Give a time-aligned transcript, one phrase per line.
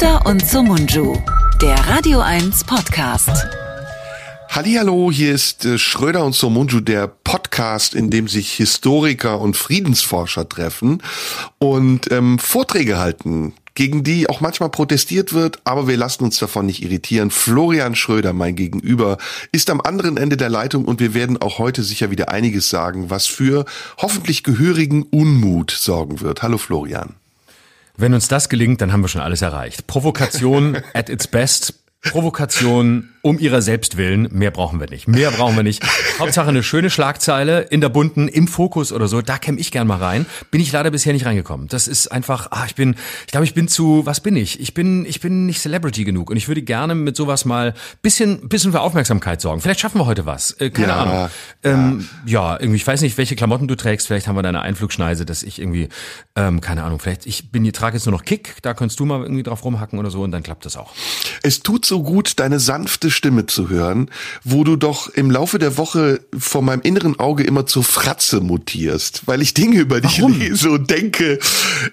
[0.00, 1.18] Schröder und Somunju,
[1.60, 3.28] der Radio 1 Podcast.
[4.48, 10.48] Hallihallo, hier ist äh, Schröder und Somunju, der Podcast, in dem sich Historiker und Friedensforscher
[10.48, 11.02] treffen
[11.58, 16.64] und ähm, Vorträge halten, gegen die auch manchmal protestiert wird, aber wir lassen uns davon
[16.64, 17.30] nicht irritieren.
[17.30, 19.18] Florian Schröder, mein Gegenüber,
[19.52, 23.10] ist am anderen Ende der Leitung und wir werden auch heute sicher wieder einiges sagen,
[23.10, 23.66] was für
[23.98, 26.42] hoffentlich gehörigen Unmut sorgen wird.
[26.42, 27.19] Hallo Florian.
[28.00, 29.86] Wenn uns das gelingt, dann haben wir schon alles erreicht.
[29.86, 31.74] Provokation at its best.
[32.02, 34.28] Provokation um ihrer selbst willen.
[34.32, 35.08] Mehr brauchen wir nicht.
[35.08, 35.82] Mehr brauchen wir nicht.
[36.18, 39.20] Hauptsache eine schöne Schlagzeile in der bunten, im Fokus oder so.
[39.22, 40.26] Da käme ich gern mal rein.
[40.50, 41.68] Bin ich leider bisher nicht reingekommen.
[41.68, 44.60] Das ist einfach, ah, ich bin, ich glaube, ich bin zu, was bin ich?
[44.60, 48.48] Ich bin, ich bin nicht Celebrity genug und ich würde gerne mit sowas mal bisschen,
[48.48, 49.60] bisschen für Aufmerksamkeit sorgen.
[49.60, 50.52] Vielleicht schaffen wir heute was.
[50.60, 51.30] Äh, keine Ja, Ahnung.
[51.62, 54.06] Ähm, ja, irgendwie, ich weiß nicht, welche Klamotten du trägst.
[54.06, 55.88] Vielleicht haben wir da eine Einflugschneise, dass ich irgendwie,
[56.36, 58.56] ähm, keine Ahnung, vielleicht, ich bin, ich trage jetzt nur noch Kick.
[58.62, 60.92] Da kannst du mal irgendwie drauf rumhacken oder so und dann klappt das auch.
[61.42, 64.10] Es tut so gut, deine sanfte Stimme zu hören,
[64.44, 69.22] wo du doch im Laufe der Woche vor meinem inneren Auge immer zur Fratze mutierst,
[69.26, 70.38] weil ich Dinge über dich Warum?
[70.38, 71.38] lese und denke,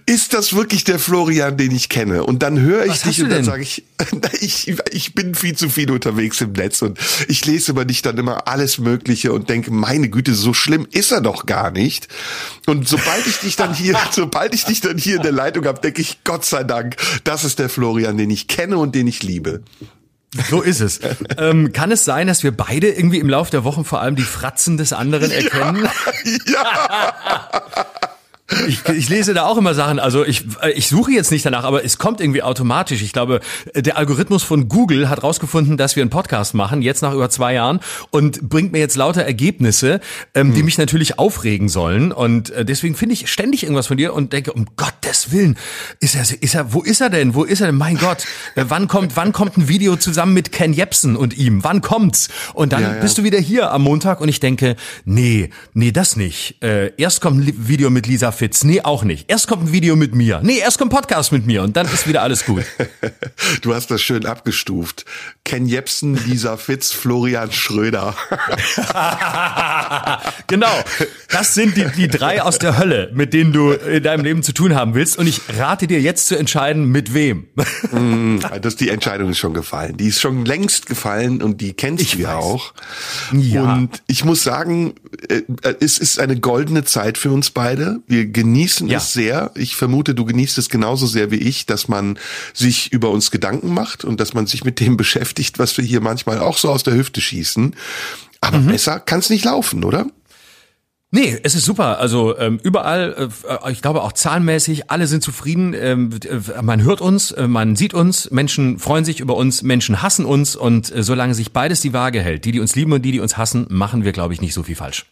[0.06, 2.24] ist das wirklich der Florian, den ich kenne?
[2.24, 3.84] Und dann höre ich Was dich und dann sage ich,
[4.42, 8.18] ich, ich bin viel zu viel unterwegs im Netz und ich lese über dich dann
[8.18, 12.08] immer alles Mögliche und denke, meine Güte, so schlimm ist er doch gar nicht.
[12.66, 15.82] Und sobald ich dich dann hier, sobald ich dich dann hier in der Leitung habe,
[15.82, 19.24] denke ich, Gott sei Dank, das ist der Florian, den ich kenne und den ich
[19.24, 19.64] liebe.
[20.50, 21.00] So ist es.
[21.38, 24.24] ähm, kann es sein, dass wir beide irgendwie im Laufe der Wochen vor allem die
[24.24, 25.88] Fratzen des anderen erkennen?
[28.66, 31.66] Ich, ich lese da auch immer Sachen, also ich, äh, ich suche jetzt nicht danach,
[31.66, 33.02] aber es kommt irgendwie automatisch.
[33.02, 33.42] Ich glaube,
[33.76, 37.54] der Algorithmus von Google hat rausgefunden, dass wir einen Podcast machen, jetzt nach über zwei
[37.56, 40.00] Jahren, und bringt mir jetzt lauter Ergebnisse,
[40.34, 42.14] ähm, die mich natürlich aufregen sollen.
[42.14, 45.58] Und äh, deswegen finde ich ständig irgendwas von dir und denke, um Gottes Willen,
[46.00, 47.36] ist er, ist er, wo ist er denn?
[47.36, 47.76] Wo ist er denn?
[47.76, 48.24] Mein Gott,
[48.56, 51.66] äh, wann kommt, wann kommt ein Video zusammen mit Ken Jebsen und ihm?
[51.66, 52.30] Wann kommt's?
[52.54, 53.02] Und dann Ja, ja.
[53.02, 56.64] bist du wieder hier am Montag und ich denke, nee, nee, das nicht.
[56.64, 59.30] Äh, erst kommt ein Video mit Lisa Fitz, nee, auch nicht.
[59.30, 61.88] Erst kommt ein Video mit mir, nee, erst kommt ein Podcast mit mir und dann
[61.88, 62.64] ist wieder alles gut.
[63.62, 65.06] Du hast das schön abgestuft.
[65.44, 68.16] Ken Jebsen, Lisa Fitz, Florian Schröder.
[70.48, 70.84] genau,
[71.30, 74.54] das sind die, die drei aus der Hölle, mit denen du in deinem Leben zu
[74.54, 77.48] tun haben willst und ich rate dir jetzt zu entscheiden, mit wem.
[78.62, 79.98] Das, die Entscheidung ist schon gefallen.
[79.98, 82.74] Die ist schon längst gefallen und die kennst Ich du ja auch.
[83.32, 83.74] Ja.
[83.74, 84.96] Und ich muss sagen,
[85.30, 85.42] äh,
[85.80, 88.02] es ist eine goldene Zeit für uns beide.
[88.08, 88.98] Wir genießen Ja.
[88.98, 89.52] es sehr.
[89.56, 92.18] Ich vermute, du genießt es genauso sehr wie ich, dass man
[92.54, 96.02] sich über uns Gedanken macht und dass man sich mit dem beschäftigt, was wir hier
[96.02, 97.76] manchmal auch so aus der Hüfte schießen.
[98.42, 98.68] Aber Mhm.
[98.68, 100.06] besser kann es nicht laufen, oder?
[101.10, 102.00] Nee, es ist super.
[102.00, 103.30] Also ähm, überall,
[103.66, 105.74] äh, ich glaube auch zahlenmäßig, alle sind zufrieden.
[105.74, 110.02] Ähm, äh, man hört uns, äh, man sieht uns, Menschen freuen sich über uns, Menschen
[110.02, 113.04] hassen uns und äh, solange sich beides die Waage hält, die, die uns lieben und
[113.04, 115.06] die, die uns hassen, machen wir, glaube ich, nicht so viel falsch.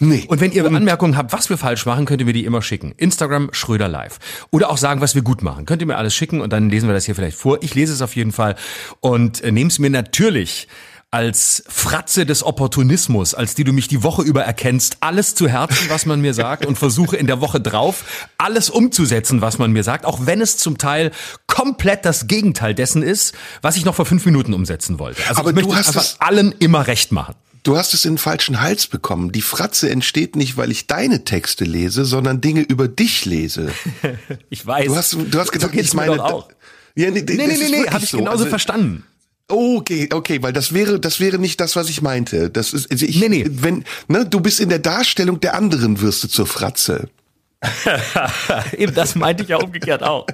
[0.00, 0.24] Nee.
[0.28, 2.94] Und wenn ihr Anmerkungen habt, was wir falsch machen, könnt ihr mir die immer schicken.
[2.96, 4.18] Instagram Schröder Live.
[4.50, 5.66] Oder auch sagen, was wir gut machen.
[5.66, 7.58] Könnt ihr mir alles schicken und dann lesen wir das hier vielleicht vor.
[7.62, 8.56] Ich lese es auf jeden Fall
[9.00, 10.68] und äh, nehme es mir natürlich
[11.10, 15.90] als Fratze des Opportunismus, als die du mich die Woche über erkennst, alles zu Herzen,
[15.90, 18.04] was man mir sagt und versuche in der Woche drauf
[18.38, 21.10] alles umzusetzen, was man mir sagt, auch wenn es zum Teil
[21.48, 25.20] komplett das Gegenteil dessen ist, was ich noch vor fünf Minuten umsetzen wollte.
[25.28, 27.34] Also Aber ich möchte du hast einfach allen immer recht machen.
[27.62, 29.32] Du hast es in den falschen Hals bekommen.
[29.32, 33.72] Die Fratze entsteht nicht, weil ich deine Texte lese, sondern Dinge über dich lese.
[34.50, 34.86] Ich weiß.
[34.86, 36.48] Du hast, du hast gedacht, so ich meine, auch.
[36.94, 39.04] Ja, nee, Nee, nee, nee, nee, habe ich genauso verstanden.
[39.48, 42.50] Okay, okay, weil das wäre, das wäre nicht das, was ich meinte.
[42.50, 43.44] Das ist, also ich, Nee, nee.
[43.48, 47.08] wenn, ne, du bist in der Darstellung der anderen wirst du zur Fratze.
[48.76, 50.26] Eben, das meinte ich ja umgekehrt auch.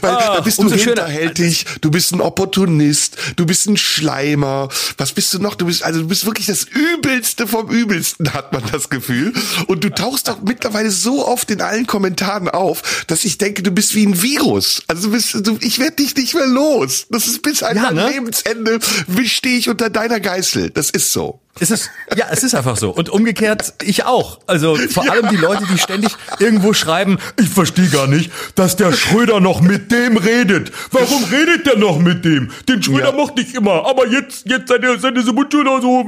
[0.00, 4.68] Weil da Ach, bist du hinterhältig, du bist ein Opportunist, du bist ein Schleimer.
[4.96, 5.56] Was bist du noch?
[5.56, 9.32] Du bist, also du bist wirklich das Übelste vom Übelsten, hat man das Gefühl.
[9.66, 13.72] Und du tauchst doch mittlerweile so oft in allen Kommentaren auf, dass ich denke, du
[13.72, 14.84] bist wie ein Virus.
[14.86, 17.06] Also du bist, du, ich werde dich nicht mehr los.
[17.10, 18.08] Das ist bis an Ja, mein ne?
[18.08, 18.78] Lebensende
[19.24, 20.70] stehe ich unter deiner Geißel.
[20.70, 21.40] Das ist so.
[21.60, 22.90] Es ist, ja, es ist einfach so.
[22.90, 24.40] Und umgekehrt, ich auch.
[24.46, 28.92] Also vor allem die Leute, die ständig irgendwo schreiben, ich verstehe gar nicht, dass der
[28.94, 30.72] Schröder noch mit dem redet.
[30.92, 32.50] Warum redet der noch mit dem?
[32.68, 33.12] Den Schröder Ja.
[33.12, 33.86] mochte ich immer.
[33.86, 36.04] Aber jetzt, jetzt seine, seine Mundschule so,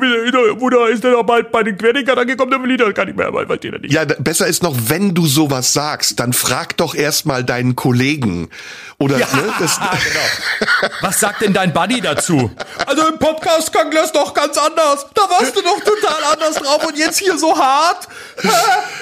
[0.61, 3.17] wo da ist er bald bei den Querdenkern angekommen, der will ich das gar nicht
[3.17, 3.93] mehr, weil versteht er nicht.
[3.93, 8.49] Ja, da- besser ist noch, wenn du sowas sagst, dann frag doch erstmal deinen Kollegen.
[8.99, 10.91] Oder, Ja, ne, das, genau.
[11.03, 12.51] Was sagt denn dein Buddy dazu?
[12.87, 15.07] Also im Podcast klang das doch ganz anders.
[15.15, 18.09] Da warst du doch total anders drauf und jetzt hier so hart.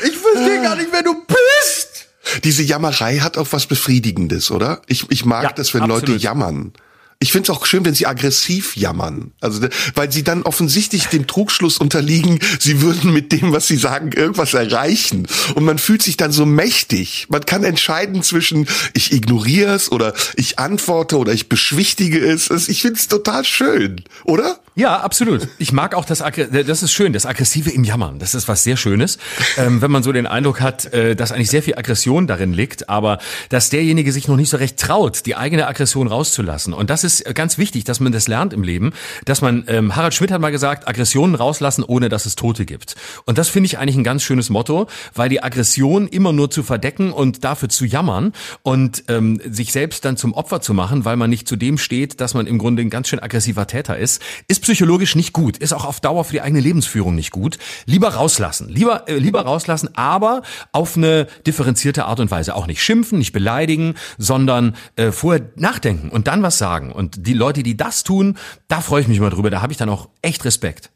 [0.05, 2.07] Ich verstehe gar nicht, wer du bist.
[2.45, 4.81] diese Jammerei hat auch was Befriedigendes, oder?
[4.87, 6.09] Ich, ich mag Ja, das, wenn absolut.
[6.09, 6.73] Leute jammern.
[7.19, 9.31] Ich finde es auch schön, wenn sie aggressiv jammern.
[9.41, 9.61] Also,
[9.95, 14.55] weil sie dann offensichtlich dem Trugschluss unterliegen, sie würden mit dem, was sie sagen, irgendwas
[14.55, 15.29] erreichen.
[15.55, 17.27] Und man fühlt sich dann so mächtig.
[17.29, 22.49] Man kann entscheiden zwischen, ich ignoriere es oder ich antworte oder ich beschwichtige es.
[22.49, 24.59] Das- Ich finde es total schön, oder?
[24.75, 25.49] Ja, absolut.
[25.59, 28.19] Ich mag auch das, Aggr- das ist schön, das Aggressive im Jammern.
[28.19, 29.19] Das ist was sehr Schönes,
[29.59, 32.89] ähm, wenn man so den Eindruck hat, äh, dass eigentlich sehr viel Aggression darin liegt,
[32.89, 33.19] aber
[33.51, 36.73] dass derjenige sich noch nicht so recht traut, die eigene Aggression rauszulassen.
[36.73, 38.93] Und das ist äh, ganz wichtig, dass man das lernt im Leben,
[39.27, 42.95] dass man, ähm, Harald Schmidt hat mal gesagt, Aggressionen rauslassen, ohne dass es Tote gibt.
[43.27, 46.63] Und das finde ich eigentlich ein ganz schönes Motto, weil die Aggression immer nur zu
[46.63, 48.33] verdecken und dafür zu jammern
[48.63, 52.23] und ähm, sich selbst dann zum Opfer zu machen, weil man nicht zu dem steht,
[52.23, 55.73] dass man im Grunde ein ganz schön aggressiver Täter ist, ist psychologisch nicht gut, ist
[55.73, 57.59] auch auf Dauer für die eigene Lebensführung nicht gut.
[57.85, 60.43] Lieber rauslassen, lieber äh, lieber rauslassen, aber
[60.73, 66.09] auf eine differenzierte Art und Weise, auch nicht schimpfen, nicht beleidigen, sondern äh, vorher nachdenken
[66.09, 66.93] und dann was sagen.
[66.93, 68.39] Und die Leute, die das tun,
[68.69, 70.91] da freue ich mich mal drüber, da habe ich dann auch echt Respekt.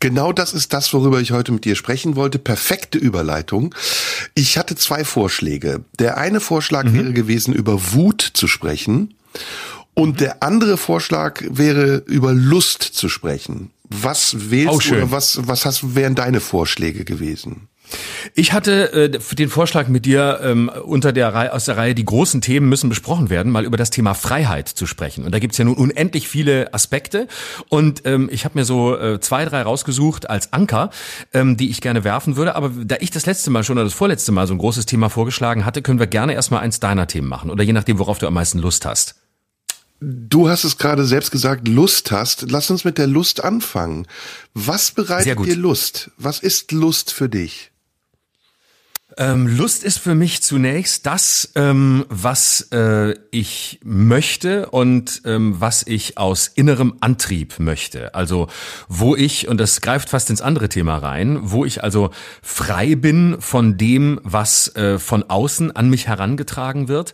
[0.00, 2.38] Genau das ist das, worüber ich heute mit dir sprechen wollte.
[2.40, 3.72] Perfekte Überleitung.
[4.34, 5.84] Ich hatte zwei Vorschläge.
[5.98, 6.94] Der eine Vorschlag Mhm.
[6.94, 9.14] wäre gewesen, über Wut zu sprechen.
[9.94, 13.70] Und der andere Vorschlag wäre, über Lust zu sprechen.
[13.84, 17.68] Was wählst du oder was, was hast, wären deine Vorschläge gewesen?
[18.34, 22.04] Ich hatte äh, den Vorschlag mit dir ähm, unter der Reihe, aus der Reihe die
[22.04, 25.24] großen Themen müssen besprochen werden, mal über das Thema Freiheit zu sprechen.
[25.24, 27.26] Und da gibt's ja nun unendlich viele Aspekte.
[27.68, 30.90] Und ähm, ich habe mir so äh, zwei, drei rausgesucht als Anker,
[31.34, 32.54] ähm, die ich gerne werfen würde.
[32.54, 35.10] Aber da ich das letzte Mal schon oder das vorletzte Mal so ein großes Thema
[35.10, 37.50] vorgeschlagen hatte, können wir gerne erstmal eins deiner Themen machen.
[37.50, 39.21] Oder je nachdem, worauf du am meisten Lust hast.
[40.04, 42.50] Du hast es gerade selbst gesagt, Lust hast.
[42.50, 44.08] Lass uns mit der Lust anfangen.
[44.52, 46.10] Was bereitet dir Lust?
[46.16, 47.70] Was ist Lust für dich?
[49.18, 55.86] Ähm, Lust ist für mich zunächst das, ähm, was äh, ich möchte und ähm, was
[55.86, 58.14] ich aus innerem Antrieb möchte.
[58.14, 58.48] Also
[58.88, 62.10] wo ich, und das greift fast ins andere Thema rein, wo ich also
[62.42, 67.12] frei bin von dem, was äh, von außen an mich herangetragen wird.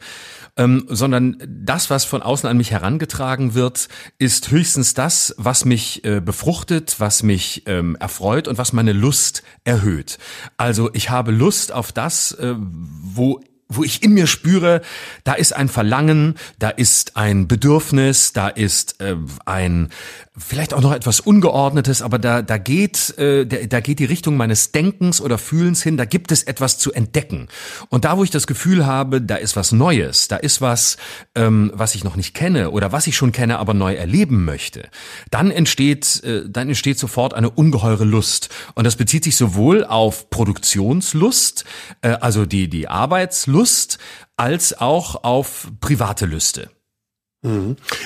[0.58, 3.88] Ähm, sondern das, was von außen an mich herangetragen wird,
[4.19, 9.43] ist höchstens das, was mich äh, befruchtet, was mich ähm, erfreut und was meine Lust
[9.64, 10.19] erhöht.
[10.56, 14.81] Also ich habe Lust auf das, äh, wo wo ich in mir spüre,
[15.25, 19.90] da ist ein Verlangen, da ist ein Bedürfnis, da ist äh, ein
[20.38, 24.37] vielleicht auch noch etwas Ungeordnetes, aber da da geht äh, da, da geht die Richtung
[24.37, 25.96] meines Denkens oder Fühlens hin.
[25.96, 27.49] Da gibt es etwas zu entdecken.
[27.88, 30.96] Und da, wo ich das Gefühl habe, da ist was Neues, da ist was,
[31.35, 34.88] ähm, was ich noch nicht kenne oder was ich schon kenne, aber neu erleben möchte,
[35.31, 38.49] dann entsteht äh, dann entsteht sofort eine ungeheure Lust.
[38.75, 41.64] Und das bezieht sich sowohl auf Produktionslust,
[42.02, 43.99] äh, also die die Arbeitslust,
[44.37, 46.70] als auch auf private Lüste.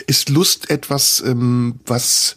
[0.06, 2.36] Ist Lust etwas, ähm, was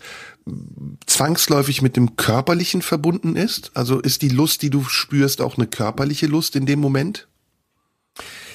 [1.08, 3.72] zwangsläufig mit dem Körperlichen verbunden ist?
[3.74, 7.28] Also ist die Lust, die du spürst, auch eine körperliche Lust in dem Moment?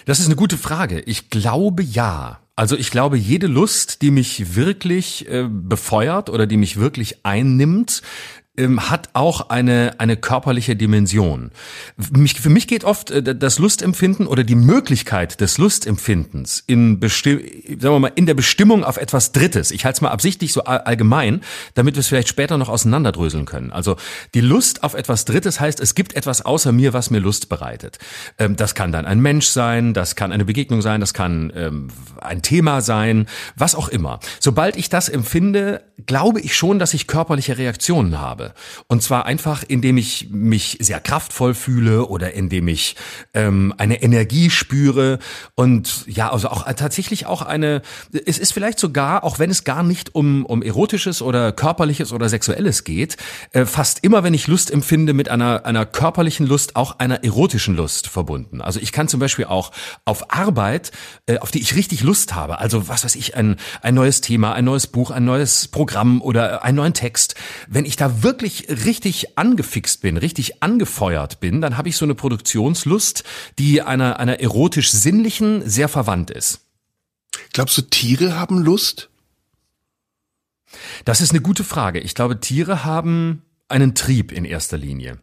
[0.06, 1.00] Das ist eine gute Frage.
[1.00, 2.40] Ich glaube ja.
[2.56, 8.02] Also ich glaube, jede Lust, die mich wirklich äh, befeuert oder die mich wirklich einnimmt,
[8.56, 11.50] ähm, hat auch eine, eine körperliche Dimension.
[12.10, 17.78] Mich, für mich geht oft äh, das Lustempfinden oder die Möglichkeit des Lustempfindens in, besti
[17.80, 19.70] sagen wir mal, in der Bestimmung auf etwas Drittes.
[19.70, 21.42] Ich halte es mal absichtlich so all- allgemein,
[21.74, 23.70] damit wir es vielleicht später noch auseinanderdröseln können.
[23.70, 23.96] Also
[24.34, 27.98] die Lust auf etwas Drittes heißt, es gibt etwas außer mir, was mir Lust bereitet.
[28.38, 31.88] Ähm, das kann dann ein Mensch sein, das kann eine Begegnung sein, das kann ähm,
[32.20, 33.26] ein Thema sein,
[33.56, 34.18] was auch immer.
[34.40, 38.39] Sobald ich das empfinde, glaube ich schon, dass ich körperliche Reaktionen habe.
[38.86, 42.96] Und zwar einfach, indem ich mich sehr kraftvoll fühle oder indem ich
[43.34, 45.18] ähm, eine Energie spüre
[45.54, 47.82] und ja, also auch tatsächlich auch eine,
[48.26, 52.28] es ist vielleicht sogar, auch wenn es gar nicht um, um erotisches oder körperliches oder
[52.28, 53.16] sexuelles geht,
[53.52, 57.76] äh, fast immer, wenn ich Lust empfinde, mit einer, einer körperlichen Lust auch einer erotischen
[57.76, 58.60] Lust verbunden.
[58.60, 59.72] Also ich kann zum Beispiel auch
[60.04, 60.92] auf Arbeit,
[61.26, 64.52] äh, auf die ich richtig Lust habe, also was weiß ich, ein, ein neues Thema,
[64.52, 67.34] ein neues Buch, ein neues Programm oder einen neuen Text,
[67.68, 72.14] wenn ich da wirklich richtig angefixt bin, richtig angefeuert bin, dann habe ich so eine
[72.14, 73.24] Produktionslust,
[73.58, 76.60] die einer, einer erotisch-sinnlichen sehr verwandt ist.
[77.52, 79.10] Glaubst du, Tiere haben Lust?
[81.04, 82.00] Das ist eine gute Frage.
[82.00, 85.18] Ich glaube, Tiere haben einen Trieb in erster Linie.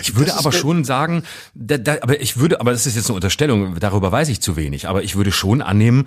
[0.00, 3.16] Ich würde aber schon sagen, da, da, aber ich würde, aber das ist jetzt eine
[3.16, 6.06] Unterstellung, darüber weiß ich zu wenig, aber ich würde schon annehmen,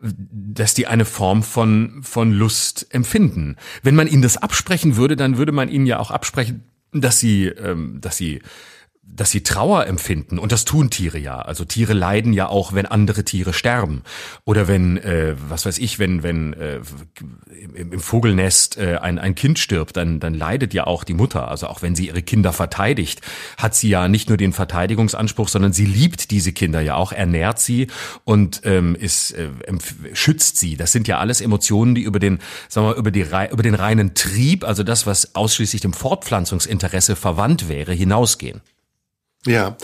[0.00, 3.56] dass die eine Form von, von Lust empfinden.
[3.82, 7.46] Wenn man ihnen das absprechen würde, dann würde man ihnen ja auch absprechen, dass sie,
[7.46, 8.40] ähm, dass sie
[9.08, 11.38] dass sie Trauer empfinden und das tun Tiere ja.
[11.38, 14.02] Also Tiere leiden ja auch, wenn andere Tiere sterben
[14.44, 16.80] oder wenn, äh, was weiß ich, wenn wenn äh,
[17.74, 21.48] im, Vogelnest äh, ein ein Kind stirbt, dann dann leidet ja auch die Mutter.
[21.48, 23.20] Also auch wenn sie ihre Kinder verteidigt,
[23.56, 27.58] hat sie ja nicht nur den Verteidigungsanspruch, sondern sie liebt diese Kinder ja auch, ernährt
[27.58, 27.86] sie
[28.24, 29.48] und ähm, ist äh,
[30.12, 30.76] schützt sie.
[30.76, 34.14] Das sind ja alles Emotionen, die über den, sagen wir über die über den reinen
[34.14, 38.60] Trieb, also das, was ausschließlich dem Fortpflanzungsinteresse verwandt wäre, hinausgehen.
[39.46, 39.76] Ja,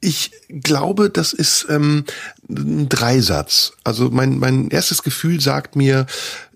[0.00, 2.04] ich glaube, das ist ähm,
[2.48, 3.72] ein Dreisatz.
[3.82, 6.06] Also mein, mein erstes Gefühl sagt mir,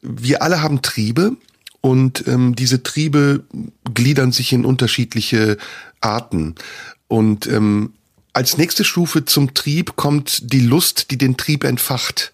[0.03, 1.37] wir alle haben Triebe
[1.81, 3.45] und ähm, diese Triebe
[3.93, 5.57] gliedern sich in unterschiedliche
[6.01, 6.55] Arten.
[7.09, 7.95] Und ähm,
[8.33, 12.33] als nächste Stufe zum Trieb kommt die Lust, die den Trieb entfacht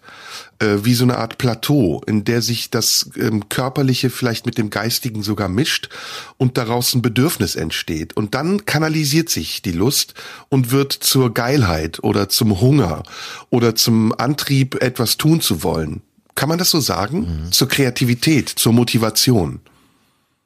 [0.59, 4.69] äh, wie so eine Art Plateau, in der sich das ähm, Körperliche vielleicht mit dem
[4.69, 5.89] Geistigen sogar mischt
[6.37, 8.15] und daraus ein Bedürfnis entsteht.
[8.17, 10.13] Und dann kanalisiert sich die Lust
[10.49, 13.03] und wird zur Geilheit oder zum Hunger
[13.49, 16.01] oder zum Antrieb, etwas tun zu wollen.
[16.35, 17.45] Kann man das so sagen?
[17.45, 17.51] Mhm.
[17.51, 19.59] Zur Kreativität, zur Motivation.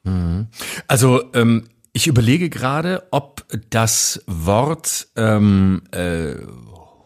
[0.04, 0.46] Mhm.
[0.88, 6.36] Also ähm, ich überlege gerade, ob das Wort ähm, äh,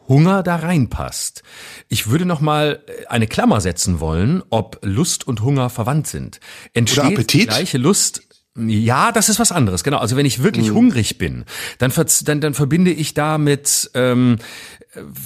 [0.09, 1.43] Hunger da reinpasst.
[1.89, 6.41] Ich würde noch mal äh, eine Klammer setzen wollen, ob Lust und Hunger verwandt sind.
[6.75, 8.23] Entsteht die gleiche Lust
[8.59, 9.99] ja, das ist was anderes, genau.
[9.99, 10.77] Also wenn ich wirklich mhm.
[10.77, 11.45] hungrig bin,
[11.79, 11.93] dann,
[12.25, 14.39] dann, dann verbinde ich damit ähm,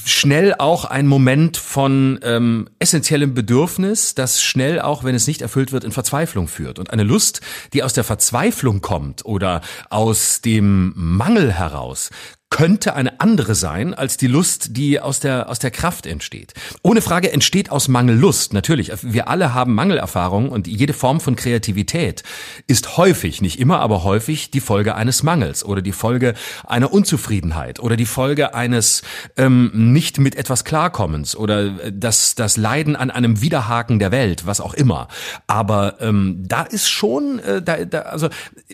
[0.05, 5.71] schnell auch ein Moment von ähm, essentiellem Bedürfnis, das schnell auch, wenn es nicht erfüllt
[5.71, 6.81] wird, in Verzweiflung führt.
[6.81, 7.41] Und eine Lust,
[7.73, 9.61] die aus der Verzweiflung kommt oder
[9.91, 12.11] aus dem Mangel heraus,
[12.51, 16.53] könnte eine andere sein als die Lust, die aus der, aus der Kraft entsteht.
[16.83, 18.91] Ohne Frage entsteht aus Mangel Lust, natürlich.
[19.03, 22.25] Wir alle haben Mangelerfahrungen und jede Form von Kreativität
[22.67, 26.35] ist häufig, nicht immer, aber häufig die Folge eines Mangels oder die Folge
[26.67, 29.03] einer Unzufriedenheit oder die Folge eines
[29.37, 34.45] ähm, nicht mit etwas Klarkommens oder äh, das, das Leiden an einem Widerhaken der Welt,
[34.45, 35.07] was auch immer.
[35.47, 38.29] Aber ähm, da ist schon, äh, da, da, also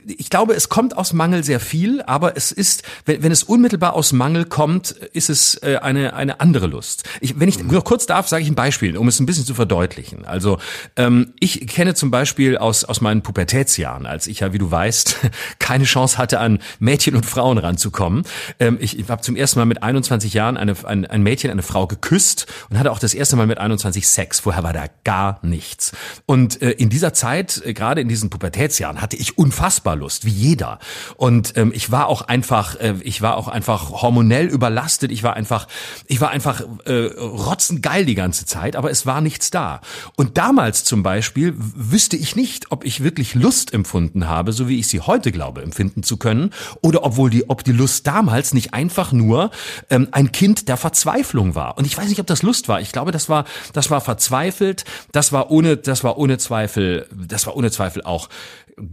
[0.06, 3.65] ich glaube, es kommt aus Mangel sehr viel, aber es ist, wenn, wenn es unmittelbar
[3.66, 7.02] unmittelbar aus Mangel kommt, ist es äh, eine, eine andere Lust.
[7.20, 9.54] Ich, wenn ich noch kurz darf, sage ich ein Beispiel, um es ein bisschen zu
[9.54, 10.24] verdeutlichen.
[10.24, 10.58] Also
[10.94, 15.16] ähm, ich kenne zum Beispiel aus, aus meinen Pubertätsjahren, als ich ja, wie du weißt,
[15.58, 18.22] keine Chance hatte, an Mädchen und Frauen ranzukommen.
[18.60, 21.62] Ähm, ich ich habe zum ersten Mal mit 21 Jahren eine, ein, ein Mädchen, eine
[21.62, 24.38] Frau geküsst und hatte auch das erste Mal mit 21 Sex.
[24.38, 25.90] Vorher war da gar nichts.
[26.24, 30.30] Und äh, in dieser Zeit, äh, gerade in diesen Pubertätsjahren, hatte ich unfassbar Lust, wie
[30.30, 30.78] jeder.
[31.16, 35.10] Und ähm, ich war auch einfach, äh, ich war auch einfach hormonell überlastet.
[35.10, 35.66] Ich war einfach,
[36.06, 39.80] ich war einfach äh, rotzengeil die ganze Zeit, aber es war nichts da.
[40.14, 44.78] Und damals zum Beispiel wüsste ich nicht, ob ich wirklich Lust empfunden habe, so wie
[44.78, 46.50] ich sie heute glaube empfinden zu können,
[46.82, 49.50] oder obwohl die, ob die Lust damals nicht einfach nur
[49.88, 51.78] ähm, ein Kind der Verzweiflung war.
[51.78, 52.80] Und ich weiß nicht, ob das Lust war.
[52.80, 54.84] Ich glaube, das war, das war verzweifelt.
[55.12, 58.28] Das war ohne, das war ohne Zweifel, das war ohne Zweifel auch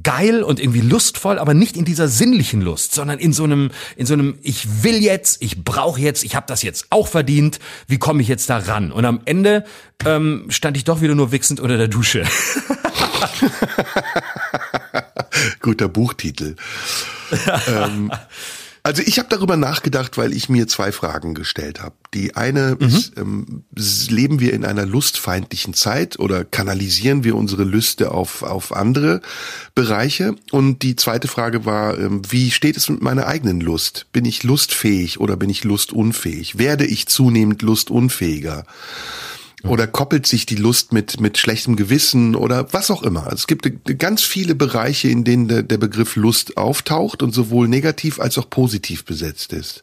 [0.02, 4.06] geil und irgendwie lustvoll, aber nicht in dieser sinnlichen Lust, sondern in so einem, in
[4.06, 7.98] so einem, ich will jetzt, ich brauche jetzt, ich habe das jetzt auch verdient, wie
[7.98, 8.94] komme ich jetzt da ran?
[8.94, 9.66] Und am Ende
[10.06, 12.24] ähm, stand ich doch wieder nur wichsend unter der Dusche.
[15.62, 16.56] Guter Buchtitel.
[17.68, 18.12] ähm,
[18.86, 21.96] also ich habe darüber nachgedacht, weil ich mir zwei Fragen gestellt habe.
[22.13, 22.86] Die eine mhm.
[22.86, 23.63] ist, ähm,
[24.10, 29.22] leben wir in einer lustfeindlichen Zeit oder kanalisieren wir unsere Lüste auf, auf andere
[29.74, 30.36] Bereiche?
[30.52, 34.08] Und die zweite Frage war, ähm, wie steht es mit meiner eigenen Lust?
[34.12, 36.58] Bin ich lustfähig oder bin ich lustunfähig?
[36.58, 38.66] Werde ich zunehmend lustunfähiger?
[39.65, 43.32] Oder koppelt sich die Lust mit, mit schlechtem Gewissen oder was auch immer.
[43.32, 48.20] Es gibt ganz viele Bereiche, in denen der, der Begriff Lust auftaucht und sowohl negativ
[48.20, 49.82] als auch positiv besetzt ist.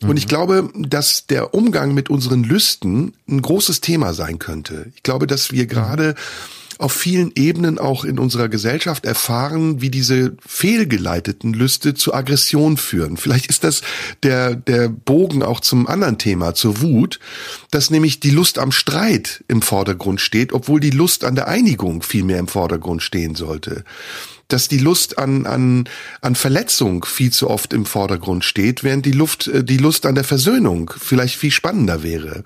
[0.00, 0.08] Mhm.
[0.08, 4.86] Und ich glaube, dass der Umgang mit unseren Lüsten ein großes Thema sein könnte.
[4.94, 9.90] Ich glaube, dass wir gerade mhm auf vielen Ebenen auch in unserer Gesellschaft erfahren, wie
[9.90, 13.16] diese fehlgeleiteten Lüste zu Aggression führen.
[13.16, 13.82] Vielleicht ist das
[14.22, 17.20] der, der Bogen auch zum anderen Thema, zur Wut,
[17.70, 22.02] dass nämlich die Lust am Streit im Vordergrund steht, obwohl die Lust an der Einigung
[22.02, 23.84] viel mehr im Vordergrund stehen sollte
[24.48, 25.88] dass die Lust an, an,
[26.20, 30.14] an Verletzung viel zu oft im Vordergrund steht, während die Luft, äh, die Lust an
[30.14, 32.44] der Versöhnung vielleicht viel spannender wäre.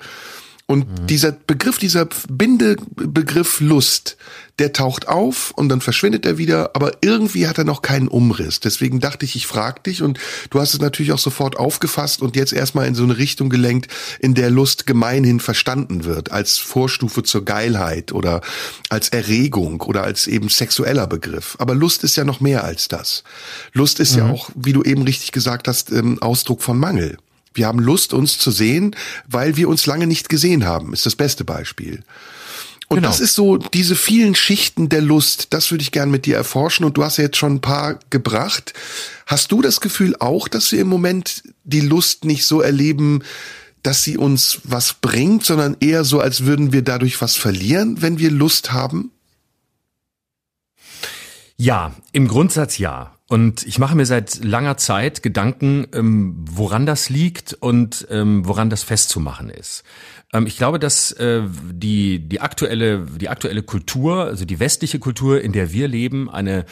[0.70, 1.06] Und mhm.
[1.06, 4.18] dieser Begriff, dieser Bindebegriff Lust,
[4.58, 8.60] der taucht auf und dann verschwindet er wieder, aber irgendwie hat er noch keinen Umriss.
[8.60, 10.18] Deswegen dachte ich, ich frage dich und
[10.50, 13.90] du hast es natürlich auch sofort aufgefasst und jetzt erstmal in so eine Richtung gelenkt,
[14.20, 18.42] in der Lust gemeinhin verstanden wird, als Vorstufe zur Geilheit oder
[18.90, 21.56] als Erregung oder als eben sexueller Begriff.
[21.58, 23.24] Aber Lust ist ja noch mehr als das.
[23.72, 24.18] Lust ist mhm.
[24.18, 27.16] ja auch, wie du eben richtig gesagt hast, ähm, Ausdruck von Mangel.
[27.58, 28.96] Wir haben Lust, uns zu sehen,
[29.26, 32.02] weil wir uns lange nicht gesehen haben, ist das beste Beispiel.
[32.88, 33.08] Und genau.
[33.08, 36.86] das ist so diese vielen Schichten der Lust, das würde ich gern mit dir erforschen
[36.86, 38.72] und du hast ja jetzt schon ein paar gebracht.
[39.26, 43.22] Hast du das Gefühl auch, dass wir im Moment die Lust nicht so erleben,
[43.82, 48.18] dass sie uns was bringt, sondern eher so, als würden wir dadurch was verlieren, wenn
[48.18, 49.10] wir Lust haben?
[51.58, 53.17] Ja, im Grundsatz ja.
[53.28, 58.70] Und ich mache mir seit langer Zeit Gedanken, ähm, woran das liegt und ähm, woran
[58.70, 59.84] das festzumachen ist.
[60.32, 65.42] Ähm, ich glaube, dass äh, die, die, aktuelle, die aktuelle Kultur, also die westliche Kultur,
[65.42, 66.64] in der wir leben, eine,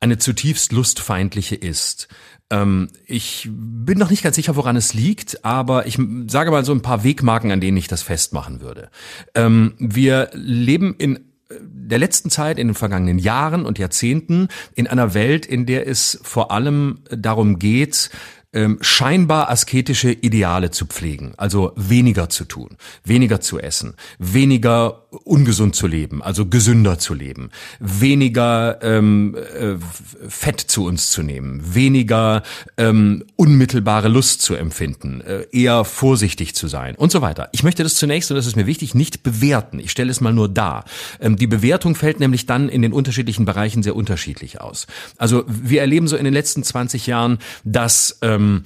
[0.00, 2.08] eine zutiefst lustfeindliche ist.
[2.50, 6.72] Ähm, ich bin noch nicht ganz sicher, woran es liegt, aber ich sage mal so
[6.72, 8.90] ein paar Wegmarken, an denen ich das festmachen würde.
[9.36, 15.14] Ähm, wir leben in der letzten Zeit, in den vergangenen Jahren und Jahrzehnten, in einer
[15.14, 18.10] Welt, in der es vor allem darum geht,
[18.52, 25.74] ähm, scheinbar asketische Ideale zu pflegen, also weniger zu tun, weniger zu essen, weniger ungesund
[25.74, 29.76] zu leben, also gesünder zu leben, weniger ähm, äh,
[30.28, 32.42] Fett zu uns zu nehmen, weniger
[32.76, 37.48] ähm, unmittelbare Lust zu empfinden, äh, eher vorsichtig zu sein und so weiter.
[37.52, 39.78] Ich möchte das zunächst, und das ist mir wichtig, nicht bewerten.
[39.78, 40.84] Ich stelle es mal nur dar.
[41.20, 44.86] Ähm, die Bewertung fällt nämlich dann in den unterschiedlichen Bereichen sehr unterschiedlich aus.
[45.16, 48.64] Also wir erleben so in den letzten 20 Jahren, dass ähm, ähm,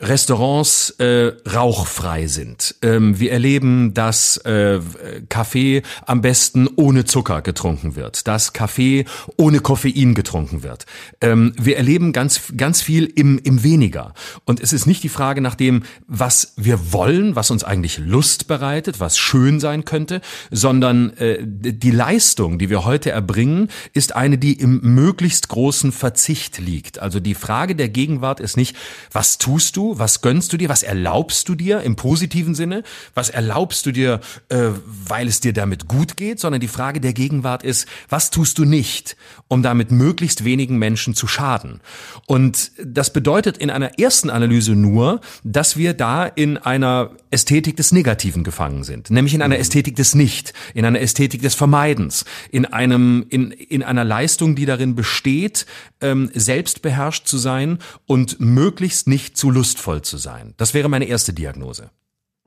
[0.00, 2.74] Restaurants äh, rauchfrei sind.
[2.80, 4.80] Ähm, wir erleben, dass äh,
[5.28, 9.04] Kaffee am besten ohne Zucker getrunken wird, dass Kaffee
[9.36, 10.86] ohne Koffein getrunken wird.
[11.20, 14.14] Ähm, wir erleben ganz ganz viel im im weniger.
[14.44, 18.48] Und es ist nicht die Frage nach dem, was wir wollen, was uns eigentlich Lust
[18.48, 24.38] bereitet, was schön sein könnte, sondern äh, die Leistung, die wir heute erbringen, ist eine,
[24.38, 27.00] die im möglichst großen Verzicht liegt.
[27.00, 28.76] Also die Frage der Gegenwart ist nicht,
[29.12, 32.82] was tust du, was gönnst du dir, was erlaubst du dir im positiven Sinne,
[33.14, 37.12] was erlaubst du dir, äh, weil es dir damit gut geht, sondern die Frage der
[37.12, 39.16] Gegenwart ist, was tust du nicht,
[39.48, 41.80] um damit möglichst wenigen Menschen zu schaden.
[42.26, 47.92] Und das bedeutet in einer ersten Analyse nur, dass wir da in einer Ästhetik des
[47.92, 49.60] Negativen gefangen sind, nämlich in einer mhm.
[49.60, 54.66] Ästhetik des Nicht, in einer Ästhetik des Vermeidens, in einem, in, in einer Leistung, die
[54.66, 55.66] darin besteht,
[56.00, 60.54] ähm, selbstbeherrscht zu sein und möglichst nicht zu lustvoll zu sein.
[60.56, 61.90] Das wäre meine erste Diagnose.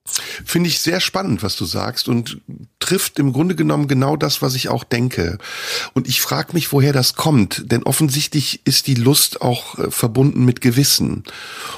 [0.05, 2.41] Finde ich sehr spannend, was du sagst und
[2.79, 5.37] trifft im Grunde genommen genau das, was ich auch denke.
[5.93, 10.43] Und ich frage mich, woher das kommt, denn offensichtlich ist die Lust auch äh, verbunden
[10.43, 11.23] mit Gewissen.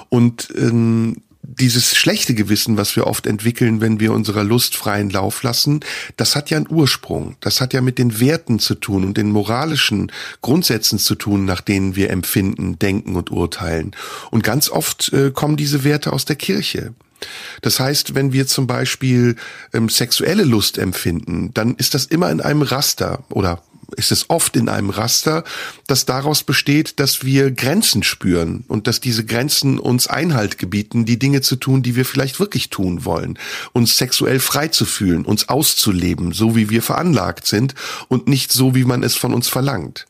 [0.10, 5.44] Und ähm, dieses schlechte Gewissen, was wir oft entwickeln, wenn wir unserer Lust freien Lauf
[5.44, 5.82] lassen,
[6.18, 7.36] das hat ja einen Ursprung.
[7.40, 11.62] Das hat ja mit den Werten zu tun und den moralischen Grundsätzen zu tun, nach
[11.62, 13.96] denen wir empfinden, denken und urteilen.
[14.32, 16.94] Und ganz oft äh, kommen diese Werte aus der Kirche.
[17.62, 19.36] Das heißt, wenn wir zum Beispiel
[19.74, 23.62] ähm, sexuelle Lust empfinden, dann ist das immer in einem Raster oder
[23.96, 25.44] ist es oft in einem Raster,
[25.88, 31.20] das daraus besteht, dass wir Grenzen spüren und dass diese Grenzen uns Einhalt gebieten, die
[31.20, 33.40] Dinge zu tun, die wir vielleicht wirklich tun wollen,
[33.74, 37.76] uns sexuell frei zu fühlen, uns auszuleben, so wie wir veranlagt sind
[38.08, 40.08] und nicht so, wie man es von uns verlangt.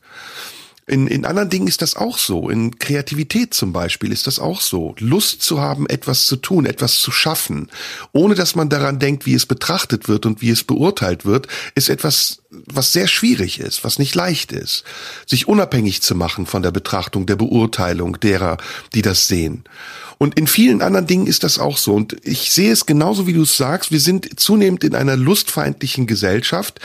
[0.88, 2.48] In, in anderen Dingen ist das auch so.
[2.48, 4.94] In Kreativität zum Beispiel ist das auch so.
[5.00, 7.68] Lust zu haben, etwas zu tun, etwas zu schaffen,
[8.12, 11.88] ohne dass man daran denkt, wie es betrachtet wird und wie es beurteilt wird, ist
[11.88, 14.84] etwas, was sehr schwierig ist, was nicht leicht ist.
[15.26, 18.56] Sich unabhängig zu machen von der Betrachtung, der Beurteilung derer,
[18.94, 19.64] die das sehen.
[20.18, 21.94] Und in vielen anderen Dingen ist das auch so.
[21.94, 23.90] Und ich sehe es genauso, wie du es sagst.
[23.90, 26.80] Wir sind zunehmend in einer lustfeindlichen Gesellschaft,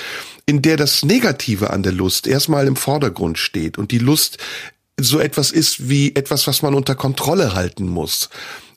[0.46, 4.38] in der das Negative an der Lust erstmal im Vordergrund steht und die Lust
[5.00, 8.30] so etwas ist wie etwas, was man unter Kontrolle halten muss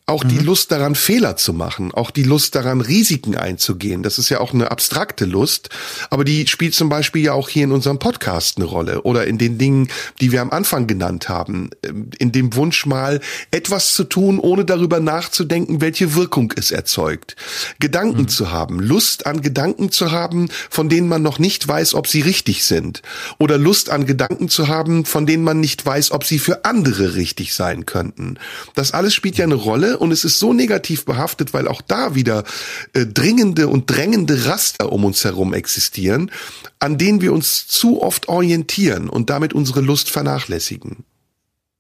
[0.06, 0.44] auch die mhm.
[0.44, 4.02] Lust daran, Fehler zu machen, auch die Lust daran, Risiken einzugehen.
[4.02, 5.70] Das ist ja auch eine abstrakte Lust,
[6.10, 9.38] aber die spielt zum Beispiel ja auch hier in unserem Podcast eine Rolle oder in
[9.38, 9.88] den Dingen,
[10.20, 14.66] die wir am Anfang genannt haben, ähm, in dem Wunsch mal etwas zu tun, ohne
[14.66, 17.34] darüber nachzudenken, welche Wirkung es erzeugt.
[17.80, 18.28] Gedanken mhm.
[18.28, 22.20] zu haben, Lust an Gedanken zu haben, von denen man noch nicht weiß, ob sie
[22.20, 23.00] richtig sind
[23.38, 27.14] oder Lust an Gedanken zu haben, von denen man nicht weiß, ob sie für andere
[27.14, 28.38] richtig sein könnten.
[28.74, 32.14] Das alles spielt ja eine Rolle und es ist so negativ behaftet, weil auch da
[32.14, 32.44] wieder
[32.92, 36.30] äh, dringende und drängende Raster um uns herum existieren,
[36.78, 41.04] an denen wir uns zu oft orientieren und damit unsere Lust vernachlässigen.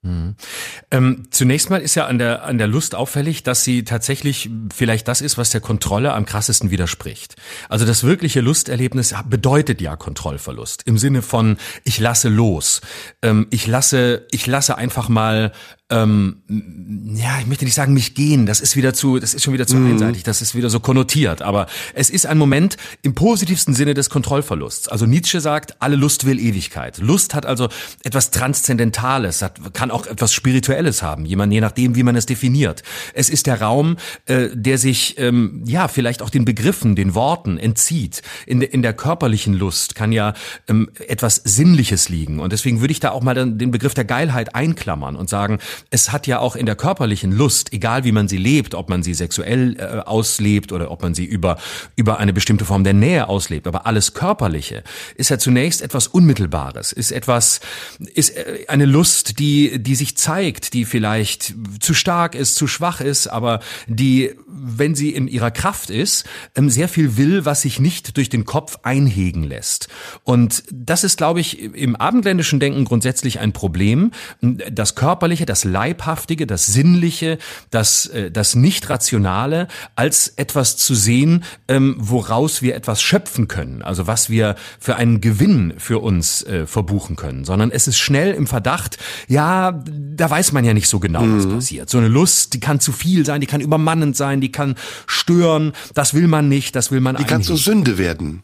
[0.04, 0.36] Mhm.
[0.90, 5.08] Ähm, zunächst mal ist ja an der, an der Lust auffällig, dass sie tatsächlich vielleicht
[5.08, 7.36] das ist, was der Kontrolle am krassesten widerspricht.
[7.70, 12.82] Also das wirkliche Lusterlebnis bedeutet ja Kontrollverlust im Sinne von ich lasse los.
[13.22, 15.52] Ähm, ich lasse, ich lasse einfach mal
[15.90, 16.42] ähm,
[17.14, 18.46] ja, ich möchte nicht sagen, mich gehen.
[18.46, 19.92] Das ist wieder zu, das ist schon wieder zu mhm.
[19.92, 20.22] einseitig.
[20.22, 21.42] Das ist wieder so konnotiert.
[21.42, 24.88] Aber es ist ein Moment im positivsten Sinne des Kontrollverlusts.
[24.88, 26.98] Also Nietzsche sagt, alle Lust will Ewigkeit.
[26.98, 27.68] Lust hat also
[28.02, 31.24] etwas Transzendentales, hat, kann auch etwas Spirituelles haben.
[31.24, 32.82] Jemand, je nachdem, wie man es definiert.
[33.14, 37.58] Es ist der Raum, äh, der sich, ähm, ja, vielleicht auch den Begriffen, den Worten
[37.58, 38.22] entzieht.
[38.46, 40.34] In, de, in der körperlichen Lust kann ja
[40.68, 42.40] ähm, etwas Sinnliches liegen.
[42.40, 45.58] Und deswegen würde ich da auch mal den Begriff der Geilheit einklammern und sagen,
[45.90, 49.02] es hat ja auch in der körperlichen Lust, egal wie man sie lebt, ob man
[49.02, 51.56] sie sexuell äh, auslebt oder ob man sie über,
[51.96, 54.82] über eine bestimmte Form der Nähe auslebt, aber alles Körperliche
[55.16, 57.60] ist ja zunächst etwas Unmittelbares, ist etwas,
[58.14, 63.00] ist äh, eine Lust, die, die sich zeigt, die vielleicht zu stark ist, zu schwach
[63.00, 66.24] ist, aber die, wenn sie in ihrer Kraft ist,
[66.56, 69.88] ähm, sehr viel will, was sich nicht durch den Kopf einhegen lässt.
[70.24, 74.10] Und das ist, glaube ich, im abendländischen Denken grundsätzlich ein Problem.
[74.40, 77.38] Das Körperliche, das Leibhaftige, das Sinnliche,
[77.70, 84.06] das, äh, das Nicht-Rationale als etwas zu sehen, ähm, woraus wir etwas schöpfen können, also
[84.06, 88.46] was wir für einen Gewinn für uns äh, verbuchen können, sondern es ist schnell im
[88.46, 89.73] Verdacht, ja,
[90.16, 91.54] da weiß man ja nicht so genau, was mhm.
[91.54, 91.90] passiert.
[91.90, 94.74] So eine Lust, die kann zu viel sein, die kann übermannend sein, die kann
[95.06, 98.42] stören, das will man nicht, das will man Die kann zur Sünde werden.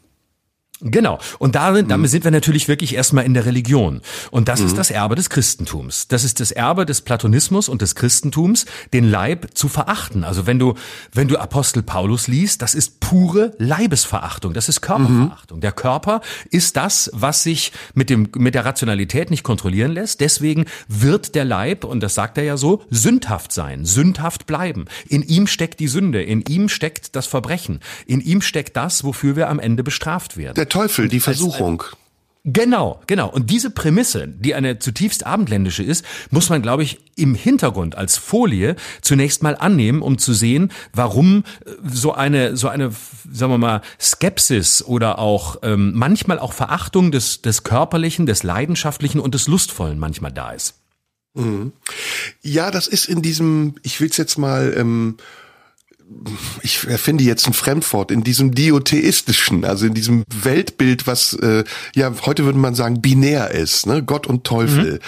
[0.81, 1.19] Genau.
[1.37, 2.11] Und darin, damit mhm.
[2.11, 4.01] sind wir natürlich wirklich erstmal in der Religion.
[4.31, 4.67] Und das mhm.
[4.67, 6.07] ist das Erbe des Christentums.
[6.07, 10.23] Das ist das Erbe des Platonismus und des Christentums, den Leib zu verachten.
[10.23, 10.73] Also wenn du,
[11.13, 14.53] wenn du Apostel Paulus liest, das ist pure Leibesverachtung.
[14.53, 15.57] Das ist Körperverachtung.
[15.57, 15.61] Mhm.
[15.61, 20.19] Der Körper ist das, was sich mit dem, mit der Rationalität nicht kontrollieren lässt.
[20.19, 24.85] Deswegen wird der Leib, und das sagt er ja so, sündhaft sein, sündhaft bleiben.
[25.07, 26.23] In ihm steckt die Sünde.
[26.23, 27.81] In ihm steckt das Verbrechen.
[28.07, 30.55] In ihm steckt das, wofür wir am Ende bestraft werden.
[30.55, 31.83] Der Teufel, die Versuchung.
[32.43, 33.29] Genau, genau.
[33.29, 38.17] Und diese Prämisse, die eine zutiefst abendländische ist, muss man, glaube ich, im Hintergrund als
[38.17, 42.91] Folie zunächst mal annehmen, um zu sehen, warum äh, so eine, so eine,
[43.31, 49.19] sagen wir mal, Skepsis oder auch ähm, manchmal auch Verachtung des, des Körperlichen, des Leidenschaftlichen
[49.19, 50.79] und des Lustvollen manchmal da ist.
[51.35, 51.73] Mhm.
[52.41, 55.17] Ja, das ist in diesem, ich will es jetzt mal ähm,
[56.61, 61.63] ich erfinde jetzt ein Fremdwort, in diesem diotheistischen, also in diesem Weltbild, was äh,
[61.95, 64.03] ja heute würde man sagen binär ist, ne?
[64.03, 64.99] Gott und Teufel, mhm.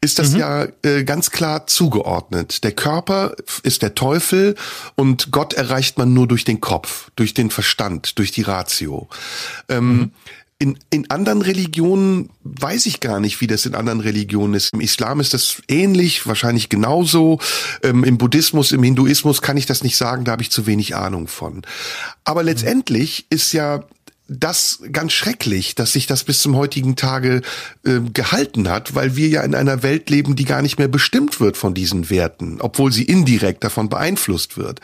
[0.00, 0.38] ist das mhm.
[0.38, 2.64] ja äh, ganz klar zugeordnet.
[2.64, 4.54] Der Körper ist der Teufel
[4.94, 9.08] und Gott erreicht man nur durch den Kopf, durch den Verstand, durch die Ratio.
[9.68, 10.12] Ähm, mhm.
[10.60, 14.72] In, in anderen Religionen weiß ich gar nicht, wie das in anderen Religionen ist.
[14.72, 17.38] Im Islam ist das ähnlich, wahrscheinlich genauso.
[17.84, 20.96] Ähm, Im Buddhismus, im Hinduismus kann ich das nicht sagen, da habe ich zu wenig
[20.96, 21.62] Ahnung von.
[22.24, 23.84] Aber letztendlich ist ja
[24.28, 27.40] das ganz schrecklich, dass sich das bis zum heutigen Tage
[27.84, 31.40] äh, gehalten hat, weil wir ja in einer Welt leben, die gar nicht mehr bestimmt
[31.40, 34.80] wird von diesen Werten, obwohl sie indirekt davon beeinflusst wird.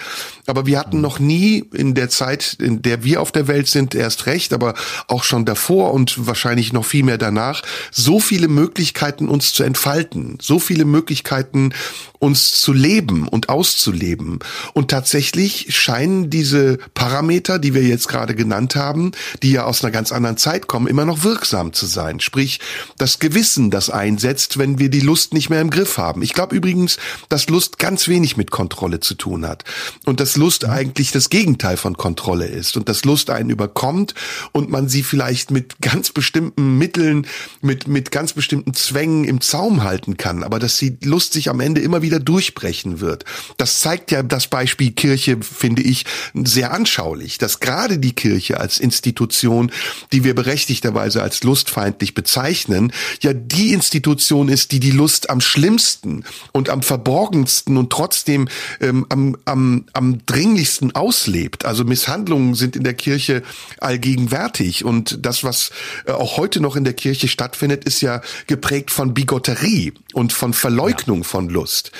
[0.46, 3.94] Aber wir hatten noch nie in der Zeit, in der wir auf der Welt sind,
[3.94, 4.74] erst recht, aber
[5.08, 10.38] auch schon davor und wahrscheinlich noch viel mehr danach, so viele Möglichkeiten uns zu entfalten,
[10.40, 11.74] so viele Möglichkeiten
[12.18, 14.38] uns zu leben und auszuleben.
[14.72, 19.90] Und tatsächlich scheinen diese Parameter, die wir jetzt gerade genannt haben, die ja aus einer
[19.90, 22.20] ganz anderen Zeit kommen, immer noch wirksam zu sein.
[22.20, 22.60] Sprich,
[22.98, 26.22] das Gewissen, das einsetzt, wenn wir die Lust nicht mehr im Griff haben.
[26.22, 29.64] Ich glaube übrigens, dass Lust ganz wenig mit Kontrolle zu tun hat.
[30.04, 32.76] Und dass Lust eigentlich das Gegenteil von Kontrolle ist.
[32.76, 34.14] Und dass Lust einen überkommt
[34.52, 37.26] und man sie vielleicht mit ganz bestimmten Mitteln,
[37.60, 40.42] mit, mit ganz bestimmten Zwängen im Zaum halten kann.
[40.42, 43.24] Aber dass die Lust sich am Ende immer wieder durchbrechen wird.
[43.56, 48.78] Das zeigt ja das Beispiel Kirche, finde ich, sehr anschaulich, dass gerade die Kirche als
[48.78, 49.72] Institution Institution,
[50.12, 56.24] die wir berechtigterweise als lustfeindlich bezeichnen, ja die Institution ist, die die Lust am schlimmsten
[56.52, 58.48] und am verborgensten und trotzdem
[58.80, 61.64] ähm, am, am, am dringlichsten auslebt.
[61.64, 63.42] Also Misshandlungen sind in der Kirche
[63.78, 65.70] allgegenwärtig und das, was
[66.06, 70.52] äh, auch heute noch in der Kirche stattfindet, ist ja geprägt von Bigotterie und von
[70.52, 71.24] Verleugnung ja.
[71.24, 71.92] von Lust.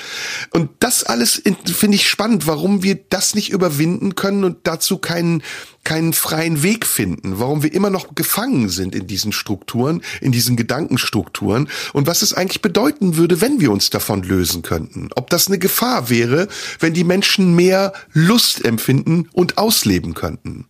[0.51, 5.43] Und das alles finde ich spannend, warum wir das nicht überwinden können und dazu keinen
[5.85, 10.57] keinen freien Weg finden, warum wir immer noch gefangen sind in diesen Strukturen, in diesen
[10.57, 15.11] Gedankenstrukturen und was es eigentlich bedeuten würde, wenn wir uns davon lösen könnten.
[15.15, 16.49] Ob das eine Gefahr wäre,
[16.81, 20.67] wenn die Menschen mehr Lust empfinden und ausleben könnten.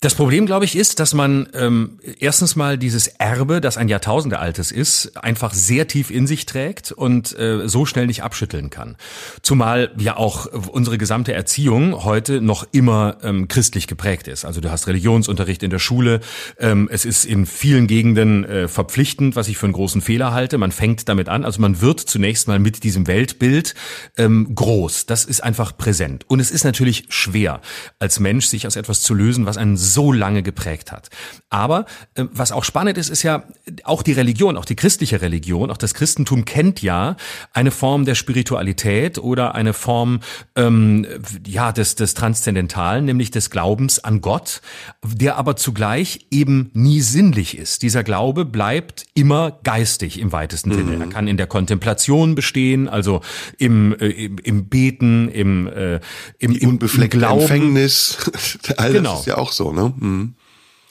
[0.00, 4.38] Das Problem, glaube ich, ist, dass man ähm, erstens mal dieses Erbe, das ein Jahrtausende
[4.38, 8.96] altes ist, einfach sehr tief in sich trägt und äh, so schnell nicht abschütteln kann.
[9.42, 14.44] Zumal ja auch unsere gesamte Erziehung heute noch immer ähm, christlich geprägt ist.
[14.44, 16.20] Also du hast Religionsunterricht in der Schule.
[16.60, 20.58] Ähm, es ist in vielen Gegenden äh, verpflichtend, was ich für einen großen Fehler halte.
[20.58, 21.44] Man fängt damit an.
[21.44, 23.74] Also man wird zunächst mal mit diesem Weltbild
[24.16, 25.06] ähm, groß.
[25.06, 26.24] Das ist einfach präsent.
[26.28, 27.60] Und es ist natürlich schwer,
[27.98, 31.08] als Mensch sich aus etwas zu lösen, was einen so lange geprägt hat.
[31.50, 33.44] Aber äh, was auch spannend ist, ist ja
[33.84, 37.16] auch die Religion, auch die christliche Religion, auch das Christentum kennt ja
[37.52, 40.20] eine Form der Spiritualität oder eine Form
[40.56, 41.06] ähm,
[41.46, 44.60] ja des, des Transzendentalen, nämlich des Glaubens an Gott,
[45.04, 47.82] der aber zugleich eben nie sinnlich ist.
[47.82, 50.92] Dieser Glaube bleibt immer geistig im weitesten Sinne.
[50.92, 51.00] Mhm.
[51.00, 53.20] Er kann in der Kontemplation bestehen, also
[53.58, 56.00] im, äh, im, im Beten, im, äh,
[56.38, 57.40] im, im, im Glauben.
[57.40, 58.18] Empfängnis,
[58.76, 59.12] all genau.
[59.12, 59.77] das ist ja auch so, ne?
[59.86, 60.34] Mhm.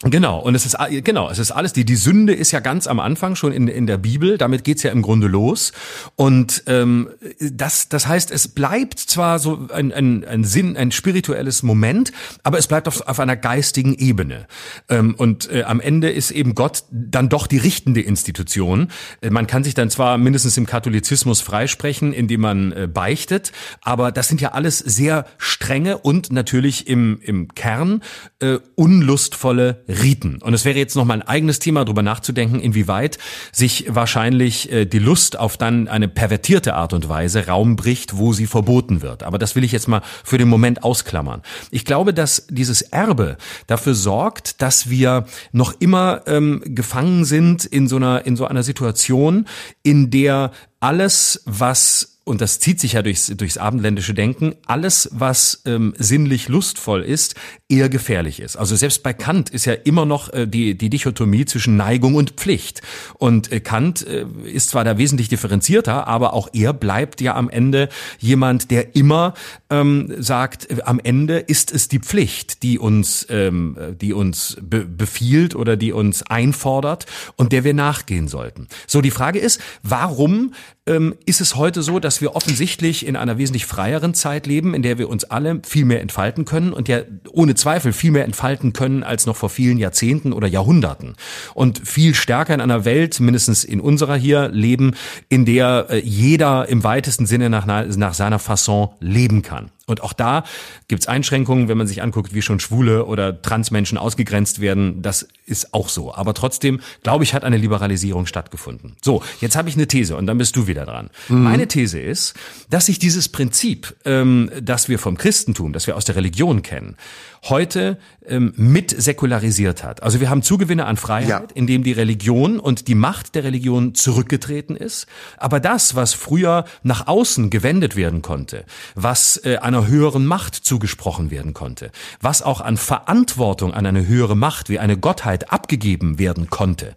[0.04, 3.00] Genau, und es ist genau, es ist alles, die, die Sünde ist ja ganz am
[3.00, 5.72] Anfang schon in, in der Bibel, damit geht's ja im Grunde los.
[6.16, 11.64] Und ähm, das, das heißt, es bleibt zwar so ein, ein, ein Sinn, ein spirituelles
[11.64, 12.12] Moment,
[12.44, 14.46] aber es bleibt auf, auf einer geistigen Ebene.
[14.88, 18.90] Ähm, und äh, am Ende ist eben Gott dann doch die richtende Institution.
[19.22, 24.12] Äh, man kann sich dann zwar mindestens im Katholizismus freisprechen, indem man äh, beichtet, aber
[24.12, 28.04] das sind ja alles sehr strenge und natürlich im, im Kern
[28.42, 30.40] äh, unlustvolle Riten.
[30.42, 33.18] Und es wäre jetzt noch mal ein eigenes Thema, darüber nachzudenken, inwieweit
[33.52, 38.34] sich wahrscheinlich äh, die Lust auf dann eine pervertierte Art und Weise Raum bricht, wo
[38.34, 39.24] sie verboten wird.
[39.24, 41.42] Aber das will ich jetzt mal für den Moment ausklammern.
[41.72, 47.88] Ich glaube, dass dieses Erbe dafür sorgt, dass wir noch immer ähm, gefangen sind in
[47.88, 49.48] so einer in so einer Situation,
[49.84, 55.62] in der alles, was und das zieht sich ja durchs, durchs abendländische Denken, alles, was
[55.66, 57.36] ähm, sinnlich lustvoll ist,
[57.70, 58.58] eher gefährlich ist.
[58.58, 62.32] Also selbst bei Kant ist ja immer noch äh, die, die Dichotomie zwischen Neigung und
[62.32, 62.82] Pflicht.
[63.18, 67.50] Und äh, Kant äh, ist zwar da wesentlich differenzierter, aber auch er bleibt ja am
[67.50, 67.88] Ende
[68.20, 69.34] jemand, der immer
[69.70, 74.86] ähm, sagt, äh, am Ende ist es die Pflicht, die uns, ähm, die uns be
[74.86, 77.06] befiehlt oder die uns einfordert
[77.38, 78.68] und der wir nachgehen sollten.
[78.86, 80.52] So, die Frage ist, warum
[80.88, 84.82] ähm, ist es heute so, dass wir offensichtlich in einer wesentlich freieren Zeit leben, in
[84.82, 88.74] der wir uns alle viel mehr entfalten können und ja ohne Zweifel viel mehr entfalten
[88.74, 91.16] können als noch vor vielen Jahrzehnten oder Jahrhunderten
[91.54, 94.96] und viel stärker in einer Welt, mindestens in unserer hier, leben,
[95.30, 99.72] in der äh, jeder im weitesten Sinne nach, nach seiner Fasson leben kann.
[99.88, 100.44] Und auch da
[100.90, 105.02] gibt's Einschränkungen, wenn man sich anguckt, wie schon Schwule oder Transmenschen ausgegrenzt werden.
[105.02, 106.14] Das ist auch so.
[106.14, 108.98] Aber trotzdem, glaube ich, hat eine Liberalisierung stattgefunden.
[109.02, 111.10] So, jetzt habe ich eine These und dann bist du wieder dran.
[111.30, 111.44] Mhm.
[111.44, 112.34] Meine These ist,
[112.70, 116.98] dass sich dieses Prinzip, ähm, das wir vom Christentum, das wir aus der Religion kennen,
[117.44, 120.04] heute ähm, mit säkularisiert hat.
[120.04, 121.44] Also wir haben Zugewinne an Freiheit, ja.
[121.54, 125.08] indem die Religion und die Macht der Religion zurückgetreten ist.
[125.38, 131.32] Aber das, was früher nach außen gewendet werden konnte, was äh, einer höheren Macht zugesprochen
[131.32, 136.50] werden konnte, was auch an Verantwortung an eine höhere Macht wie eine Gottheit abgegeben werden
[136.50, 136.96] konnte,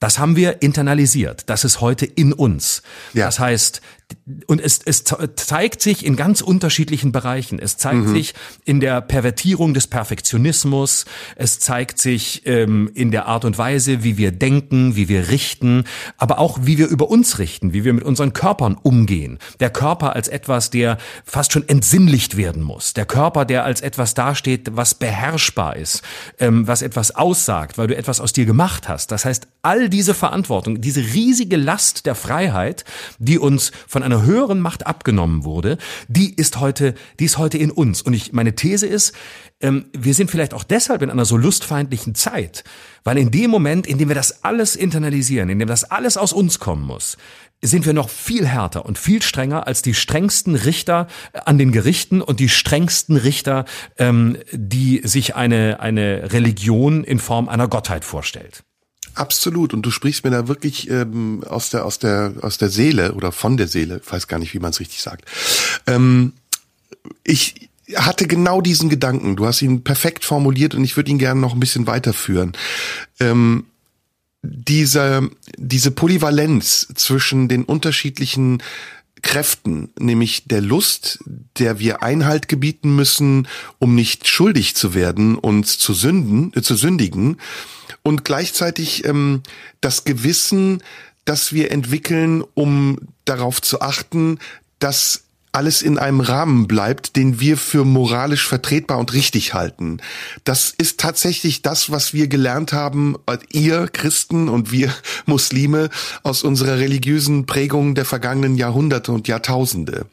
[0.00, 1.50] das haben wir internalisiert.
[1.50, 2.82] Das ist heute in uns.
[3.12, 3.26] Ja.
[3.26, 3.82] Das heißt,
[4.46, 7.58] und es, es zeigt sich in ganz unterschiedlichen Bereichen.
[7.58, 8.12] Es zeigt mhm.
[8.12, 11.04] sich in der Pervertierung des Perfektionismus.
[11.36, 15.84] Es zeigt sich ähm, in der Art und Weise, wie wir denken, wie wir richten,
[16.16, 19.38] aber auch wie wir über uns richten, wie wir mit unseren Körpern umgehen.
[19.60, 22.94] Der Körper als etwas, der fast schon entsinnlicht werden muss.
[22.94, 26.02] Der Körper, der als etwas dasteht, was beherrschbar ist,
[26.38, 29.12] ähm, was etwas aussagt, weil du etwas aus dir gemacht hast.
[29.12, 32.84] Das heißt, all diese Verantwortung, diese riesige Last der Freiheit,
[33.18, 35.76] die uns von von einer höheren Macht abgenommen wurde,
[36.08, 38.00] die ist heute, die ist heute in uns.
[38.00, 39.12] Und ich, meine These ist,
[39.60, 42.64] ähm, wir sind vielleicht auch deshalb in einer so lustfeindlichen Zeit,
[43.04, 46.32] weil in dem Moment, in dem wir das alles internalisieren, in dem das alles aus
[46.32, 47.18] uns kommen muss,
[47.60, 51.06] sind wir noch viel härter und viel strenger als die strengsten Richter
[51.44, 53.66] an den Gerichten und die strengsten Richter,
[53.98, 58.64] ähm, die sich eine, eine Religion in Form einer Gottheit vorstellt.
[59.14, 59.74] Absolut.
[59.74, 63.32] Und du sprichst mir da wirklich ähm, aus der aus der aus der Seele oder
[63.32, 64.00] von der Seele.
[64.04, 65.24] Ich weiß gar nicht, wie man es richtig sagt.
[65.86, 66.32] Ähm,
[67.24, 69.36] ich hatte genau diesen Gedanken.
[69.36, 72.52] Du hast ihn perfekt formuliert und ich würde ihn gerne noch ein bisschen weiterführen.
[73.18, 73.64] Ähm,
[74.42, 78.62] diese diese Polyvalenz zwischen den unterschiedlichen
[79.22, 81.18] Kräften, nämlich der Lust,
[81.58, 86.74] der wir Einhalt gebieten müssen, um nicht schuldig zu werden, uns zu sünden, äh, zu
[86.74, 87.36] sündigen,
[88.02, 89.42] und gleichzeitig ähm,
[89.80, 90.82] das Gewissen,
[91.24, 94.38] das wir entwickeln, um darauf zu achten,
[94.78, 99.98] dass alles in einem Rahmen bleibt, den wir für moralisch vertretbar und richtig halten.
[100.44, 104.94] Das ist tatsächlich das, was wir gelernt haben, äh, ihr Christen und wir
[105.26, 105.90] Muslime
[106.22, 110.06] aus unserer religiösen Prägung der vergangenen Jahrhunderte und Jahrtausende.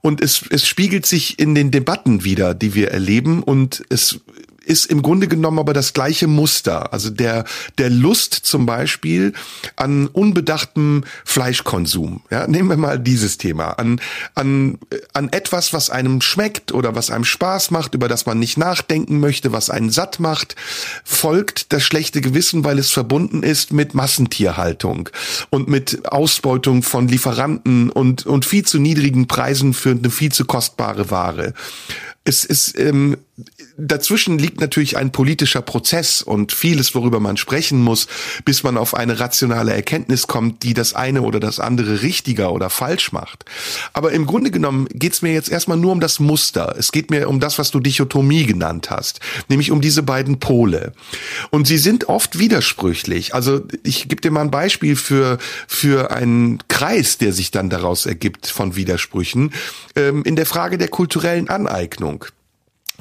[0.00, 4.20] Und es, es spiegelt sich in den Debatten wieder, die wir erleben und es
[4.66, 6.92] ist im Grunde genommen aber das gleiche Muster.
[6.92, 7.44] Also der,
[7.78, 9.32] der Lust zum Beispiel
[9.76, 12.22] an unbedachtem Fleischkonsum.
[12.30, 13.70] Ja, nehmen wir mal dieses Thema.
[13.70, 14.00] An,
[14.34, 14.78] an,
[15.12, 19.20] an etwas, was einem schmeckt oder was einem Spaß macht, über das man nicht nachdenken
[19.20, 20.56] möchte, was einen satt macht,
[21.04, 25.08] folgt das schlechte Gewissen, weil es verbunden ist mit Massentierhaltung
[25.50, 30.44] und mit Ausbeutung von Lieferanten und, und viel zu niedrigen Preisen für eine viel zu
[30.44, 31.54] kostbare Ware
[32.26, 33.16] es ist ähm,
[33.76, 38.06] dazwischen liegt natürlich ein politischer Prozess und vieles, worüber man sprechen muss,
[38.44, 42.70] bis man auf eine rationale Erkenntnis kommt, die das eine oder das andere richtiger oder
[42.70, 43.44] falsch macht.
[43.92, 46.74] Aber im Grunde genommen geht es mir jetzt erstmal nur um das Muster.
[46.78, 50.92] Es geht mir um das, was du Dichotomie genannt hast, nämlich um diese beiden Pole.
[51.50, 53.34] Und sie sind oft widersprüchlich.
[53.34, 58.06] Also ich gebe dir mal ein Beispiel für für einen Kreis, der sich dann daraus
[58.06, 59.52] ergibt von Widersprüchen
[59.94, 62.26] ähm, in der Frage der kulturellen Aneignung.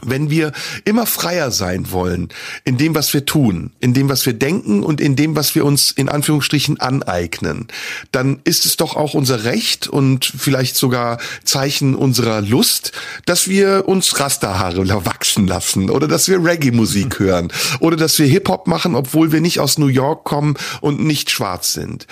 [0.02, 0.52] Wenn wir
[0.84, 2.30] immer freier sein wollen
[2.64, 5.66] in dem, was wir tun, in dem, was wir denken und in dem, was wir
[5.66, 7.68] uns in Anführungsstrichen aneignen,
[8.12, 12.92] dann ist es doch auch unser Recht und vielleicht sogar Zeichen unserer Lust,
[13.26, 18.68] dass wir uns Rasterhaare wachsen lassen oder dass wir Reggae-Musik hören oder dass wir Hip-Hop
[18.68, 22.08] machen, obwohl wir nicht aus New York kommen und nicht schwarz sind.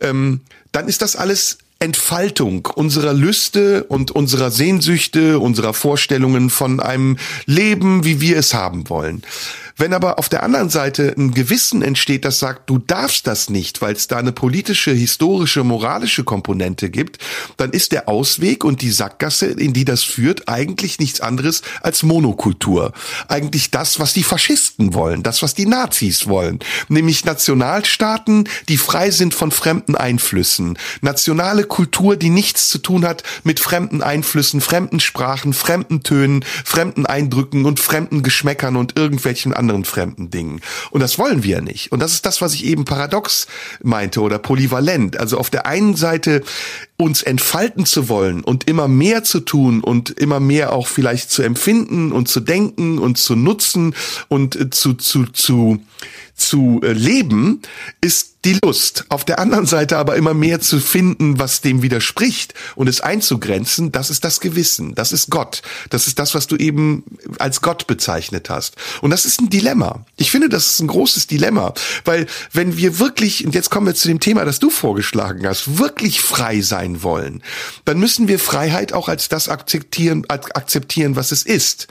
[0.00, 0.40] Ähm,
[0.72, 8.04] dann ist das alles Entfaltung unserer Lüste und unserer Sehnsüchte, unserer Vorstellungen von einem Leben,
[8.04, 9.22] wie wir es haben wollen.
[9.78, 13.82] Wenn aber auf der anderen Seite ein Gewissen entsteht, das sagt, du darfst das nicht,
[13.82, 17.18] weil es da eine politische, historische, moralische Komponente gibt,
[17.58, 22.02] dann ist der Ausweg und die Sackgasse, in die das führt, eigentlich nichts anderes als
[22.02, 22.92] Monokultur.
[23.28, 26.58] Eigentlich das, was die Faschisten wollen, das, was die Nazis wollen.
[26.88, 30.78] Nämlich Nationalstaaten, die frei sind von fremden Einflüssen.
[31.02, 37.04] Nationale Kultur, die nichts zu tun hat mit fremden Einflüssen, fremden Sprachen, fremden Tönen, fremden
[37.04, 40.62] Eindrücken und fremden Geschmäckern und irgendwelchen anderen fremden Dingen.
[40.90, 41.92] Und das wollen wir nicht.
[41.92, 43.46] Und das ist das, was ich eben paradox
[43.82, 45.18] meinte oder polyvalent.
[45.18, 46.42] Also auf der einen Seite
[46.96, 51.42] uns entfalten zu wollen und immer mehr zu tun und immer mehr auch vielleicht zu
[51.42, 53.94] empfinden und zu denken und zu nutzen
[54.28, 55.78] und äh, zu, zu, zu,
[56.34, 57.60] zu äh, leben,
[58.00, 59.06] ist die Lust.
[59.08, 63.90] Auf der anderen Seite aber immer mehr zu finden, was dem widerspricht und es einzugrenzen,
[63.90, 65.62] das ist das Gewissen, das ist Gott.
[65.90, 67.02] Das ist das, was du eben
[67.40, 68.76] als Gott bezeichnet hast.
[69.00, 70.04] Und das ist ein Dilemma.
[70.16, 73.96] Ich finde, das ist ein großes Dilemma, weil wenn wir wirklich, und jetzt kommen wir
[73.96, 77.42] zu dem Thema, das du vorgeschlagen hast, wirklich frei sein wollen,
[77.84, 81.88] dann müssen wir Freiheit auch als das akzeptieren, akzeptieren, was es ist.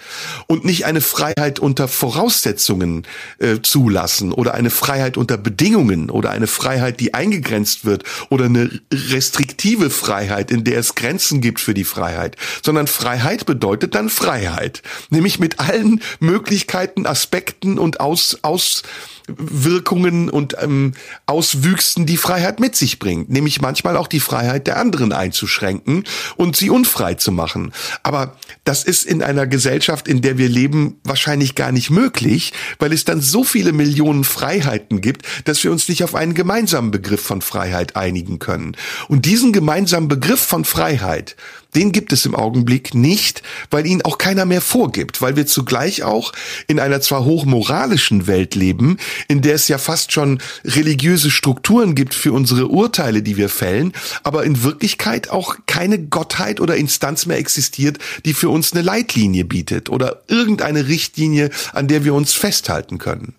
[0.47, 3.05] Und nicht eine Freiheit unter Voraussetzungen
[3.39, 8.81] äh, zulassen oder eine Freiheit unter Bedingungen oder eine Freiheit, die eingegrenzt wird oder eine
[8.91, 14.81] restriktive Freiheit, in der es Grenzen gibt für die Freiheit, sondern Freiheit bedeutet dann Freiheit,
[15.09, 18.83] nämlich mit allen Möglichkeiten, Aspekten und aus, aus
[19.27, 20.93] Wirkungen und ähm,
[21.25, 26.03] Auswüchsen die Freiheit mit sich bringt, nämlich manchmal auch die Freiheit der anderen einzuschränken
[26.35, 27.73] und sie unfrei zu machen.
[28.03, 32.93] Aber das ist in einer Gesellschaft, in der wir leben, wahrscheinlich gar nicht möglich, weil
[32.93, 37.21] es dann so viele Millionen Freiheiten gibt, dass wir uns nicht auf einen gemeinsamen Begriff
[37.21, 38.75] von Freiheit einigen können.
[39.07, 41.35] Und diesen gemeinsamen Begriff von Freiheit,
[41.75, 46.03] den gibt es im Augenblick nicht, weil ihn auch keiner mehr vorgibt, weil wir zugleich
[46.03, 46.31] auch
[46.67, 52.13] in einer zwar hochmoralischen Welt leben, in der es ja fast schon religiöse Strukturen gibt
[52.13, 57.37] für unsere Urteile, die wir fällen, aber in Wirklichkeit auch keine Gottheit oder Instanz mehr
[57.37, 62.97] existiert, die für uns eine Leitlinie bietet oder irgendeine Richtlinie, an der wir uns festhalten
[62.97, 63.35] können.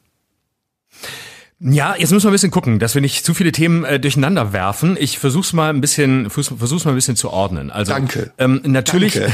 [1.58, 4.52] Ja, jetzt müssen wir ein bisschen gucken, dass wir nicht zu viele Themen äh, durcheinander
[4.52, 4.96] werfen.
[5.00, 7.70] Ich versuch's mal ein bisschen, versuch's mal ein bisschen zu ordnen.
[7.70, 8.30] Also, Danke.
[8.36, 9.14] Ähm, natürlich.
[9.14, 9.32] Danke.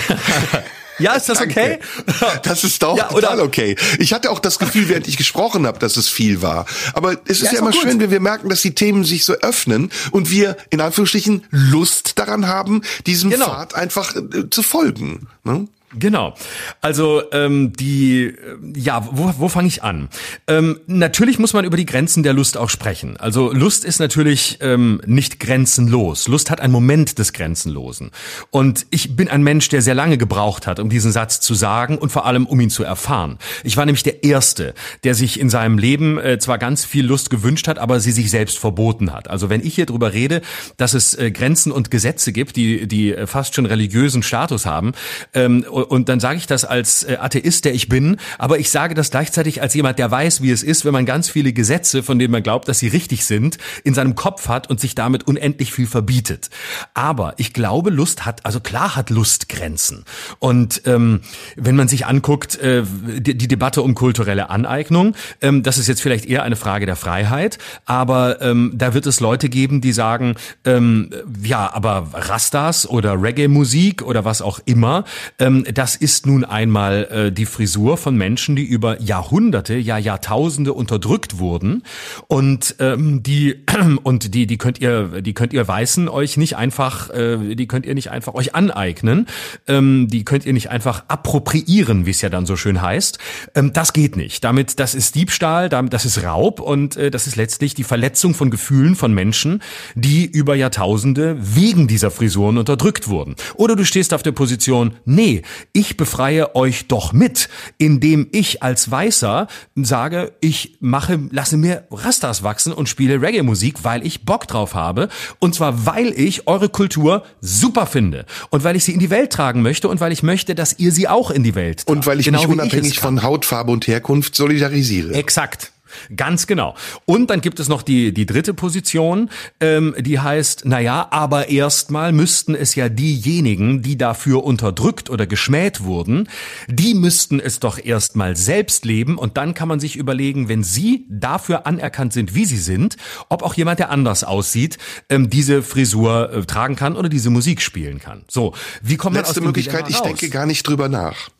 [1.00, 1.80] ja, ist das Danke.
[2.06, 2.34] okay?
[2.44, 3.74] Das ist doch Ja, total okay.
[3.98, 6.66] Ich hatte auch das Gefühl, während ich gesprochen habe, dass es viel war.
[6.94, 9.24] Aber es ist Ja, ja, ist immer schön, wenn wir merken, dass die Themen sich
[9.24, 13.46] so öffnen und wir in Anführungsstrichen Lust daran haben, diesem Genau.
[13.46, 15.26] Pfad einfach äh, zu folgen.
[15.42, 15.66] Ne?
[15.94, 16.34] Genau.
[16.80, 18.34] Also ähm, die, äh,
[18.74, 20.08] ja, wo, wo fange ich an?
[20.46, 23.18] Ähm, natürlich muss man über die Grenzen der Lust auch sprechen.
[23.18, 26.28] Also Lust ist natürlich ähm, nicht grenzenlos.
[26.28, 28.10] Lust hat einen Moment des Grenzenlosen.
[28.50, 31.98] Und ich bin ein Mensch, der sehr lange gebraucht hat, um diesen Satz zu sagen
[31.98, 33.38] und vor allem, um ihn zu erfahren.
[33.62, 34.74] Ich war nämlich der Erste,
[35.04, 38.30] der sich in seinem Leben äh, zwar ganz viel Lust gewünscht hat, aber sie sich
[38.30, 39.28] selbst verboten hat.
[39.28, 40.40] Also wenn ich hier drüber rede,
[40.78, 44.92] dass es äh, Grenzen und Gesetze gibt, die, die äh, fast schon religiösen Status haben,
[45.34, 48.94] ähm, und dann sage ich das als äh, Atheist, der ich bin, aber ich sage
[48.94, 52.18] das gleichzeitig als jemand, der weiß, wie es ist, wenn man ganz viele Gesetze, von
[52.18, 55.72] denen man glaubt, dass sie richtig sind, in seinem Kopf hat und sich damit unendlich
[55.72, 56.50] viel verbietet.
[56.94, 60.04] Aber ich glaube, Lust hat, also klar hat Lust Grenzen.
[60.38, 61.20] Und ähm,
[61.56, 62.82] wenn man sich anguckt, äh,
[63.18, 66.96] die, die Debatte um kulturelle Aneignung, ähm, das ist jetzt vielleicht eher eine Frage der
[66.96, 71.10] Freiheit, aber ähm, da wird es Leute geben, die sagen, ähm,
[71.42, 75.04] ja, aber Rastas oder Reggae-Musik oder was auch immer,
[75.38, 80.72] ähm, das ist nun einmal äh, die Frisur von Menschen, die über Jahrhunderte, ja Jahrtausende
[80.72, 81.82] unterdrückt wurden
[82.28, 83.64] und ähm, die
[84.02, 87.86] und die die könnt ihr die könnt ihr Weißen euch nicht einfach äh, die könnt
[87.86, 89.26] ihr nicht einfach euch aneignen,
[89.66, 93.18] ähm, die könnt ihr nicht einfach appropriieren, wie es ja dann so schön heißt.
[93.54, 94.44] Ähm, das geht nicht.
[94.44, 98.34] Damit das ist Diebstahl, damit, das ist Raub und äh, das ist letztlich die Verletzung
[98.34, 99.62] von Gefühlen von Menschen,
[99.94, 103.36] die über Jahrtausende wegen dieser Frisuren unterdrückt wurden.
[103.54, 105.42] Oder du stehst auf der Position, nee,
[105.72, 107.48] ich befreie euch doch mit,
[107.78, 109.46] indem ich als Weißer
[109.76, 115.08] sage, ich mache, lasse mir Rastas wachsen und spiele Reggae-Musik, weil ich Bock drauf habe.
[115.38, 118.26] Und zwar, weil ich eure Kultur super finde.
[118.50, 120.92] Und weil ich sie in die Welt tragen möchte und weil ich möchte, dass ihr
[120.92, 121.90] sie auch in die Welt tragt.
[121.90, 125.14] Und weil ich genau mich unabhängig ich von Hautfarbe und Herkunft solidarisiere.
[125.14, 125.71] Exakt.
[126.14, 126.74] Ganz genau.
[127.04, 129.30] Und dann gibt es noch die, die dritte Position,
[129.60, 135.84] ähm, die heißt, naja, aber erstmal müssten es ja diejenigen, die dafür unterdrückt oder geschmäht
[135.84, 136.28] wurden,
[136.68, 141.06] die müssten es doch erstmal selbst leben und dann kann man sich überlegen, wenn sie
[141.10, 142.96] dafür anerkannt sind, wie sie sind,
[143.28, 144.78] ob auch jemand, der anders aussieht,
[145.08, 148.24] ähm, diese Frisur äh, tragen kann oder diese Musik spielen kann.
[148.28, 151.30] So, wie kommt man Letzte aus Möglichkeit, ich denke gar nicht drüber nach.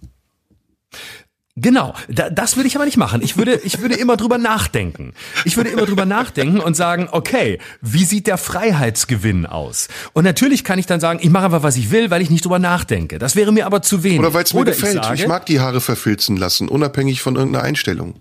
[1.55, 3.20] Genau, da, das würde ich aber nicht machen.
[3.22, 5.12] Ich würde, ich würde immer drüber nachdenken.
[5.44, 9.88] Ich würde immer drüber nachdenken und sagen, okay, wie sieht der Freiheitsgewinn aus?
[10.14, 12.46] Und natürlich kann ich dann sagen, ich mache einfach, was ich will, weil ich nicht
[12.46, 13.18] drüber nachdenke.
[13.18, 14.20] Das wäre mir aber zu wenig.
[14.20, 14.96] Oder weil es mir gefällt.
[14.96, 18.14] Ich, sage, ich mag die Haare verfilzen lassen, unabhängig von irgendeiner Einstellung.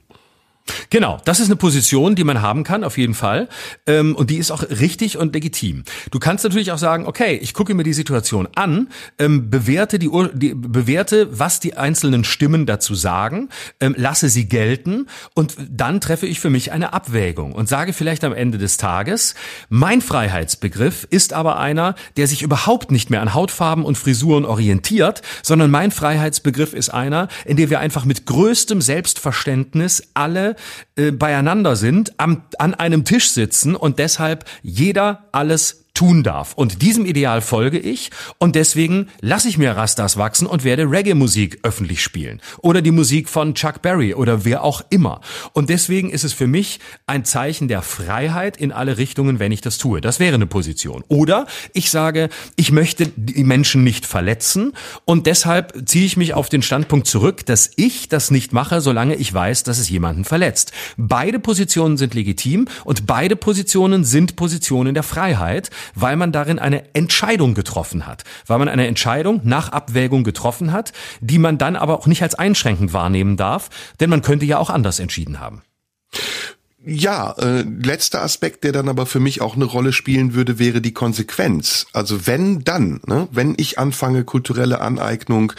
[0.90, 3.48] Genau, das ist eine Position, die man haben kann, auf jeden Fall.
[3.88, 5.84] Ähm, und die ist auch richtig und legitim.
[6.12, 10.10] Du kannst natürlich auch sagen, okay, ich gucke mir die Situation an, ähm, bewerte, die,
[10.56, 13.50] bewerte, was die einzelnen Stimmen dazu sagen,
[13.80, 18.24] ähm, lasse sie gelten und dann treffe ich für mich eine Abwägung und sage vielleicht
[18.24, 19.36] am Ende des Tages,
[19.70, 25.22] mein Freiheitsbegriff ist aber einer, der sich überhaupt nicht mehr an Hautfarben und Frisuren orientiert,
[25.44, 30.56] sondern mein Freiheitsbegriff ist einer, in dem wir einfach mit größtem Selbstverständnis alle
[30.96, 36.54] äh, beieinander sind, am, an einem Tisch sitzen und deshalb jeder alles tun darf.
[36.56, 41.60] Und diesem Ideal folge ich und deswegen lasse ich mir Rastas wachsen und werde Reggae-Musik
[41.62, 42.42] öffentlich spielen.
[42.58, 45.22] Oder die Musik von Chuck Berry oder wer auch immer.
[45.54, 49.62] Und deswegen ist es für mich ein Zeichen der Freiheit in alle Richtungen, wenn ich
[49.62, 50.02] das tue.
[50.02, 51.04] Das wäre eine Position.
[51.08, 54.74] Oder ich sage, ich möchte die Menschen nicht verletzen
[55.06, 59.14] und deshalb ziehe ich mich auf den Standpunkt zurück, dass ich das nicht mache, solange
[59.14, 60.72] ich weiß, dass es jemanden verletzt.
[60.98, 66.94] Beide Positionen sind legitim und beide Positionen sind Positionen der Freiheit weil man darin eine
[66.94, 72.00] Entscheidung getroffen hat, weil man eine Entscheidung nach Abwägung getroffen hat, die man dann aber
[72.00, 73.70] auch nicht als einschränkend wahrnehmen darf,
[74.00, 75.64] denn man könnte ja auch anders entschieden haben.
[76.84, 80.82] Ja, äh, letzter Aspekt, der dann aber für mich auch eine Rolle spielen würde, wäre
[80.82, 81.86] die Konsequenz.
[81.94, 85.54] Also wenn dann, ne, wenn ich anfange, kulturelle Aneignung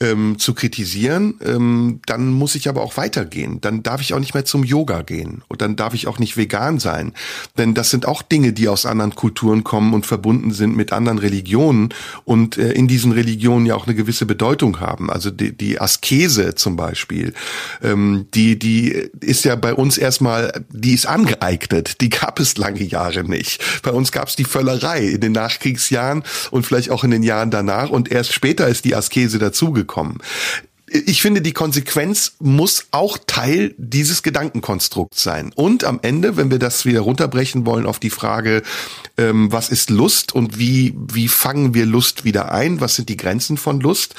[0.00, 3.58] ähm, zu kritisieren, ähm, dann muss ich aber auch weitergehen.
[3.62, 6.36] Dann darf ich auch nicht mehr zum Yoga gehen und dann darf ich auch nicht
[6.36, 7.14] vegan sein.
[7.56, 11.16] Denn das sind auch Dinge, die aus anderen Kulturen kommen und verbunden sind mit anderen
[11.16, 11.94] Religionen
[12.26, 15.08] und äh, in diesen Religionen ja auch eine gewisse Bedeutung haben.
[15.08, 17.32] Also die, die Askese zum Beispiel,
[17.82, 22.00] ähm, die, die ist ja bei uns erstmal die ist angeeignet.
[22.00, 23.62] Die gab es lange Jahre nicht.
[23.82, 27.50] Bei uns gab es die Völlerei in den Nachkriegsjahren und vielleicht auch in den Jahren
[27.50, 30.18] danach und erst später ist die Askese dazugekommen
[30.88, 35.52] ich finde, die Konsequenz muss auch Teil dieses Gedankenkonstrukts sein.
[35.54, 38.62] Und am Ende, wenn wir das wieder runterbrechen wollen auf die Frage,
[39.18, 42.80] ähm, was ist Lust und wie, wie fangen wir Lust wieder ein?
[42.80, 44.14] Was sind die Grenzen von Lust?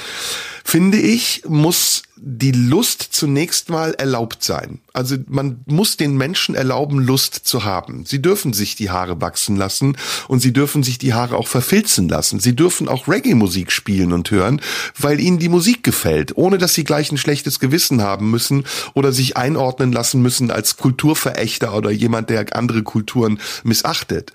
[0.67, 4.79] finde ich, muss die Lust zunächst mal erlaubt sein.
[4.93, 8.05] Also man muss den Menschen erlauben, Lust zu haben.
[8.05, 9.97] Sie dürfen sich die Haare wachsen lassen
[10.27, 12.39] und sie dürfen sich die Haare auch verfilzen lassen.
[12.39, 14.61] Sie dürfen auch Reggae-Musik spielen und hören,
[14.97, 19.11] weil ihnen die Musik gefällt, ohne dass sie gleich ein schlechtes Gewissen haben müssen oder
[19.11, 24.33] sich einordnen lassen müssen als Kulturverächter oder jemand, der andere Kulturen missachtet.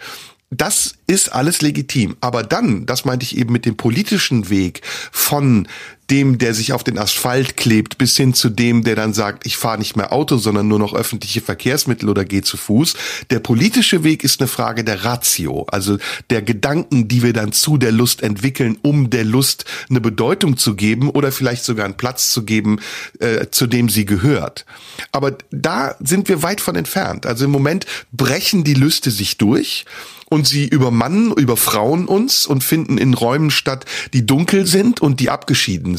[0.55, 2.17] Das ist alles legitim.
[2.21, 5.67] Aber dann, das meinte ich eben mit dem politischen Weg von
[6.13, 9.57] dem, der sich auf den Asphalt klebt, bis hin zu dem, der dann sagt, ich
[9.57, 12.95] fahre nicht mehr Auto, sondern nur noch öffentliche Verkehrsmittel oder gehe zu Fuß.
[13.31, 15.97] Der politische Weg ist eine Frage der Ratio, also
[16.29, 20.77] der Gedanken, die wir dann zu der Lust entwickeln, um der Lust eine Bedeutung zu
[20.77, 22.81] geben oder vielleicht sogar einen Platz zu geben,
[23.19, 24.67] äh, zu dem sie gehört.
[25.13, 27.25] Aber da sind wir weit von entfernt.
[27.25, 29.87] Also im Moment brechen die Lüste sich durch
[30.33, 33.85] und sie übermannen, überfrauen uns und finden in Räumen statt,
[34.15, 35.99] die dunkel sind und die abgeschieden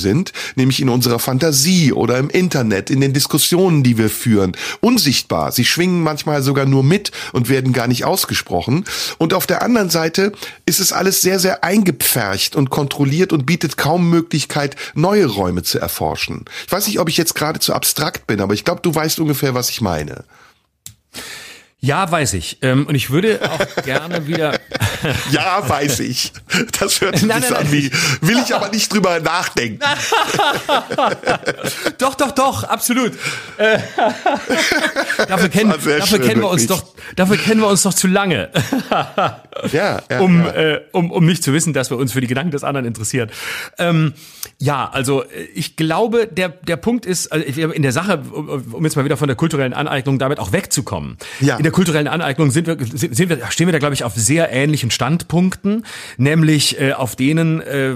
[0.56, 4.54] nämlich in unserer Fantasie oder im Internet, in den Diskussionen, die wir führen.
[4.82, 5.52] Unsichtbar.
[5.52, 8.86] Sie schwingen manchmal sogar nur mit und werden gar nicht ausgesprochen.
[9.18, 10.32] Und auf der anderen Seite
[10.66, 15.80] ist es alles sehr, sehr eingepfercht und kontrolliert und bietet kaum Möglichkeit, neue Räume zu
[15.80, 16.46] erforschen.
[16.66, 19.20] Ich weiß nicht, ob ich jetzt gerade zu abstrakt bin, aber ich glaube, du weißt
[19.20, 20.24] ungefähr, was ich meine.
[21.84, 22.60] Ja, weiß ich.
[22.62, 24.58] Ähm, und ich würde auch gerne wieder.
[25.32, 26.32] ja, weiß ich.
[26.80, 29.80] Das hört sich nein, nein, an wie, will ich aber nicht drüber nachdenken.
[31.98, 33.12] doch, doch, doch, absolut.
[33.58, 33.80] Äh,
[35.28, 36.86] dafür kennen, dafür kennen wir uns doch,
[37.18, 38.50] dafür kennen wir uns doch zu lange.
[39.74, 40.52] ja, ja, um, ja.
[40.52, 43.30] Äh, um, um nicht zu wissen, dass wir uns für die Gedanken des anderen interessieren.
[43.78, 44.14] Ähm,
[44.58, 48.96] ja, also äh, ich glaube, der, der Punkt ist, also in der Sache, um jetzt
[48.96, 51.18] mal wieder von der kulturellen Aneignung damit auch wegzukommen.
[51.42, 54.92] Ja kulturellen Aneignung sind wir, sind wir, stehen wir da, glaube ich, auf sehr ähnlichen
[54.92, 55.86] Standpunkten,
[56.18, 57.96] nämlich äh, auf denen äh,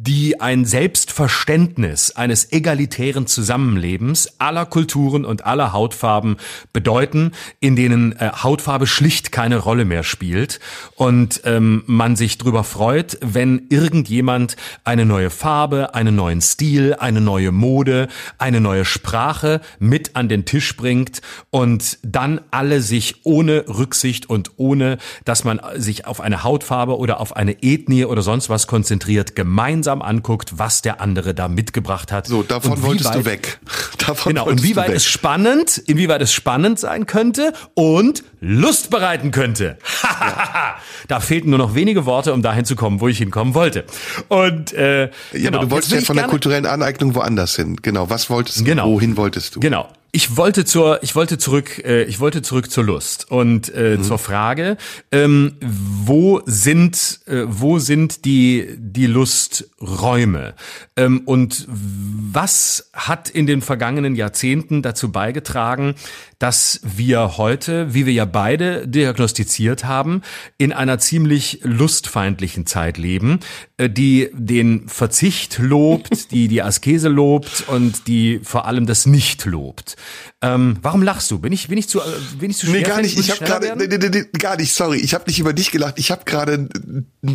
[0.00, 6.36] die ein Selbstverständnis eines egalitären Zusammenlebens aller Kulturen und aller Hautfarben
[6.72, 10.60] bedeuten, in denen äh, Hautfarbe schlicht keine Rolle mehr spielt
[10.94, 17.20] und ähm, man sich drüber freut, wenn irgendjemand eine neue Farbe, einen neuen Stil, eine
[17.20, 18.06] neue Mode,
[18.38, 24.52] eine neue Sprache mit an den Tisch bringt und dann alle sich ohne Rücksicht und
[24.58, 29.34] ohne, dass man sich auf eine Hautfarbe oder auf eine Ethnie oder sonst was konzentriert,
[29.34, 32.26] gemeinsam gemeinsam anguckt, was der andere da mitgebracht hat.
[32.26, 33.58] So, davon wolltest du weg.
[33.98, 39.76] Davon genau, inwieweit es spannend, inwieweit es spannend sein könnte und Lust bereiten könnte.
[40.20, 40.76] ja.
[41.08, 43.84] Da fehlten nur noch wenige Worte, um dahin zu kommen, wo ich hinkommen wollte.
[44.28, 47.76] Und äh, ja, genau, aber du wolltest ja von der kulturellen Aneignung woanders hin.
[47.82, 48.64] Genau, was wolltest du?
[48.64, 48.90] Genau.
[48.90, 49.60] Wohin wolltest du?
[49.60, 49.88] Genau.
[50.10, 54.02] Ich wollte zur, ich wollte zurück, äh, ich wollte zurück zur Lust und äh, mhm.
[54.02, 54.78] zur Frage,
[55.12, 60.54] ähm, wo sind, äh, wo sind die die Lusträume
[60.96, 65.94] ähm, und was hat in den vergangenen Jahrzehnten dazu beigetragen,
[66.38, 70.22] dass wir heute, wie wir ja beide diagnostiziert haben,
[70.56, 73.40] in einer ziemlich lustfeindlichen Zeit leben,
[73.76, 79.44] äh, die den Verzicht lobt, die die Askese lobt und die vor allem das Nicht
[79.46, 79.96] lobt.
[80.40, 81.40] Ähm, warum lachst du?
[81.40, 82.00] Bin ich, bin ich zu,
[82.38, 82.76] bin ich zu schwer?
[82.76, 83.18] Nee, gar nicht.
[83.18, 84.72] Ich habe gerade, nee, nee, nee, gar nicht.
[84.72, 85.94] Sorry, ich habe nicht über dich gelacht.
[85.98, 86.68] Ich habe gerade,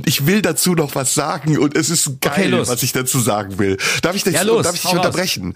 [0.05, 3.59] ich will dazu noch was sagen und es ist geil, okay, was ich dazu sagen
[3.59, 3.77] will.
[4.01, 5.55] Darf ich dich, ja, darf ich dich unterbrechen?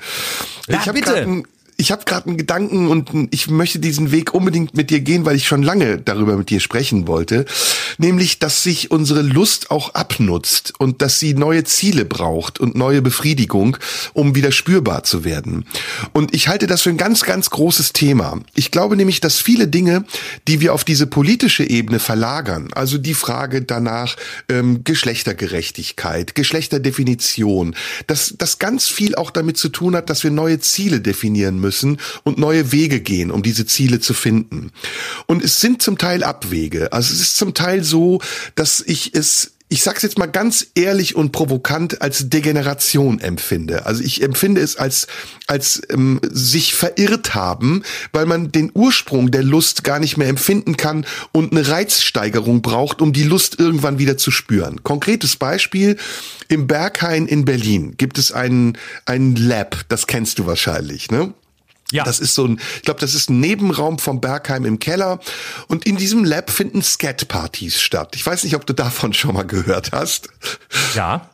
[0.68, 1.43] Ja, ich bitte
[1.80, 5.36] ich habe gerade einen Gedanken und ich möchte diesen Weg unbedingt mit dir gehen, weil
[5.36, 7.45] ich schon lange darüber mit dir sprechen wollte,
[7.99, 13.03] nämlich, dass sich unsere Lust auch abnutzt und dass sie neue Ziele braucht und neue
[13.03, 13.78] Befriedigung,
[14.13, 15.65] um wieder spürbar zu werden.
[16.13, 18.39] Und ich halte das für ein ganz, ganz großes Thema.
[18.55, 20.03] Ich glaube nämlich, dass viele Dinge,
[20.47, 24.15] die wir auf diese politische Ebene verlagern, also die Frage danach
[24.49, 27.75] ähm, Geschlechtergerechtigkeit, Geschlechterdefinition,
[28.07, 31.66] dass das ganz viel auch damit zu tun hat, dass wir neue Ziele definieren müssen
[31.68, 34.72] müssen und neue Wege gehen, um diese Ziele zu finden.
[35.26, 36.93] Und es sind zum Teil Abwege.
[36.93, 38.22] Also es ist zum Teil so,
[38.55, 43.86] dass ich es ich sag's jetzt mal ganz ehrlich und provokant als Degeneration empfinde.
[43.86, 45.07] Also ich empfinde es als
[45.45, 50.78] als ähm, sich verirrt haben, weil man den Ursprung der Lust gar nicht mehr empfinden
[50.78, 54.84] kann und eine Reizsteigerung braucht, um die Lust irgendwann wieder zu spüren.
[54.84, 55.97] Konkretes Beispiel:
[56.47, 61.34] Im Berghain in Berlin gibt es einen einen Lab, das kennst du wahrscheinlich, ne?
[61.91, 62.03] Ja.
[62.03, 65.19] Das ist so ein, ich glaube, das ist ein Nebenraum vom Bergheim im Keller.
[65.67, 68.15] Und in diesem Lab finden Scat-Partys statt.
[68.15, 70.29] Ich weiß nicht, ob du davon schon mal gehört hast.
[70.95, 71.29] Ja.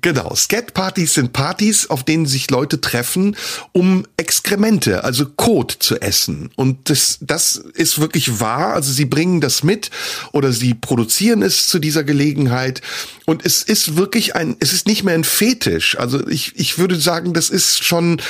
[0.00, 3.36] Genau, Scat-Partys sind Partys, auf denen sich Leute treffen,
[3.70, 6.50] um Exkremente, also Kot zu essen.
[6.56, 8.74] Und das, das ist wirklich wahr.
[8.74, 9.90] Also sie bringen das mit
[10.32, 12.82] oder sie produzieren es zu dieser Gelegenheit.
[13.24, 15.96] Und es ist wirklich ein, es ist nicht mehr ein Fetisch.
[15.96, 18.20] Also ich, ich würde sagen, das ist schon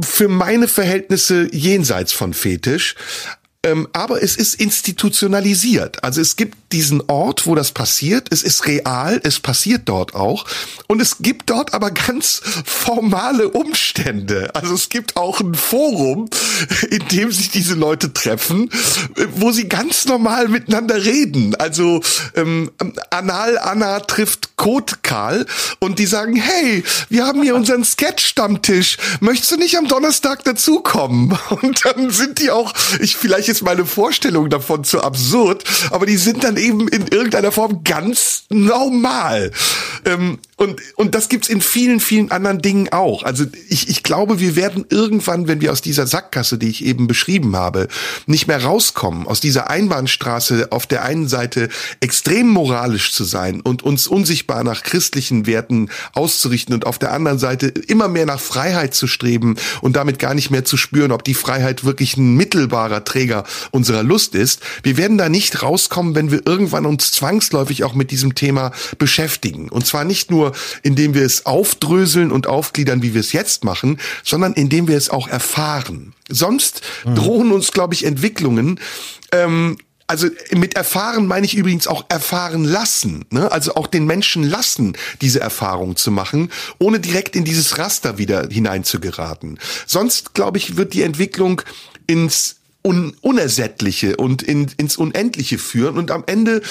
[0.00, 2.94] für meine Verhältnisse jenseits von Fetisch.
[3.64, 6.02] Ähm, aber es ist institutionalisiert.
[6.02, 8.28] Also es gibt diesen Ort, wo das passiert.
[8.32, 10.46] Es ist real, es passiert dort auch.
[10.88, 14.50] Und es gibt dort aber ganz formale Umstände.
[14.54, 16.28] Also es gibt auch ein Forum,
[16.90, 18.68] in dem sich diese Leute treffen,
[19.34, 21.54] wo sie ganz normal miteinander reden.
[21.54, 22.00] Also
[22.34, 22.72] ähm,
[23.10, 25.46] Anal Anna trifft Code Karl
[25.78, 28.96] und die sagen, hey, wir haben hier unseren Sketch-Stammtisch.
[29.20, 31.36] Möchtest du nicht am Donnerstag dazukommen?
[31.62, 36.16] Und dann sind die auch, ich vielleicht ist meine Vorstellung davon zu absurd, aber die
[36.16, 39.52] sind dann eben in irgendeiner Form ganz normal.
[40.06, 43.24] Ähm, und, und das gibt's in vielen, vielen anderen Dingen auch.
[43.24, 47.08] Also ich, ich glaube, wir werden irgendwann, wenn wir aus dieser Sackgasse, die ich eben
[47.08, 47.88] beschrieben habe,
[48.26, 53.82] nicht mehr rauskommen, aus dieser Einbahnstraße auf der einen Seite extrem moralisch zu sein und
[53.82, 58.94] uns unsichtbar nach christlichen Werten auszurichten und auf der anderen Seite immer mehr nach Freiheit
[58.94, 63.04] zu streben und damit gar nicht mehr zu spüren, ob die Freiheit wirklich ein mittelbarer
[63.04, 63.42] Träger
[63.72, 64.60] unserer Lust ist.
[64.84, 69.68] Wir werden da nicht rauskommen, wenn wir irgendwann uns zwangsläufig auch mit diesem Thema beschäftigen.
[69.68, 73.98] Und zwar nicht nur indem wir es aufdröseln und aufgliedern, wie wir es jetzt machen,
[74.22, 76.14] sondern indem wir es auch erfahren.
[76.28, 77.14] Sonst mhm.
[77.14, 78.80] drohen uns, glaube ich, Entwicklungen,
[79.32, 79.78] ähm,
[80.08, 83.50] also mit erfahren meine ich übrigens auch erfahren lassen, ne?
[83.50, 88.48] also auch den Menschen lassen, diese Erfahrung zu machen, ohne direkt in dieses Raster wieder
[88.50, 89.58] hineinzugeraten.
[89.86, 91.62] Sonst, glaube ich, wird die Entwicklung
[92.06, 96.62] ins Un Unersättliche und in, ins Unendliche führen und am Ende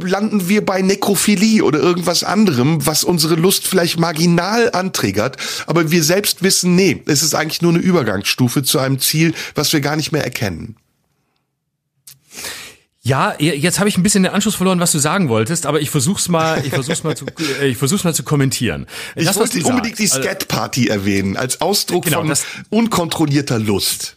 [0.00, 5.36] landen wir bei Nekrophilie oder irgendwas anderem, was unsere Lust vielleicht marginal anträgert,
[5.66, 9.72] aber wir selbst wissen, nee, es ist eigentlich nur eine Übergangsstufe zu einem Ziel, was
[9.72, 10.76] wir gar nicht mehr erkennen.
[13.04, 15.90] Ja, jetzt habe ich ein bisschen den Anschluss verloren, was du sagen wolltest, aber ich
[15.90, 17.26] versuch's mal, ich versuch's mal zu,
[17.60, 18.86] äh, ich versuch's mal zu kommentieren.
[19.16, 20.18] Ich das, wollte unbedingt sagst.
[20.18, 22.32] die Scat Party erwähnen als Ausdruck genau, von
[22.70, 24.16] unkontrollierter Lust.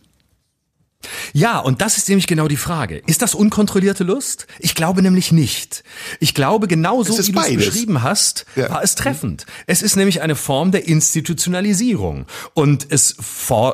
[1.34, 3.02] Ja, und das ist nämlich genau die Frage.
[3.06, 4.48] Ist das unkontrollierte Lust?
[4.60, 5.84] Ich glaube nämlich nicht.
[6.20, 8.70] Ich glaube, genau so wie du es beschrieben hast, ja.
[8.70, 9.46] war es treffend.
[9.68, 12.26] Es ist nämlich eine Form der Institutionalisierung.
[12.54, 13.16] Und es,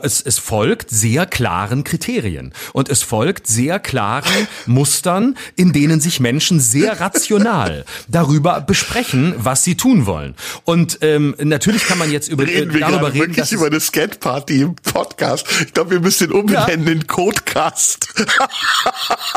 [0.03, 2.53] es, es folgt sehr klaren Kriterien.
[2.73, 9.63] Und es folgt sehr klaren Mustern, in denen sich Menschen sehr rational darüber besprechen, was
[9.63, 10.35] sie tun wollen.
[10.65, 14.61] Und ähm, natürlich kann man jetzt über, reden äh, darüber reden, wirklich über eine Scat-Party
[14.61, 15.45] im Podcast.
[15.65, 16.93] Ich glaube, wir müssen den umbenennen ja.
[16.93, 18.07] in Codecast.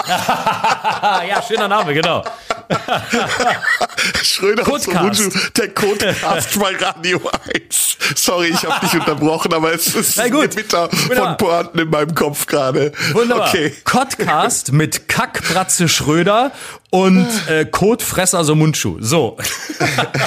[0.09, 2.24] ja, schöner Name, genau.
[4.22, 5.20] Schröder Codecast.
[5.20, 7.20] und der Codecast bei Radio
[7.53, 7.99] 1.
[8.14, 12.47] Sorry, ich habe dich unterbrochen, aber es ist ein Gewitter von Pointen in meinem Kopf
[12.47, 12.93] gerade.
[13.12, 13.51] Wunderbar.
[13.51, 13.74] Okay.
[13.85, 16.53] Codcast mit Kackbratze Schröder
[16.89, 18.97] und äh, Kotfresser so Mundschuh.
[19.01, 19.37] So.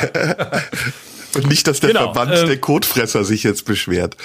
[1.33, 4.15] und nicht, dass der genau, Verband ähm, der Kotfresser sich jetzt beschwert.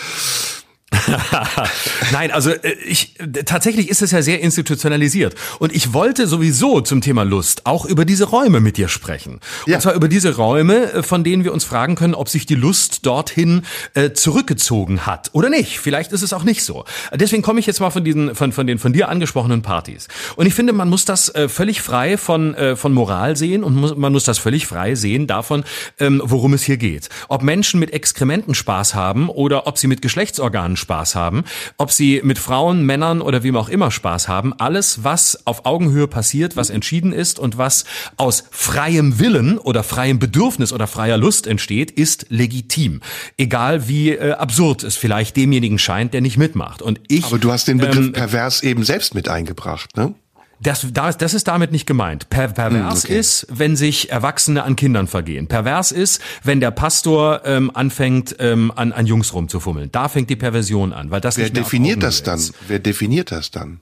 [2.12, 3.14] Nein, also äh, ich
[3.44, 8.04] tatsächlich ist es ja sehr institutionalisiert und ich wollte sowieso zum Thema Lust auch über
[8.04, 9.40] diese Räume mit dir sprechen.
[9.66, 9.76] Ja.
[9.76, 12.54] Und zwar über diese Räume, äh, von denen wir uns fragen können, ob sich die
[12.54, 13.62] Lust dorthin
[13.94, 15.78] äh, zurückgezogen hat oder nicht.
[15.80, 16.84] Vielleicht ist es auch nicht so.
[17.14, 20.08] Deswegen komme ich jetzt mal von diesen von von den von dir angesprochenen Partys.
[20.36, 23.74] Und ich finde, man muss das äh, völlig frei von äh, von Moral sehen und
[23.74, 25.64] muss, man muss das völlig frei sehen davon,
[25.98, 27.08] ähm, worum es hier geht.
[27.28, 31.44] Ob Menschen mit Exkrementen Spaß haben oder ob sie mit Geschlechtsorganen Spaß haben,
[31.78, 34.52] ob sie mit Frauen, Männern oder wem auch immer Spaß haben.
[34.52, 37.86] Alles, was auf Augenhöhe passiert, was entschieden ist und was
[38.18, 43.00] aus freiem Willen oder freiem Bedürfnis oder freier Lust entsteht, ist legitim.
[43.38, 46.82] Egal wie äh, absurd es vielleicht demjenigen scheint, der nicht mitmacht.
[46.82, 47.24] Und ich.
[47.24, 50.14] Aber du hast den Begriff ähm, pervers eben selbst mit eingebracht, ne?
[50.62, 52.30] Das, das, das ist damit nicht gemeint.
[52.30, 53.18] Per, pervers okay.
[53.18, 55.48] ist, wenn sich Erwachsene an Kindern vergehen.
[55.48, 59.90] Pervers ist, wenn der Pastor ähm, anfängt, ähm, an, an Jungs rumzufummeln.
[59.90, 62.40] Da fängt die Perversion an, weil das Wer definiert das dann?
[62.68, 63.80] Wer definiert das dann?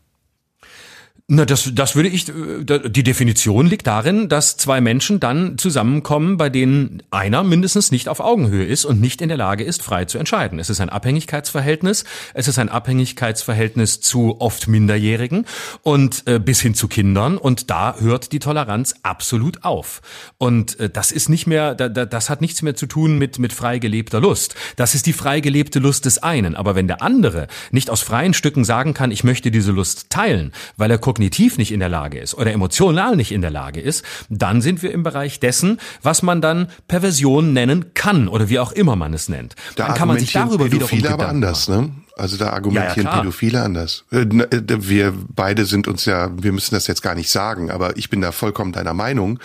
[1.32, 6.36] Na, das, das würde ich, äh, die Definition liegt darin, dass zwei Menschen dann zusammenkommen,
[6.36, 10.06] bei denen einer mindestens nicht auf Augenhöhe ist und nicht in der Lage ist, frei
[10.06, 10.58] zu entscheiden.
[10.58, 12.02] Es ist ein Abhängigkeitsverhältnis,
[12.34, 15.46] es ist ein Abhängigkeitsverhältnis zu oft Minderjährigen
[15.84, 20.02] und äh, bis hin zu Kindern und da hört die Toleranz absolut auf.
[20.36, 23.38] Und äh, das ist nicht mehr, da, da, das hat nichts mehr zu tun mit,
[23.38, 24.56] mit frei gelebter Lust.
[24.74, 26.56] Das ist die frei gelebte Lust des einen.
[26.56, 30.50] Aber wenn der andere nicht aus freien Stücken sagen kann, ich möchte diese Lust teilen,
[30.76, 33.80] weil er guckt, kognitiv nicht in der Lage ist oder emotional nicht in der Lage
[33.80, 38.58] ist, dann sind wir im Bereich dessen, was man dann Perversion nennen kann oder wie
[38.58, 39.54] auch immer man es nennt.
[39.76, 41.90] Da dann kann man sich darüber Pädophile wiederum aber anders, ne?
[42.20, 43.18] Also da argumentieren Ja, ja.
[43.18, 44.04] Pädophile anders.
[44.12, 47.96] Äh, äh, Wir beide sind uns ja, wir müssen das jetzt gar nicht sagen, aber
[47.96, 49.38] ich bin da vollkommen deiner Meinung.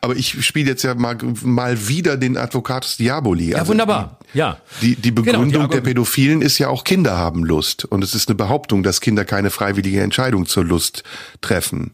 [0.00, 3.50] Aber ich spiele jetzt ja mal, mal wieder den Advocatus Diaboli.
[3.50, 4.18] Ja, Also wunderbar.
[4.34, 4.58] Ja.
[4.80, 7.84] Die, die Genau, Begründung die der Pädophilen ist ja auch Kinder haben Lust.
[7.84, 11.02] Und es ist eine Behauptung, dass Kinder keine freiwillige Entscheidung zur Lust
[11.40, 11.92] treffen.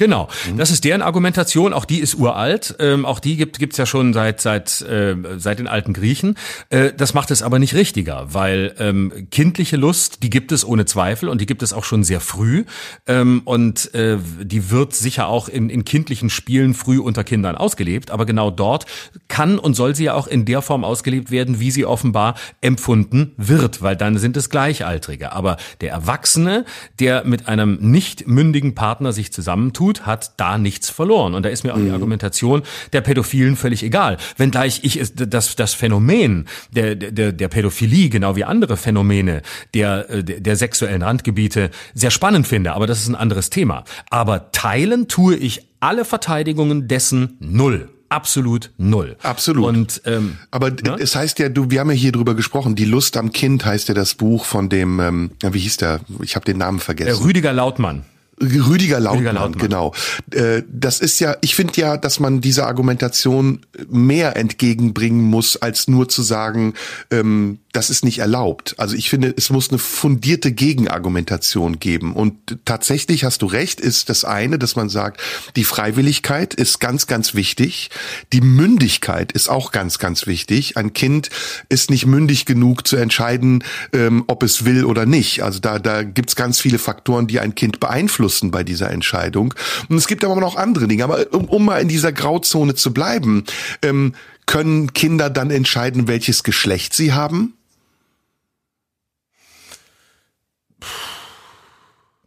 [0.00, 1.74] Genau, das ist deren Argumentation.
[1.74, 2.74] Auch die ist uralt.
[2.78, 6.36] Ähm, auch die gibt gibt's ja schon seit seit äh, seit den alten Griechen.
[6.70, 10.86] Äh, das macht es aber nicht richtiger, weil ähm, kindliche Lust, die gibt es ohne
[10.86, 12.64] Zweifel und die gibt es auch schon sehr früh.
[13.06, 18.10] Ähm, und äh, die wird sicher auch in, in kindlichen Spielen früh unter Kindern ausgelebt.
[18.10, 18.86] Aber genau dort
[19.28, 23.34] kann und soll sie ja auch in der Form ausgelebt werden, wie sie offenbar empfunden
[23.36, 25.32] wird, weil dann sind es Gleichaltrige.
[25.32, 26.64] Aber der Erwachsene,
[27.00, 31.34] der mit einem nicht mündigen Partner sich zusammentut, hat da nichts verloren.
[31.34, 32.62] Und da ist mir auch die Argumentation
[32.92, 34.16] der Pädophilen völlig egal.
[34.36, 39.42] Wenngleich ich das, das Phänomen der, der, der Pädophilie, genau wie andere Phänomene
[39.74, 42.72] der, äh, der, der sexuellen Randgebiete, sehr spannend finde.
[42.72, 43.84] Aber das ist ein anderes Thema.
[44.10, 47.88] Aber teilen tue ich alle Verteidigungen dessen null.
[48.10, 49.16] Absolut null.
[49.22, 49.66] Absolut.
[49.68, 50.96] Und ähm, Aber Ne?
[50.98, 53.86] es heißt ja, du, wir haben ja hier drüber gesprochen, die Lust am Kind heißt
[53.86, 56.00] ja das Buch von dem, ähm, wie hieß der?
[56.20, 57.22] Ich habe den Namen vergessen.
[57.22, 58.04] Rüdiger Lautmann.
[58.42, 59.58] Rüdiger Lautmann, Rüdiger Lautmann.
[59.58, 59.94] genau.
[60.32, 65.88] Äh, Das ist ja, ich finde ja, dass man dieser Argumentation mehr entgegenbringen muss, als
[65.88, 66.74] nur zu sagen,
[67.10, 68.74] ähm, das ist nicht erlaubt.
[68.78, 72.14] Also ich finde, es muss eine fundierte Gegenargumentation geben.
[72.14, 75.20] Und tatsächlich hast du recht, ist das eine, dass man sagt,
[75.54, 77.90] die Freiwilligkeit ist ganz, ganz wichtig.
[78.32, 80.76] Die Mündigkeit ist auch ganz, ganz wichtig.
[80.76, 81.30] Ein Kind
[81.68, 83.62] ist nicht mündig genug zu entscheiden,
[83.92, 85.44] ähm, ob es will oder nicht.
[85.44, 89.54] Also da, da gibt's ganz viele Faktoren, die ein Kind beeinflussen bei dieser Entscheidung.
[89.88, 91.04] Und es gibt aber noch andere Dinge.
[91.04, 93.44] Aber um, um mal in dieser Grauzone zu bleiben,
[93.82, 94.14] ähm,
[94.46, 97.54] können Kinder dann entscheiden, welches Geschlecht sie haben?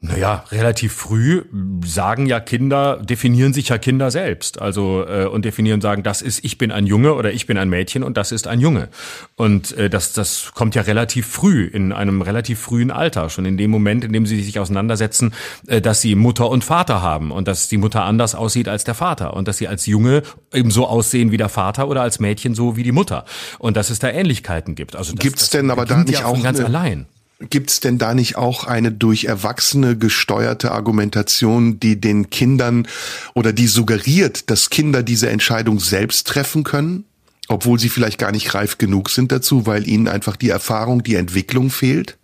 [0.05, 1.43] Naja, relativ früh
[1.85, 4.61] sagen ja Kinder, definieren sich ja Kinder selbst.
[4.61, 7.69] Also äh, und definieren sagen, das ist, ich bin ein Junge oder ich bin ein
[7.69, 8.89] Mädchen und das ist ein Junge.
[9.37, 13.55] Und äh, das, das kommt ja relativ früh, in einem relativ frühen Alter, schon in
[13.55, 15.33] dem Moment, in dem sie sich auseinandersetzen,
[15.67, 18.95] äh, dass sie Mutter und Vater haben und dass die Mutter anders aussieht als der
[18.95, 20.23] Vater und dass sie als Junge
[20.53, 23.23] eben so aussehen wie der Vater oder als Mädchen so wie die Mutter.
[23.57, 24.97] Und dass es da Ähnlichkeiten gibt.
[24.97, 27.05] Also das, Gibt's das denn aber da nicht auch ganz eine- allein?
[27.39, 32.87] Gibt's denn da nicht auch eine durch Erwachsene gesteuerte Argumentation, die den Kindern
[33.33, 37.05] oder die suggeriert, dass Kinder diese Entscheidung selbst treffen können?
[37.49, 41.15] Obwohl sie vielleicht gar nicht reif genug sind dazu, weil ihnen einfach die Erfahrung, die
[41.15, 42.17] Entwicklung fehlt?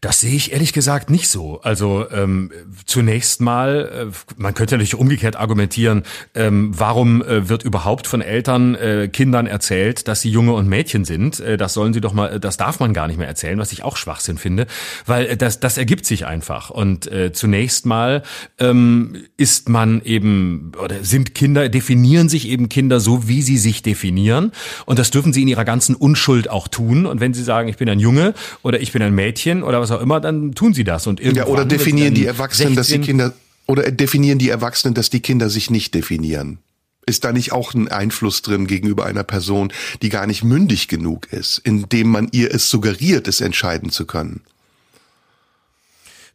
[0.00, 1.60] Das sehe ich ehrlich gesagt nicht so.
[1.62, 2.52] Also ähm,
[2.86, 8.74] zunächst mal, äh, man könnte natürlich umgekehrt argumentieren, ähm, warum äh, wird überhaupt von Eltern
[8.76, 11.40] äh, Kindern erzählt, dass sie Junge und Mädchen sind?
[11.40, 13.82] Äh, das sollen sie doch mal, das darf man gar nicht mehr erzählen, was ich
[13.82, 14.66] auch Schwachsinn finde,
[15.06, 16.70] weil äh, das, das ergibt sich einfach.
[16.70, 18.22] Und äh, zunächst mal
[18.58, 23.82] ähm, ist man eben oder sind Kinder definieren sich eben Kinder so, wie sie sich
[23.82, 24.52] definieren,
[24.86, 27.06] und das dürfen sie in ihrer ganzen Unschuld auch tun.
[27.06, 29.87] Und wenn sie sagen, ich bin ein Junge oder ich bin ein Mädchen oder was
[29.90, 31.06] auch immer, dann tun sie das.
[31.06, 33.32] Und Ja, oder definieren die Erwachsenen, dass die 16 Kinder,
[33.66, 36.58] oder definieren die Erwachsenen, dass die Kinder sich nicht definieren?
[37.06, 39.72] Ist da nicht auch ein Einfluss drin gegenüber einer Person,
[40.02, 44.42] die gar nicht mündig genug ist, indem man ihr es suggeriert, es entscheiden zu können?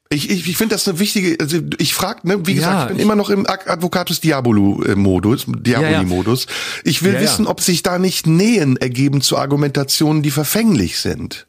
[0.10, 2.88] Ich, ich, ich finde das eine wichtige, also ich frage, ne, wie gesagt, Ja, ich
[2.90, 6.46] bin ich- immer noch im Ad- Advocatus Diabolo-Modus, Diaboli-Modus.
[6.84, 7.24] Ich will Ja, ja.
[7.26, 11.48] wissen, ob sich da nicht Nähen ergeben zu Argumentationen, die verfänglich sind.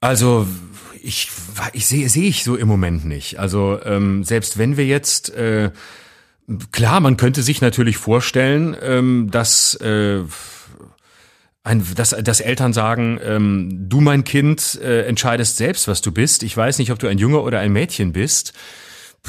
[0.00, 0.46] Also
[1.02, 1.30] ich,
[1.72, 3.38] ich sehe sehe ich so im Moment nicht.
[3.38, 5.70] Also ähm, selbst wenn wir jetzt äh,
[6.72, 10.22] klar, man könnte sich natürlich vorstellen, ähm, dass äh,
[11.64, 16.42] ein, dass, dass Eltern sagen, ähm, du mein Kind äh, entscheidest selbst, was du bist.
[16.42, 18.54] Ich weiß nicht, ob du ein Junge oder ein Mädchen bist.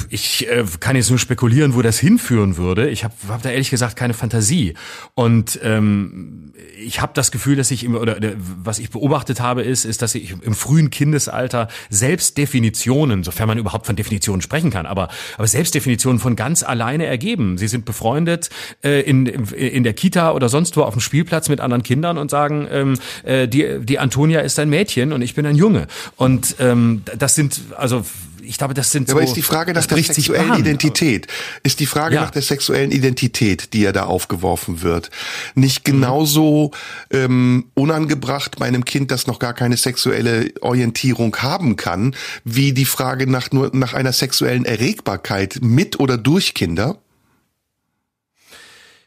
[0.08, 2.88] Ich äh, kann jetzt nur spekulieren, wo das hinführen würde.
[2.88, 4.74] Ich habe hab da ehrlich gesagt keine Fantasie.
[5.14, 9.62] Und ähm, ich habe das Gefühl, dass ich im, oder, oder was ich beobachtet habe,
[9.62, 14.86] ist, ist, dass ich im frühen Kindesalter Selbstdefinitionen, sofern man überhaupt von Definitionen sprechen kann,
[14.86, 17.58] aber, aber Selbstdefinitionen von ganz alleine ergeben.
[17.58, 18.50] Sie sind befreundet
[18.82, 22.30] äh, in, in der Kita oder sonst wo auf dem Spielplatz mit anderen Kindern und
[22.30, 25.86] sagen, ähm, äh, die, die Antonia ist ein Mädchen und ich bin ein Junge.
[26.16, 28.04] Und ähm, das sind also
[28.50, 29.14] ich glaube, das sind so.
[29.16, 30.54] Aber ist die Frage nach der sexuellen.
[30.58, 31.28] Identität,
[31.62, 32.22] ist die Frage Ja.
[32.22, 35.10] nach der sexuellen Identität, die ja da aufgeworfen wird,
[35.54, 35.92] nicht Mhm.
[35.92, 36.72] genauso
[37.12, 42.84] ähm, unangebracht bei einem Kind, das noch gar keine sexuelle Orientierung haben kann, wie die
[42.84, 46.98] Frage nach nur nach einer sexuellen Erregbarkeit mit oder durch Kinder?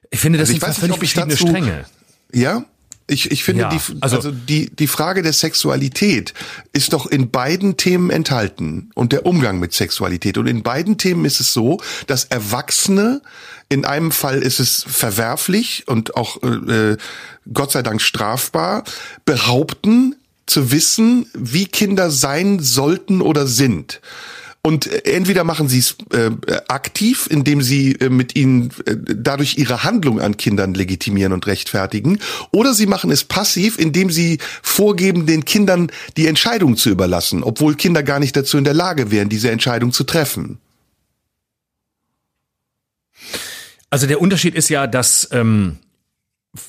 [0.10, 1.86] Ich finde, das Also ich sind weiß zwei nicht, völlig ob ich dazu- Stränge.
[2.34, 2.64] Ja,
[3.08, 6.34] ich, ich finde Ja, die, also- also, die, die Frage der Sexualität
[6.72, 10.38] ist doch in beiden Themen enthalten und der Umgang mit Sexualität.
[10.38, 13.22] Und in beiden Themen ist es so, dass Erwachsene,
[13.70, 16.98] in einem Fall ist es verwerflich und auch äh,
[17.52, 18.84] Gott sei Dank strafbar,
[19.26, 24.02] behaupten zu wissen, wie Kinder sein sollten oder sind.
[24.66, 26.32] Und äh, entweder machen sie es äh,
[26.70, 32.20] aktiv, indem sie äh, mit ihnen äh, dadurch ihre Handlung an Kindern legitimieren und rechtfertigen,
[32.52, 37.76] oder sie machen es passiv, indem sie vorgeben, den Kindern die Entscheidung zu überlassen, obwohl
[37.76, 40.60] Kinder gar nicht dazu in der Lage wären, diese Entscheidung zu treffen.
[43.90, 45.78] Also der Unterschied ist ja, dass ähm,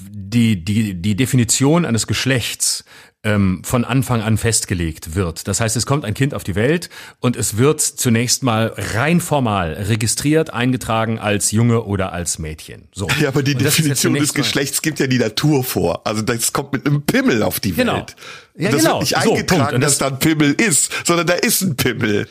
[0.01, 2.85] die, die, die Definition eines Geschlechts
[3.23, 5.49] ähm, von Anfang an festgelegt wird.
[5.49, 9.21] Das heißt, es kommt ein Kind auf die Welt und es wird zunächst mal rein
[9.21, 12.89] formal registriert, eingetragen als Junge oder als Mädchen.
[12.95, 13.09] So.
[13.21, 16.07] Ja, aber die Definition des Geschlechts gibt ja die Natur vor.
[16.07, 17.97] Also das kommt mit einem Pimmel auf die Genau.
[17.97, 18.17] Welt.
[18.57, 18.93] Ja, Und das genau.
[19.01, 19.75] wird nicht So, eingetragen.
[19.77, 22.29] Und dass das- da ein Pimmel ist, sondern da ist ein Pimmel.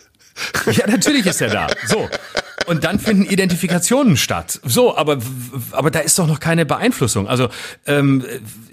[0.71, 1.67] Ja, natürlich ist er da.
[1.87, 2.09] So.
[2.65, 4.59] Und dann finden Identifikationen statt.
[4.63, 5.17] So, aber,
[5.71, 7.27] aber da ist doch noch keine Beeinflussung.
[7.27, 7.49] Also,
[7.85, 8.23] ähm,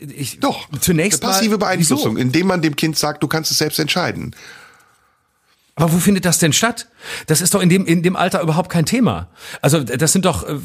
[0.01, 2.23] ich, Doch, zunächst eine passive mal, Beeinflussung, Wieso?
[2.23, 4.35] indem man dem Kind sagt, du kannst es selbst entscheiden.
[5.77, 6.89] Aber wo findet das denn statt?
[7.27, 9.29] Das ist doch in dem, in dem Alter überhaupt kein Thema.
[9.63, 10.57] Also, das sind doch, äh,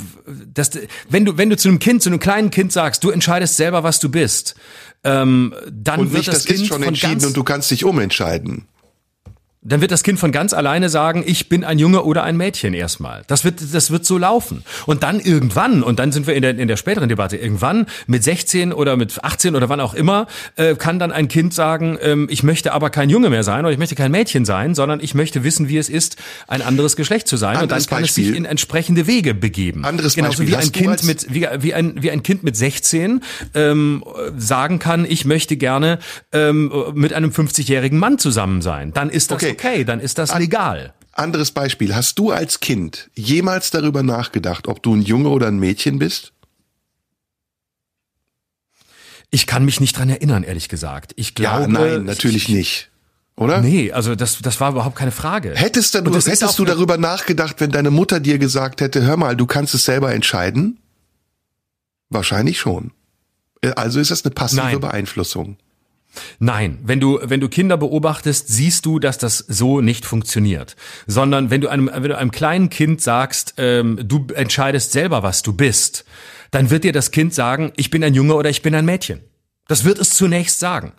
[0.54, 0.72] das,
[1.10, 3.84] wenn du, wenn du zu einem Kind, zu einem kleinen Kind sagst, du entscheidest selber,
[3.84, 4.56] was du bist,
[5.04, 7.86] ähm, dann Und wird nicht, das, das Kind ist schon entschieden und du kannst dich
[7.86, 8.68] umentscheiden.
[9.66, 12.74] Dann wird das Kind von ganz alleine sagen, ich bin ein Junge oder ein Mädchen
[12.74, 13.24] erstmal.
[13.28, 14.64] Das wird, das wird so laufen.
[14.86, 18.24] Und dann irgendwann, und dann sind wir in der, in der späteren Debatte, irgendwann mit
[18.24, 22.28] 16 oder mit 18 oder wann auch immer, äh, kann dann ein Kind sagen, ähm,
[22.30, 25.16] ich möchte aber kein Junge mehr sein oder ich möchte kein Mädchen sein, sondern ich
[25.16, 27.58] möchte wissen, wie es ist, ein anderes Geschlecht zu sein.
[27.58, 28.24] Anderes und dann kann Beispiel.
[28.24, 29.84] es sich in entsprechende Wege begeben.
[29.84, 30.50] Anderes Genauso Beispiel.
[30.50, 33.22] wie ein Kind mit, wie, wie ein, wie ein Kind mit 16
[33.56, 34.04] ähm,
[34.38, 35.98] sagen kann, ich möchte gerne
[36.32, 38.94] ähm, mit einem 50-jährigen Mann zusammen sein.
[38.94, 39.55] Dann ist das Okay.
[39.56, 40.94] Okay dann ist das legal.
[41.12, 41.96] Anderes Beispiel.
[41.96, 46.34] Hast du als Kind jemals darüber nachgedacht, ob du ein Junge oder ein Mädchen bist?
[49.32, 51.14] Ich kann mich nicht dran erinnern, ehrlich gesagt.
[51.16, 52.90] Ich glaube, ja, nein, natürlich nicht.
[53.38, 53.62] Oder?
[53.62, 55.52] Nee, also das, das war überhaupt keine Frage.
[55.56, 59.46] Hättest, du, hättest du darüber nachgedacht, wenn deine Mutter dir gesagt hätte, hör mal, du
[59.46, 60.80] kannst es selber entscheiden?
[62.10, 62.92] Wahrscheinlich schon.
[63.62, 64.80] Äh, Also ist das eine passive Nein.
[64.80, 65.58] Beeinflussung.
[66.40, 70.76] Nein, wenn du wenn du Kinder beobachtest, siehst du, dass das so nicht funktioniert.
[71.08, 75.42] Sondern wenn du einem wenn du einem kleinen Kind sagst, ähm, du entscheidest selber, was
[75.42, 76.06] du bist,
[76.52, 79.22] dann wird dir das Kind sagen, ich bin ein Junge oder ich bin ein Mädchen.
[79.68, 80.94] Das wird es zunächst sagen.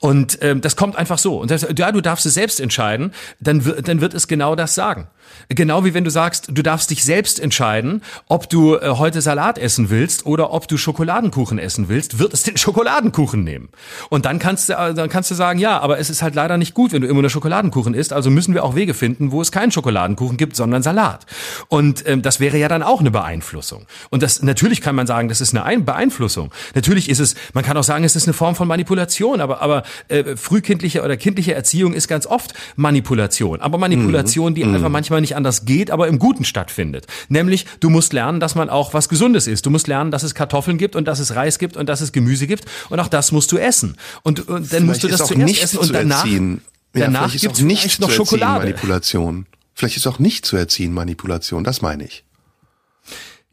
[0.00, 1.40] Und ähm, das kommt einfach so.
[1.40, 4.74] Und das, ja, du darfst es selbst entscheiden, dann, wird dann wird es genau das
[4.74, 5.08] sagen.
[5.48, 9.58] Genau wie wenn du sagst, du darfst dich selbst entscheiden, ob du äh, heute Salat
[9.58, 13.68] essen willst oder ob du Schokoladenkuchen essen willst, wird es den Schokoladenkuchen nehmen.
[14.08, 16.56] Und dann kannst du, äh, dann kannst du sagen, ja, aber es ist halt leider
[16.56, 18.12] nicht gut, wenn du immer nur Schokoladenkuchen isst.
[18.12, 21.26] Also müssen wir auch Wege finden, wo es keinen Schokoladenkuchen gibt, sondern Salat.
[21.68, 23.86] Und ähm, das wäre ja dann auch eine Beeinflussung.
[24.10, 26.52] Und das natürlich kann man sagen, das ist eine Ein Beeinflussung.
[26.74, 29.84] Natürlich ist es, man kann auch sagen, es ist eine Form von Manipulation, aber aber
[30.08, 33.60] äh, frühkindliche oder kindliche Erziehung ist ganz oft Manipulation.
[33.60, 37.06] Aber Manipulation, die einfach manchmal nicht anders geht, aber im Guten stattfindet.
[37.28, 39.64] Nämlich, du musst lernen, dass man auch was Gesundes isst.
[39.66, 42.12] Du musst lernen, dass es Kartoffeln gibt und dass es Reis gibt und dass es
[42.12, 43.96] Gemüse gibt und auch das musst du essen.
[44.22, 46.62] Und, und dann musst du das ist zuerst nicht essen zu und danach, erziehen.
[46.94, 48.66] Ja, danach ist gibt's auch nicht noch Schokolade.
[48.66, 49.46] Manipulation.
[49.74, 52.24] Vielleicht ist auch nicht zu erziehen Manipulation, das meine ich.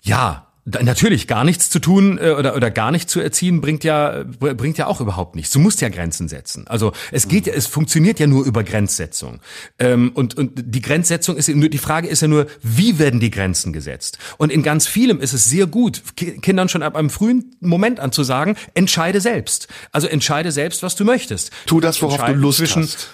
[0.02, 4.24] Ja, natürlich gar nichts zu tun äh, oder oder gar nicht zu erziehen bringt ja
[4.24, 5.52] br- bringt ja auch überhaupt nichts.
[5.52, 6.68] Du musst ja Grenzen setzen.
[6.68, 9.40] Also es geht ja, es funktioniert ja nur über Grenzsetzung.
[9.80, 13.20] Ähm, und und die Grenzsetzung ist ja nur die Frage ist ja nur, wie werden
[13.20, 14.20] die Grenzen gesetzt?
[14.38, 18.00] Und in ganz vielem ist es sehr gut, Ki- Kindern schon ab einem frühen Moment
[18.00, 19.68] an zu sagen, entscheide selbst.
[19.92, 21.52] Also entscheide selbst, was du möchtest.
[21.66, 23.10] Tu das, worauf du Lust hast.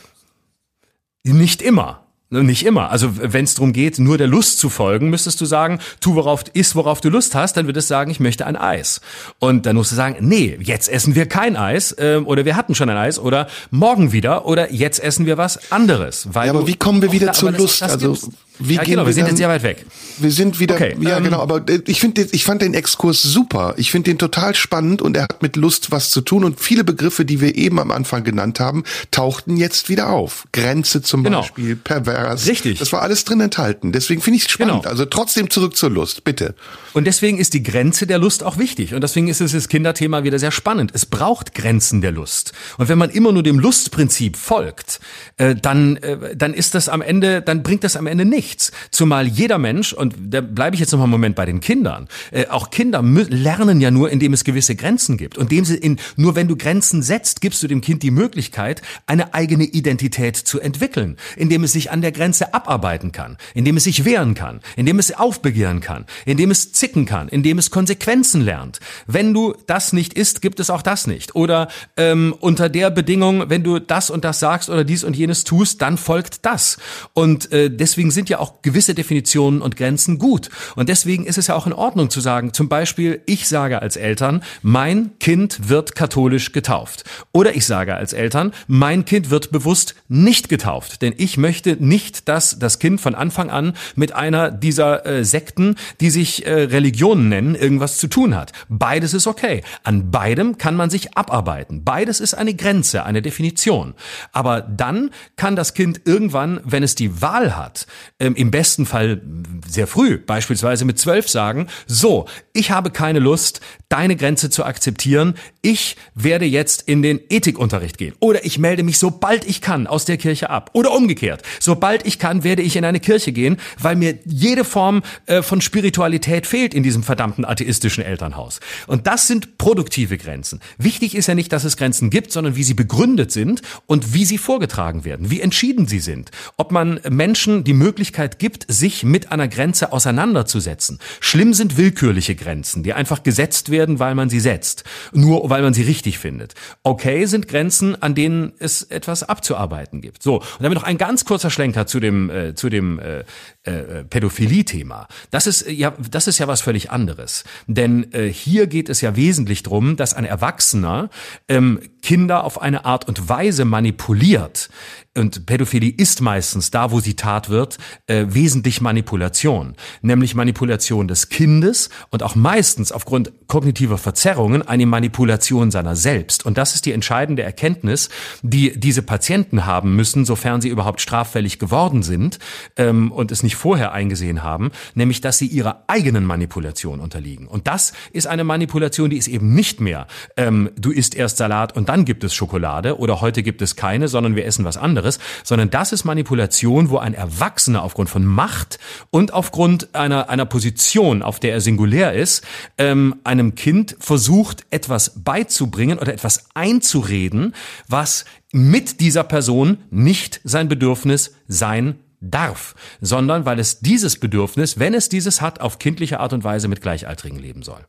[1.23, 2.04] Nicht immer.
[2.31, 2.89] Nicht immer.
[2.89, 6.43] Also wenn es darum geht, nur der Lust zu folgen, müsstest du sagen, tu worauf
[6.53, 8.99] iss, worauf du Lust hast, dann wird es sagen, ich möchte ein Eis.
[9.39, 12.73] Und dann musst du sagen, nee, jetzt essen wir kein Eis ähm, oder wir hatten
[12.73, 16.27] schon ein Eis oder morgen wieder oder jetzt essen wir was anderes.
[16.33, 17.81] Weil Ja, aber du wie kommen wir auch wieder da- zur aber das- Lust?
[17.83, 18.29] das Also gibt's.
[18.59, 19.85] Wie ja, gehen genau, wir, wir sind dann- jetzt sehr weit weg.
[20.17, 23.73] Wir sind wieder, Okay, ja ähm, genau, aber ich finde, ich fand den Exkurs super.
[23.75, 26.85] Ich finde den total spannend und er hat mit Lust was zu tun und viele
[26.85, 30.45] Begriffe, die wir eben am Anfang genannt haben, tauchten jetzt wieder auf.
[30.53, 31.41] Grenze zum Genau.
[31.41, 32.47] Beispiel, pervers.
[32.47, 32.79] Richtig.
[32.79, 33.91] Das war alles drin enthalten.
[33.91, 34.83] Deswegen finde ich es spannend.
[34.83, 34.89] Genau.
[34.89, 36.55] Also trotzdem zurück zur Lust, bitte.
[36.93, 38.93] Und deswegen ist die Grenze der Lust auch wichtig.
[38.93, 40.91] Und deswegen ist es das Kinderthema wieder sehr spannend.
[40.93, 42.53] Es braucht Grenzen der Lust.
[42.77, 45.01] Und wenn man immer nur dem Lustprinzip folgt,
[45.35, 48.44] äh, dann, äh, dann ist das am Ende, dann bringt das am Ende nichts.
[48.91, 52.07] Zumal jeder Mensch, und da bleibe ich jetzt noch mal einen Moment bei den Kindern,
[52.31, 55.37] äh, auch Kinder lernen ja nur, indem es gewisse Grenzen gibt.
[55.37, 58.81] Und dem sie in, nur wenn du Grenzen setzt, gibst du dem Kind die Möglichkeit,
[59.05, 63.85] eine eigene Identität zu entwickeln, indem es sich an der Grenze abarbeiten kann, indem es
[63.85, 68.79] sich wehren kann, indem es aufbegehren kann, indem es zicken kann, indem es Konsequenzen lernt.
[69.07, 71.35] Wenn du das nicht isst, gibt es auch das nicht.
[71.35, 71.67] Oder
[71.97, 75.81] ähm, unter der Bedingung, wenn du das und das sagst oder dies und jenes tust,
[75.81, 76.77] dann folgt das.
[77.13, 80.49] Und äh, deswegen sind ja auch gewisse Definitionen und Grenzen gut.
[80.75, 83.95] Und deswegen ist es ja auch in Ordnung zu sagen, zum Beispiel, ich sage als
[83.95, 87.03] Eltern, mein Kind wird katholisch getauft.
[87.31, 91.01] Oder ich sage als Eltern, mein Kind wird bewusst nicht getauft.
[91.01, 95.75] Denn ich möchte nicht, dass das Kind von Anfang an mit einer dieser äh, Sekten,
[95.99, 98.51] die sich äh, Religionen nennen, irgendwas zu tun hat.
[98.69, 99.63] Beides ist okay.
[99.83, 101.83] An beidem kann man sich abarbeiten.
[101.83, 103.93] Beides ist eine Grenze, eine Definition.
[104.31, 107.87] Aber dann kann das Kind irgendwann, wenn es die Wahl hat,
[108.25, 109.21] ähm, im besten Fall
[109.67, 115.35] sehr früh, beispielsweise mit zwölf sagen, so, ich habe keine Lust, deine Grenze zu akzeptieren.
[115.61, 118.13] Ich werde jetzt in den Ethikunterricht gehen.
[118.19, 120.71] Oder ich melde mich, sobald ich kann, aus der Kirche ab.
[120.73, 121.43] Oder umgekehrt.
[121.59, 125.61] Sobald ich kann, werde ich in eine Kirche gehen, weil mir jede Form äh, von
[125.61, 128.59] Spiritualität fehlt in diesem verdammten atheistischen Elternhaus.
[128.87, 130.61] Und das sind produktive Grenzen.
[130.77, 134.25] Wichtig ist ja nicht, dass es Grenzen gibt, sondern wie sie begründet sind und wie
[134.25, 136.31] sie vorgetragen werden, wie entschieden sie sind.
[136.57, 140.99] Ob man Menschen die Möglichkeit gibt, sich mit einer Grenze auseinanderzusetzen.
[141.19, 144.83] Schlimm sind willkürliche Grenzen, die einfach gesetzt werden, weil man sie setzt.
[145.11, 146.53] Nur weil man sie richtig findet.
[146.83, 150.23] Okay sind Grenzen, an denen es etwas abzuarbeiten gibt.
[150.23, 153.23] So, und damit noch ein ganz kurzer Schlenker zu dem, äh, zu dem äh,
[153.63, 155.07] äh, Pädophilie-Thema.
[155.31, 157.43] Das ist ja, das ist ja was völlig anderes.
[157.67, 161.09] Denn äh, hier geht es ja wesentlich drum, dass ein Erwachsener
[161.47, 164.69] ähm, Kinder auf eine Art und Weise manipuliert.
[165.17, 169.75] Und Pädophilie ist meistens da, wo sie Tat wird, äh, wesentlich Manipulation.
[170.01, 176.45] Nämlich Manipulation des Kindes und auch meistens aufgrund kognitiver Verzerrungen eine Manipulation seiner selbst.
[176.45, 178.09] Und das ist die entscheidende Erkenntnis,
[178.41, 182.39] die diese Patienten haben müssen, sofern sie überhaupt straffällig geworden sind
[182.75, 187.47] ähm, und es nicht vorher eingesehen haben, nämlich dass sie ihrer eigenen Manipulation unterliegen.
[187.47, 191.75] Und das ist eine Manipulation, die ist eben nicht mehr, ähm, du isst erst Salat
[191.75, 195.04] und dann gibt es Schokolade oder heute gibt es keine, sondern wir essen was anderes,
[195.43, 198.79] sondern das ist Manipulation, wo ein Erwachsener aufgrund von Macht
[199.11, 202.43] und aufgrund einer, einer Position, auf der er singulär ist,
[202.77, 207.53] ähm, einem Kind versucht, etwas beizubringen oder etwas einzureden,
[207.87, 214.93] was mit dieser Person nicht sein Bedürfnis sein darf, sondern weil es dieses Bedürfnis, wenn
[214.93, 217.85] es dieses hat, auf kindliche Art und Weise mit Gleichaltrigen leben soll.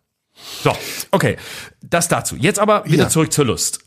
[0.62, 0.77] So,
[1.12, 1.37] okay,
[1.83, 2.37] das dazu.
[2.37, 3.09] Jetzt aber wieder Ja.
[3.09, 3.86] zurück zur Lust.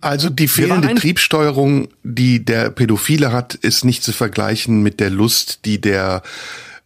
[0.00, 5.66] Also die fehlende Triebsteuerung, die der Pädophile hat, ist nicht zu vergleichen mit der Lust,
[5.66, 6.22] die der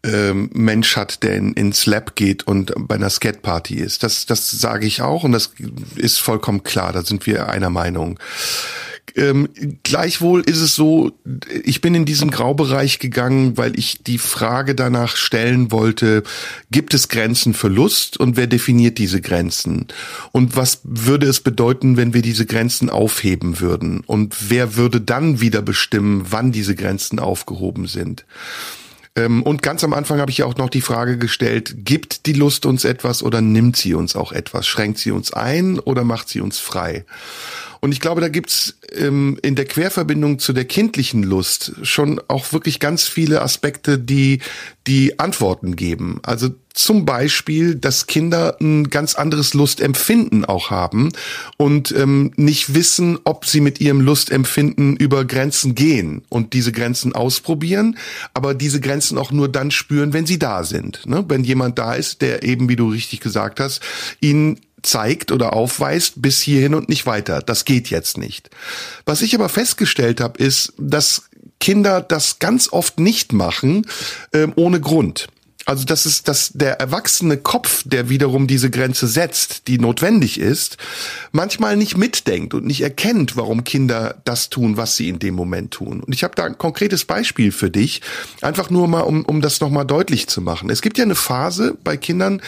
[0.05, 4.03] ähm, Mensch hat, der in, ins Lab geht und bei einer Skatparty ist.
[4.03, 5.53] Das, das sage ich auch und das
[5.97, 6.93] ist vollkommen klar.
[6.93, 8.19] Da sind wir einer Meinung.
[9.17, 9.49] Ähm,
[9.83, 11.13] gleichwohl ist es so,
[11.65, 16.23] ich bin in diesen Graubereich gegangen, weil ich die Frage danach stellen wollte,
[16.71, 19.87] gibt es Grenzen für Lust und wer definiert diese Grenzen?
[20.33, 24.01] Und was würde es bedeuten, wenn wir diese Grenzen aufheben würden?
[24.07, 28.25] Und wer würde dann wieder bestimmen, wann diese Grenzen aufgehoben sind?
[29.17, 32.35] Ähm, Und ganz am Anfang habe ich ja auch noch die Frage gestellt, gibt die
[32.35, 34.67] Lust uns etwas oder nimmt sie uns auch etwas?
[34.67, 37.05] Schränkt sie uns ein oder macht sie uns frei?
[37.81, 42.53] Und ich glaube, da gibt's ähm, in der Querverbindung zu der kindlichen Lust schon auch
[42.53, 44.41] wirklich ganz viele Aspekte, die
[44.87, 46.21] die Antworten geben.
[46.23, 51.11] Also zum Beispiel, dass Kinder ein ganz anderes Lustempfinden auch haben
[51.57, 57.15] und ähm, nicht wissen, ob sie mit ihrem Lustempfinden über Grenzen gehen und diese Grenzen
[57.15, 57.99] ausprobieren,
[58.33, 61.05] aber diese Grenzen auch nur dann spüren, wenn sie da sind.
[61.05, 61.25] Ne?
[61.29, 63.83] Wenn jemand da ist, der eben, wie du richtig gesagt hast,
[64.21, 67.41] ihnen zeigt oder aufweist bis hierhin und nicht weiter.
[67.41, 68.51] Das geht jetzt nicht.
[69.05, 71.23] Was ich aber festgestellt habe, ist, dass
[71.61, 73.87] Kinder das ganz oft nicht machen
[74.33, 75.29] ähm, ohne Grund.
[75.69, 80.79] Also das ist, dass der erwachsene Kopf, der wiederum diese Grenze setzt, die notwendig ist,
[81.31, 85.73] manchmal nicht mitdenkt und nicht erkennt, warum Kinder das tun, was sie in dem Moment
[85.73, 86.01] tun.
[86.01, 88.01] Und ich habe da ein konkretes Beispiel für dich,
[88.41, 90.71] einfach nur mal, um, um das nochmal deutlich zu machen.
[90.71, 92.41] Es gibt ja eine Phase bei Kindern,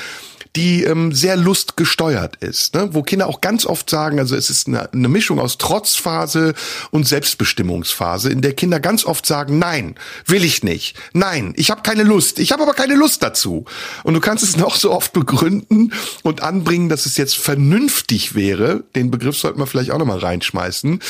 [0.56, 2.90] die ähm, sehr lustgesteuert ist, ne?
[2.92, 6.54] wo Kinder auch ganz oft sagen, also es ist eine, eine Mischung aus Trotzphase
[6.90, 9.94] und Selbstbestimmungsphase, in der Kinder ganz oft sagen, nein,
[10.26, 13.64] will ich nicht, nein, ich habe keine Lust, ich habe aber keine Lust dazu.
[14.04, 18.84] Und du kannst es noch so oft begründen und anbringen, dass es jetzt vernünftig wäre,
[18.94, 21.00] den Begriff sollte man vielleicht auch nochmal reinschmeißen,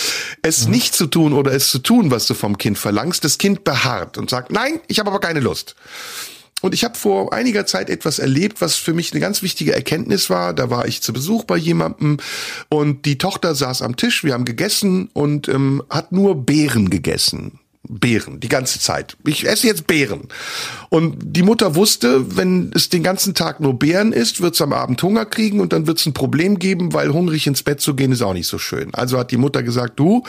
[0.42, 0.70] es mhm.
[0.70, 3.24] nicht zu tun oder es zu tun, was du vom Kind verlangst.
[3.24, 5.76] Das Kind beharrt und sagt, nein, ich habe aber keine Lust.
[6.60, 10.30] Und ich habe vor einiger Zeit etwas erlebt, was für mich eine ganz wichtige Erkenntnis
[10.30, 10.52] war.
[10.52, 12.18] Da war ich zu Besuch bei jemandem
[12.68, 17.58] und die Tochter saß am Tisch, wir haben gegessen und ähm, hat nur Beeren gegessen.
[17.88, 19.16] Beeren, die ganze Zeit.
[19.24, 20.28] Ich esse jetzt Beeren.
[20.90, 24.72] Und die Mutter wusste, wenn es den ganzen Tag nur Beeren ist, wird es am
[24.72, 27.94] Abend Hunger kriegen und dann wird es ein Problem geben, weil hungrig ins Bett zu
[27.94, 28.94] gehen ist auch nicht so schön.
[28.94, 30.22] Also hat die Mutter gesagt, du,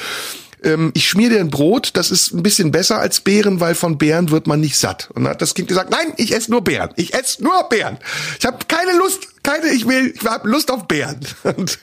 [0.64, 3.98] ähm, ich schmier dir ein Brot, das ist ein bisschen besser als Beeren, weil von
[3.98, 5.10] Beeren wird man nicht satt.
[5.14, 6.92] Und dann hat das Kind gesagt, nein, ich esse nur Beeren.
[6.96, 7.98] Ich esse nur Beeren.
[8.40, 11.20] Ich habe keine Lust, keine, ich will, ich habe Lust auf Beeren.
[11.44, 11.80] Und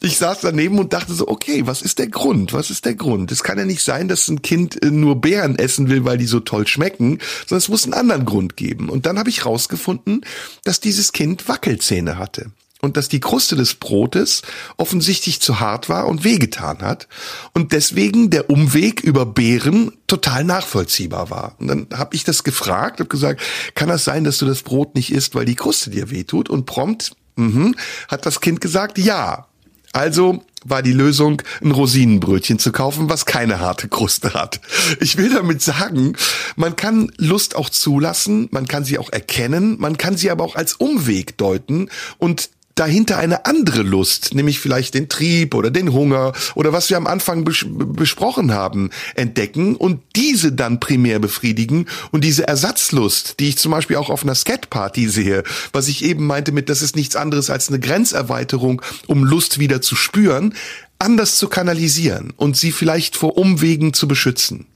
[0.00, 2.52] ich saß daneben und dachte so, okay, was ist der Grund?
[2.52, 3.30] Was ist der Grund?
[3.30, 6.26] Es kann ja nicht sein, dass ein Kind äh, nur Beeren essen will, weil die
[6.26, 8.88] so toll schmecken, sondern es muss einen anderen Grund geben.
[8.88, 10.24] Und dann habe ich rausgefunden,
[10.64, 12.50] dass dieses Kind Wackelzähne hatte
[12.86, 14.42] und dass die Kruste des Brotes
[14.76, 17.08] offensichtlich zu hart war und wehgetan hat
[17.52, 21.56] und deswegen der Umweg über Beeren total nachvollziehbar war.
[21.58, 23.42] Und dann habe ich das gefragt, habe gesagt,
[23.74, 26.48] kann das sein, dass du das Brot nicht isst, weil die Kruste dir wehtut?
[26.48, 27.74] Und prompt mhm,
[28.08, 29.46] hat das Kind gesagt, ja.
[29.92, 34.60] Also war die Lösung, ein Rosinenbrötchen zu kaufen, was keine harte Kruste hat.
[35.00, 36.16] Ich will damit sagen,
[36.56, 40.56] man kann Lust auch zulassen, man kann sie auch erkennen, man kann sie aber auch
[40.56, 46.32] als Umweg deuten und dahinter eine andere Lust, nämlich vielleicht den Trieb oder den Hunger
[46.54, 52.22] oder was wir am Anfang bes besprochen haben, entdecken und diese dann primär befriedigen und
[52.22, 56.52] diese Ersatzlust, die ich zum Beispiel auch auf einer Skatparty sehe, was ich eben meinte
[56.52, 60.54] mit, das ist nichts anderes als eine Grenzerweiterung, um Lust wieder zu spüren,
[60.98, 64.66] anders zu kanalisieren und sie vielleicht vor Umwegen zu beschützen.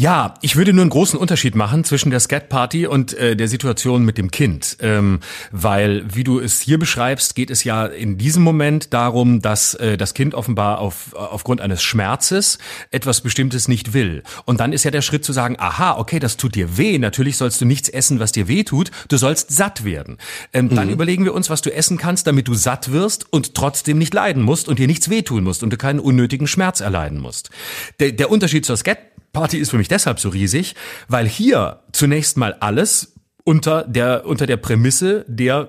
[0.00, 4.04] Ja, ich würde nur einen großen Unterschied machen zwischen der Scat-Party und äh, der Situation
[4.04, 4.76] mit dem Kind.
[4.78, 5.18] Ähm,
[5.50, 9.96] weil, wie du es hier beschreibst, geht es ja in diesem Moment darum, dass äh,
[9.96, 12.58] das Kind offenbar auf, aufgrund eines Schmerzes
[12.92, 14.22] etwas Bestimmtes nicht will.
[14.44, 16.96] Und dann ist ja der Schritt zu sagen, aha, okay, das tut dir weh.
[16.98, 18.92] Natürlich sollst du nichts essen, was dir weh tut.
[19.08, 20.18] Du sollst satt werden.
[20.52, 20.76] Ähm, mhm.
[20.76, 24.14] Dann überlegen wir uns, was du essen kannst, damit du satt wirst und trotzdem nicht
[24.14, 27.50] leiden musst und dir nichts wehtun musst und du keinen unnötigen Schmerz erleiden musst.
[27.98, 28.98] Der, der Unterschied zur Scat
[29.38, 30.74] Party ist für mich deshalb so riesig,
[31.06, 33.14] weil hier zunächst mal alles
[33.44, 35.68] unter der, unter der Prämisse der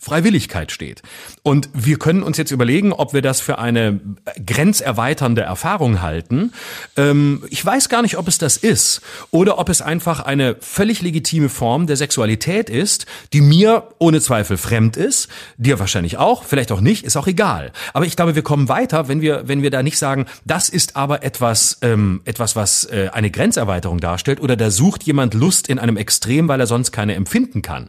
[0.00, 1.02] Freiwilligkeit steht.
[1.42, 3.98] Und wir können uns jetzt überlegen, ob wir das für eine
[4.46, 6.52] grenzerweiternde Erfahrung halten.
[6.96, 11.02] Ähm, ich weiß gar nicht, ob es das ist oder ob es einfach eine völlig
[11.02, 16.70] legitime Form der Sexualität ist, die mir ohne Zweifel fremd ist, dir wahrscheinlich auch, vielleicht
[16.70, 17.72] auch nicht, ist auch egal.
[17.92, 20.94] Aber ich glaube, wir kommen weiter, wenn wir, wenn wir da nicht sagen, das ist
[20.94, 25.80] aber etwas, ähm, etwas, was äh, eine Grenzerweiterung darstellt oder da sucht jemand Lust in
[25.80, 27.88] einem Extrem, weil er sonst keine empfinden kann.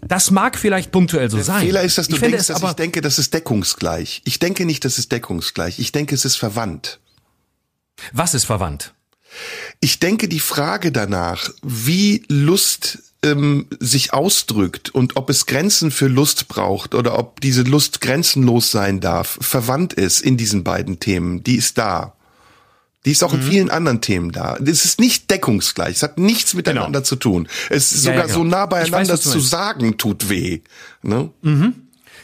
[0.00, 1.66] Das mag vielleicht punktuell so sein sein.
[1.66, 4.22] Fehler ist, dass du ich denkst, dass ich denke, das ist deckungsgleich.
[4.24, 5.78] Ich denke nicht, das ist deckungsgleich.
[5.78, 7.00] Ich denke, es ist verwandt.
[8.12, 8.94] Was ist verwandt?
[9.80, 16.08] Ich denke, die Frage danach, wie Lust ähm, sich ausdrückt und ob es Grenzen für
[16.08, 21.44] Lust braucht oder ob diese Lust grenzenlos sein darf, verwandt ist in diesen beiden Themen.
[21.44, 22.14] Die ist da.
[23.06, 23.40] Die ist auch mhm.
[23.40, 24.56] in vielen anderen Themen da.
[24.56, 25.96] Es ist nicht deckungsgleich.
[25.96, 27.04] Es hat nichts miteinander genau.
[27.04, 27.48] zu tun.
[27.70, 28.38] Es ist ja, sogar ja, genau.
[28.38, 30.60] so nah beieinander weiß, zu sagen, tut weh.
[31.02, 31.30] Ne?
[31.42, 31.74] Mhm.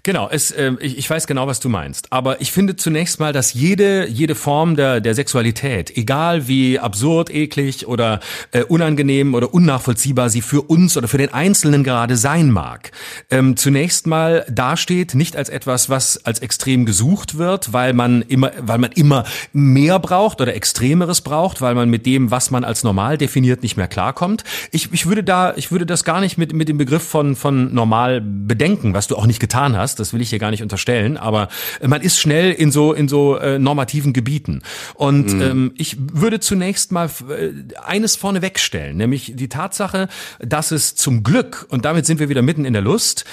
[0.07, 2.13] Genau, es, äh, ich, ich weiß genau, was du meinst.
[2.13, 7.29] Aber ich finde zunächst mal, dass jede, jede Form der, der Sexualität, egal wie absurd,
[7.29, 8.21] eklig oder
[8.53, 12.93] äh, unangenehm oder unnachvollziehbar sie für uns oder für den Einzelnen gerade sein mag,
[13.31, 18.53] ähm, zunächst mal dasteht, nicht als etwas, was als extrem gesucht wird, weil man immer,
[18.61, 22.85] weil man immer mehr braucht oder Extremeres braucht, weil man mit dem, was man als
[22.85, 24.45] normal definiert, nicht mehr klarkommt.
[24.71, 27.75] Ich, ich würde da, ich würde das gar nicht mit, mit dem Begriff von, von
[27.75, 30.63] normal bedenken, was du auch nicht getan getan hast, das will ich dir gar nicht
[30.63, 31.49] unterstellen, aber
[31.83, 34.63] man ist schnell in so in so äh, normativen Gebieten.
[34.95, 35.43] Und mhm.
[35.43, 37.51] ähm, ich würde zunächst mal äh,
[37.85, 40.09] eines vorne wegstellen, nämlich die Tatsache,
[40.41, 43.25] dass es zum Glück, und damit sind wir wieder mitten in der Lust,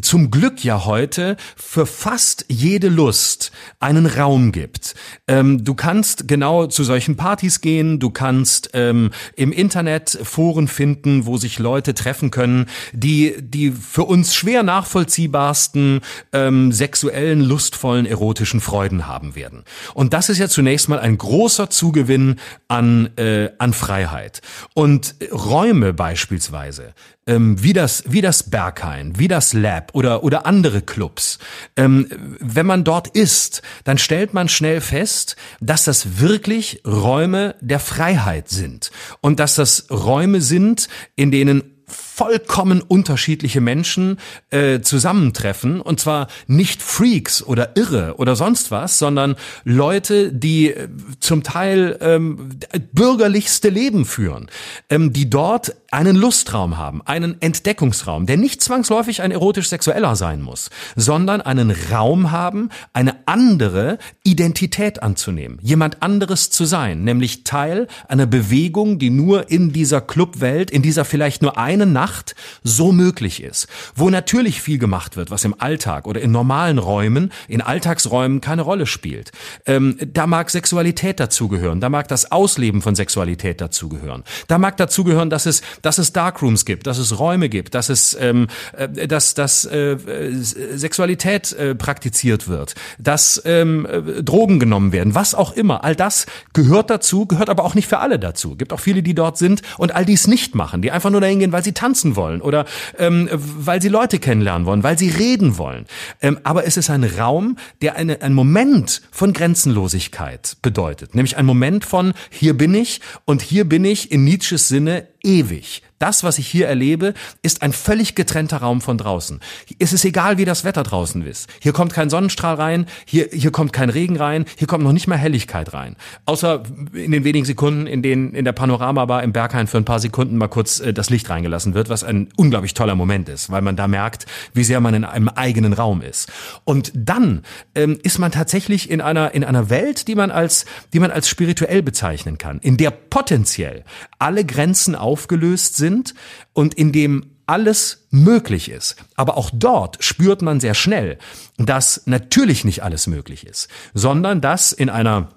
[0.00, 4.94] zum Glück ja heute für fast jede Lust einen Raum gibt.
[5.28, 11.26] Ähm, du kannst genau zu solchen Partys gehen, du kannst ähm, im Internet Foren finden,
[11.26, 16.00] wo sich Leute treffen können, die die für uns schwer nachvollziehbarsten
[16.32, 19.64] ähm, sexuellen, lustvollen, erotischen Freuden haben werden.
[19.94, 22.36] Und das ist ja zunächst mal ein großer Zugewinn
[22.68, 24.42] an äh, an Freiheit
[24.74, 26.94] und Räume beispielsweise
[27.30, 31.38] ähm, wie das wie das Berghain, wie das Lab oder oder andere Clubs.
[31.76, 32.08] Ähm,
[32.40, 38.48] wenn man dort ist, dann stellt man schnell fest, dass das wirklich Räume der Freiheit
[38.48, 38.90] sind
[39.20, 41.79] und dass das Räume sind, in denen
[42.20, 44.18] vollkommen unterschiedliche Menschen
[44.50, 45.80] äh, zusammentreffen.
[45.80, 50.88] Und zwar nicht Freaks oder Irre oder sonst was, sondern Leute, die äh,
[51.20, 52.50] zum Teil ähm,
[52.92, 54.50] bürgerlichste Leben führen,
[54.90, 60.70] ähm, die dort einen Lustraum haben, einen Entdeckungsraum, der nicht zwangsläufig ein erotisch-sexueller sein muss,
[60.94, 68.26] sondern einen Raum haben, eine andere Identität anzunehmen, jemand anderes zu sein, nämlich Teil einer
[68.26, 73.66] Bewegung, die nur in dieser Clubwelt, in dieser vielleicht nur einen Nacht so möglich ist,
[73.96, 78.62] wo natürlich viel gemacht wird, was im Alltag oder in normalen Räumen, in Alltagsräumen keine
[78.62, 79.32] Rolle spielt.
[79.66, 85.30] Ähm, da mag Sexualität dazugehören, da mag das Ausleben von Sexualität dazugehören, da mag dazugehören,
[85.30, 89.34] dass es, dass es Darkrooms gibt, dass es Räume gibt, dass es, ähm, äh, dass,
[89.34, 89.96] dass äh,
[90.40, 95.84] Sexualität äh, praktiziert wird, dass ähm, äh, Drogen genommen werden, was auch immer.
[95.84, 98.56] All das gehört dazu, gehört aber auch nicht für alle dazu.
[98.56, 101.38] Gibt auch viele, die dort sind und all dies nicht machen, die einfach nur dahin
[101.38, 102.64] gehen, weil sie tanzen wollen oder
[102.98, 105.86] ähm, weil sie Leute kennenlernen wollen, weil sie reden wollen.
[106.20, 111.14] Ähm, aber es ist ein Raum, der eine, ein Moment von Grenzenlosigkeit bedeutet.
[111.14, 115.80] Nämlich ein Moment von hier bin ich und hier bin ich in Nietzsches Sinne ewig.
[116.00, 117.12] Das, was ich hier erlebe,
[117.42, 119.38] ist ein völlig getrennter Raum von draußen.
[119.78, 121.50] Es ist egal, wie das Wetter draußen ist.
[121.60, 125.08] Hier kommt kein Sonnenstrahl rein, hier, hier kommt kein Regen rein, hier kommt noch nicht
[125.08, 125.96] mal Helligkeit rein.
[126.24, 126.62] Außer
[126.94, 130.38] in den wenigen Sekunden, in denen in der Panoramabar im Berghain für ein paar Sekunden
[130.38, 133.76] mal kurz äh, das Licht reingelassen wird, was ein unglaublich toller Moment ist, weil man
[133.76, 134.24] da merkt,
[134.54, 136.32] wie sehr man in einem eigenen Raum ist.
[136.64, 137.42] Und dann
[137.74, 140.64] ähm, ist man tatsächlich in einer, in einer Welt, die man als,
[140.94, 143.84] die man als spirituell bezeichnen kann, in der potenziell
[144.18, 146.14] alle Grenzen aufgelöst sind sind
[146.52, 148.96] und in dem alles möglich ist.
[149.16, 151.18] Aber auch dort spürt man sehr schnell,
[151.58, 155.30] dass natürlich nicht alles möglich ist, sondern dass in einer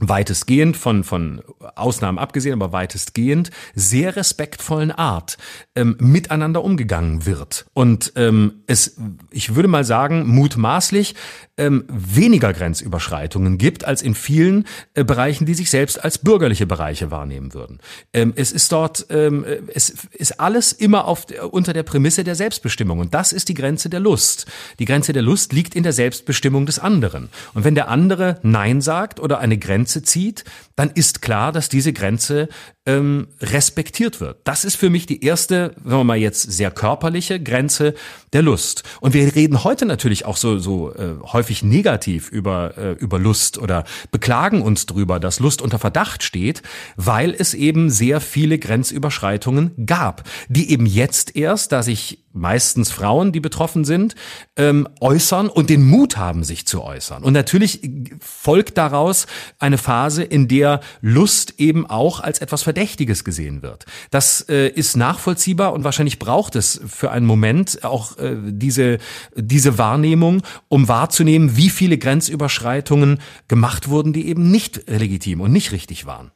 [0.00, 1.42] weitestgehend von, von
[1.74, 5.38] Ausnahmen abgesehen, aber weitestgehend sehr respektvollen Art
[5.74, 7.66] ähm, miteinander umgegangen wird.
[7.74, 8.96] Und ähm, es,
[9.30, 11.14] ich würde mal sagen, mutmaßlich
[11.56, 17.10] ähm, weniger Grenzüberschreitungen gibt als in vielen äh, Bereichen, die sich selbst als bürgerliche Bereiche
[17.10, 17.80] wahrnehmen würden.
[18.12, 19.44] Ähm, es ist dort, ähm,
[19.74, 23.00] es ist alles immer auf, unter der Prämisse der Selbstbestimmung.
[23.00, 24.46] Und das ist die Grenze der Lust.
[24.78, 27.28] Die Grenze der Lust liegt in der Selbstbestimmung des anderen.
[27.54, 30.44] Und wenn der andere Nein sagt oder eine Grenze zieht,
[30.76, 32.48] dann ist klar, dass diese Grenze
[32.86, 34.38] ähm, respektiert wird.
[34.44, 37.94] Das ist für mich die erste, wenn wir mal jetzt sehr körperliche Grenze
[38.32, 38.82] der Lust.
[39.00, 43.58] Und wir reden heute natürlich auch so, so äh, häufig negativ über, äh, über Lust
[43.58, 46.62] oder beklagen uns drüber, dass Lust unter Verdacht steht,
[46.96, 53.32] weil es eben sehr viele Grenzüberschreitungen gab, die eben jetzt erst, da sich meistens Frauen,
[53.32, 54.14] die betroffen sind,
[54.56, 57.22] ähm, äußern und den Mut haben, sich zu äußern.
[57.22, 57.80] Und natürlich
[58.20, 59.26] folgt daraus
[59.58, 63.86] eine Phase, in der Lust eben auch als etwas Verdächtiges gesehen wird.
[64.10, 68.98] Das äh, ist nachvollziehbar und wahrscheinlich braucht es für einen Moment auch äh, diese,
[69.34, 75.72] diese Wahrnehmung, um wahrzunehmen, wie viele Grenzüberschreitungen gemacht wurden, die eben nicht legitim und nicht
[75.72, 76.30] richtig waren.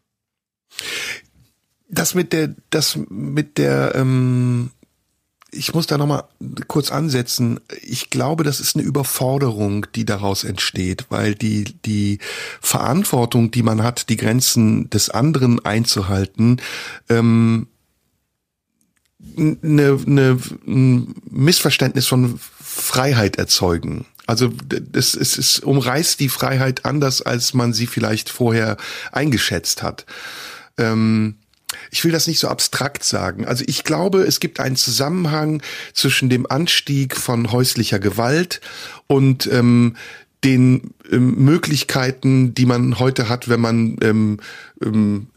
[1.88, 4.70] Das mit der, das mit der ähm
[5.52, 6.24] ich muss da nochmal
[6.66, 7.60] kurz ansetzen.
[7.82, 12.18] Ich glaube, das ist eine Überforderung, die daraus entsteht, weil die, die
[12.60, 16.60] Verantwortung, die man hat, die Grenzen des anderen einzuhalten,
[17.10, 17.68] ähm,
[19.36, 24.06] eine, eine, ein Missverständnis von Freiheit erzeugen.
[24.26, 28.78] Also das, es, es umreißt die Freiheit anders, als man sie vielleicht vorher
[29.10, 30.06] eingeschätzt hat.
[30.78, 31.36] Ähm,
[31.90, 33.46] ich will das nicht so abstrakt sagen.
[33.46, 35.62] Also ich glaube, es gibt einen Zusammenhang
[35.92, 38.60] zwischen dem Anstieg von häuslicher Gewalt
[39.06, 39.96] und ähm,
[40.44, 44.40] den ähm, Möglichkeiten, die man heute hat, wenn man ähm,
[44.82, 45.28] ähm,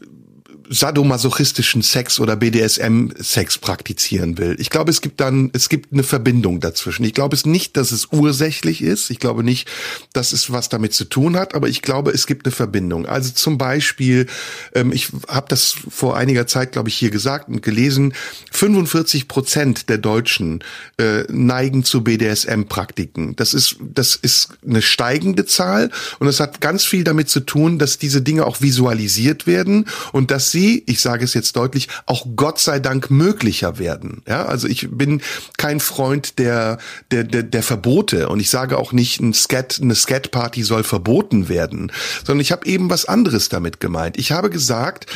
[0.68, 4.56] sadomasochistischen Sex oder BDSM-Sex praktizieren will.
[4.58, 7.04] Ich glaube, es gibt dann, es gibt eine Verbindung dazwischen.
[7.04, 9.10] Ich glaube es nicht, dass es ursächlich ist.
[9.10, 9.68] Ich glaube nicht,
[10.12, 13.06] dass es was damit zu tun hat, aber ich glaube, es gibt eine Verbindung.
[13.06, 14.26] Also zum Beispiel,
[14.74, 18.14] ähm, ich habe das vor einiger Zeit, glaube ich, hier gesagt und gelesen,
[18.52, 20.64] 45 Prozent der Deutschen
[20.98, 23.36] äh, neigen zu BDSM-Praktiken.
[23.36, 27.78] Das ist, das ist eine steigende Zahl und das hat ganz viel damit zu tun,
[27.78, 32.26] dass diese Dinge auch visualisiert werden und dass sie, ich sage es jetzt deutlich, auch
[32.34, 34.22] Gott sei Dank möglicher werden.
[34.26, 35.20] Ja, also ich bin
[35.58, 36.78] kein Freund der,
[37.10, 41.50] der, der, der Verbote und ich sage auch nicht, ein Scat, eine Scat-Party soll verboten
[41.50, 41.92] werden,
[42.24, 44.16] sondern ich habe eben was anderes damit gemeint.
[44.16, 45.06] Ich habe gesagt,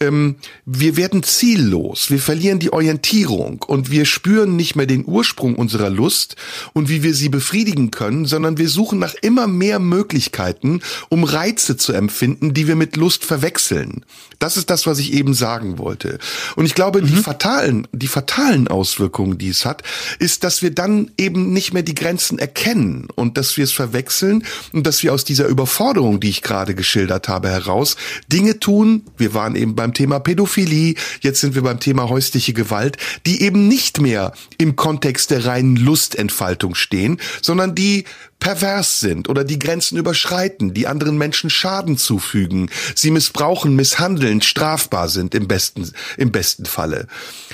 [0.00, 5.56] ähm, wir werden ziellos, wir verlieren die Orientierung und wir spüren nicht mehr den Ursprung
[5.56, 6.36] unserer Lust
[6.72, 11.76] und wie wir sie befriedigen können, sondern wir suchen nach immer mehr Möglichkeiten, um Reize
[11.76, 14.04] zu empfinden, die wir mit Lust verwechseln.
[14.38, 16.18] Das ist das, was ich eben sagen wollte.
[16.54, 17.06] Und ich glaube, mhm.
[17.06, 19.82] die fatalen, die fatalen Auswirkungen, die es hat,
[20.20, 24.44] ist, dass wir dann eben nicht mehr die Grenzen erkennen und dass wir es verwechseln
[24.72, 27.96] und dass wir aus dieser Überforderung, die ich gerade geschildert habe, heraus
[28.28, 29.02] Dinge tun.
[29.16, 32.96] Wir waren eben beim Thema Pädophilie, jetzt sind wir beim Thema häusliche Gewalt,
[33.26, 38.04] die eben nicht mehr im Kontext der reinen Lustentfaltung stehen, sondern die
[38.40, 45.08] pervers sind oder die Grenzen überschreiten, die anderen Menschen Schaden zufügen, sie missbrauchen, misshandeln, strafbar
[45.08, 47.06] sind im besten, im besten Falle.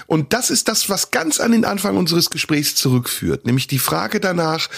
[0.07, 4.21] Und das ist das, was ganz an den Anfang unseres Gesprächs zurückführt, nämlich die Frage
[4.21, 4.69] danach,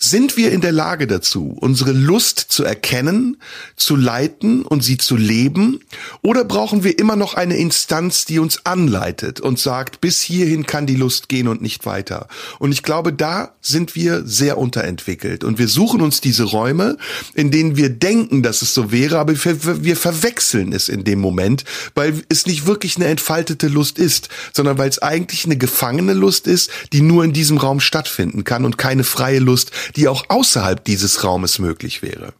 [0.00, 3.36] sind wir in der Lage dazu, unsere Lust zu erkennen,
[3.74, 5.80] zu leiten und sie zu leben?
[6.22, 10.86] Oder brauchen wir immer noch eine Instanz, die uns anleitet und sagt, bis hierhin kann
[10.86, 12.28] die Lust gehen und nicht weiter?
[12.60, 15.42] Und ich glaube, da sind wir sehr unterentwickelt.
[15.42, 16.96] Und wir suchen uns diese Räume,
[17.34, 21.64] in denen wir denken, dass es so wäre, aber wir, verwechseln es in dem Moment,
[21.96, 26.46] weil es nicht wirklich eine entfaltete Lust ist, sondern weil es eigentlich eine gefangene Lust
[26.46, 30.84] ist, die nur in diesem Raum stattfinden kann und keine freie Lust, die auch außerhalb
[30.84, 32.34] dieses Raumes möglich wäre.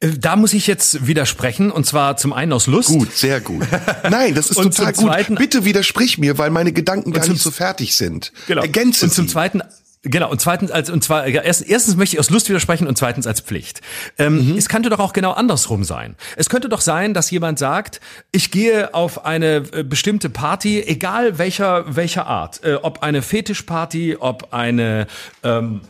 [0.00, 2.90] Äh, da muss ich jetzt widersprechen und zwar zum einen aus Lust.
[2.90, 3.66] Gut, sehr gut.
[4.10, 5.04] Nein, das ist total gut.
[5.04, 8.32] Zweiten, Bitte widersprich mir, weil meine Gedanken gar nicht so fertig sind.
[8.46, 8.62] Genau.
[8.62, 9.32] Ergänze und zum sie.
[9.32, 9.62] zweiten
[10.02, 13.26] Genau, und zweitens als und zwar erst, erstens möchte ich aus Lust widersprechen und zweitens
[13.26, 13.80] als Pflicht.
[14.16, 14.56] Ähm, mhm.
[14.56, 16.14] Es könnte doch auch genau andersrum sein.
[16.36, 18.00] Es könnte doch sein, dass jemand sagt,
[18.30, 24.16] ich gehe auf eine äh, bestimmte Party, egal welcher welcher Art, äh, ob eine Fetischparty,
[24.20, 25.08] ob eine
[25.42, 25.80] ähm,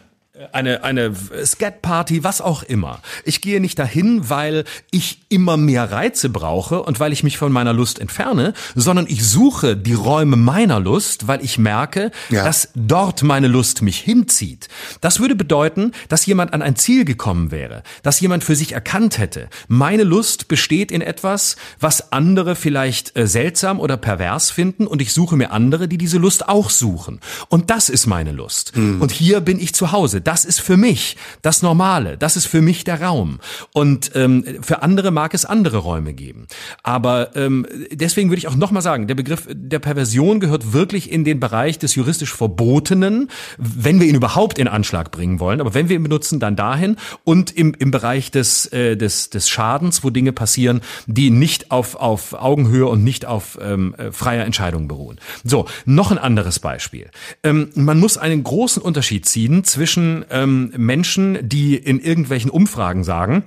[0.52, 3.00] eine, eine Scat-Party, was auch immer.
[3.24, 7.52] Ich gehe nicht dahin, weil ich immer mehr Reize brauche und weil ich mich von
[7.52, 12.44] meiner Lust entferne, sondern ich suche die Räume meiner Lust, weil ich merke, ja.
[12.44, 14.68] dass dort meine Lust mich hinzieht.
[15.00, 19.18] Das würde bedeuten, dass jemand an ein Ziel gekommen wäre, dass jemand für sich erkannt
[19.18, 25.02] hätte, meine Lust besteht in etwas, was andere vielleicht äh, seltsam oder pervers finden und
[25.02, 27.20] ich suche mir andere, die diese Lust auch suchen.
[27.48, 28.76] Und das ist meine Lust.
[28.76, 29.02] Mhm.
[29.02, 32.60] Und hier bin ich zu Hause das ist für mich das Normale, das ist für
[32.60, 33.40] mich der Raum.
[33.72, 36.48] Und ähm, für andere mag es andere Räume geben.
[36.82, 41.24] Aber ähm, deswegen würde ich auch nochmal sagen, der Begriff der Perversion gehört wirklich in
[41.24, 45.62] den Bereich des juristisch Verbotenen, wenn wir ihn überhaupt in Anschlag bringen wollen.
[45.62, 49.48] Aber wenn wir ihn benutzen, dann dahin und im, im Bereich des, äh, des, des
[49.48, 54.44] Schadens, wo Dinge passieren, die nicht auf, auf Augenhöhe und nicht auf ähm, äh, freier
[54.44, 55.18] Entscheidung beruhen.
[55.42, 57.10] So, noch ein anderes Beispiel.
[57.42, 63.44] Ähm, man muss einen großen Unterschied ziehen zwischen ähm, Menschen, die in irgendwelchen Umfragen sagen,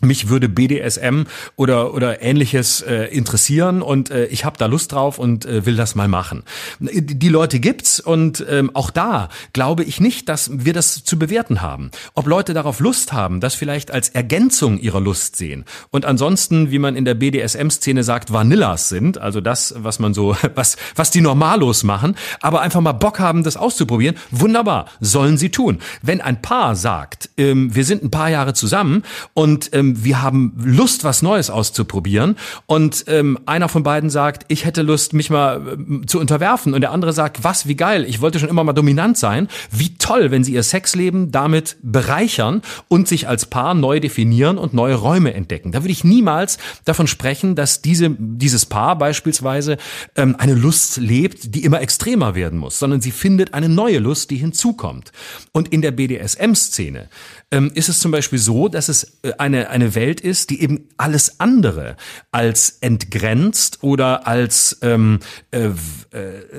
[0.00, 1.22] mich würde BDSM
[1.56, 5.76] oder oder ähnliches äh, interessieren und äh, ich habe da Lust drauf und äh, will
[5.76, 6.44] das mal machen.
[6.80, 11.62] Die Leute gibt's und ähm, auch da glaube ich nicht, dass wir das zu bewerten
[11.62, 11.90] haben.
[12.14, 16.78] Ob Leute darauf Lust haben, das vielleicht als Ergänzung ihrer Lust sehen und ansonsten, wie
[16.78, 21.20] man in der BDSM-Szene sagt, Vanillas sind, also das, was man so, was was die
[21.20, 25.78] Normalos machen, aber einfach mal Bock haben, das auszuprobieren, wunderbar, sollen sie tun.
[26.02, 29.02] Wenn ein Paar sagt, ähm, wir sind ein paar Jahre zusammen
[29.34, 32.36] und ähm, ähm, wir haben Lust, was Neues auszuprobieren.
[32.66, 36.74] Und ähm, einer von beiden sagt, ich hätte Lust, mich mal äh, zu unterwerfen.
[36.74, 39.48] Und der andere sagt, was, wie geil, ich wollte schon immer mal dominant sein.
[39.70, 44.74] Wie toll, wenn sie ihr Sexleben damit bereichern und sich als Paar neu definieren und
[44.74, 45.72] neue Räume entdecken.
[45.72, 49.78] Da würde ich niemals davon sprechen, dass diese, dieses Paar beispielsweise
[50.16, 54.30] ähm, eine Lust lebt, die immer extremer werden muss, sondern sie findet eine neue Lust,
[54.30, 55.12] die hinzukommt.
[55.52, 57.08] Und in der BDSM-Szene
[57.50, 60.88] ähm, ist es zum Beispiel so, dass es äh, eine, eine Welt ist, die eben
[60.96, 61.96] alles andere
[62.30, 65.20] als entgrenzt oder als ähm,
[65.50, 65.72] äh, äh,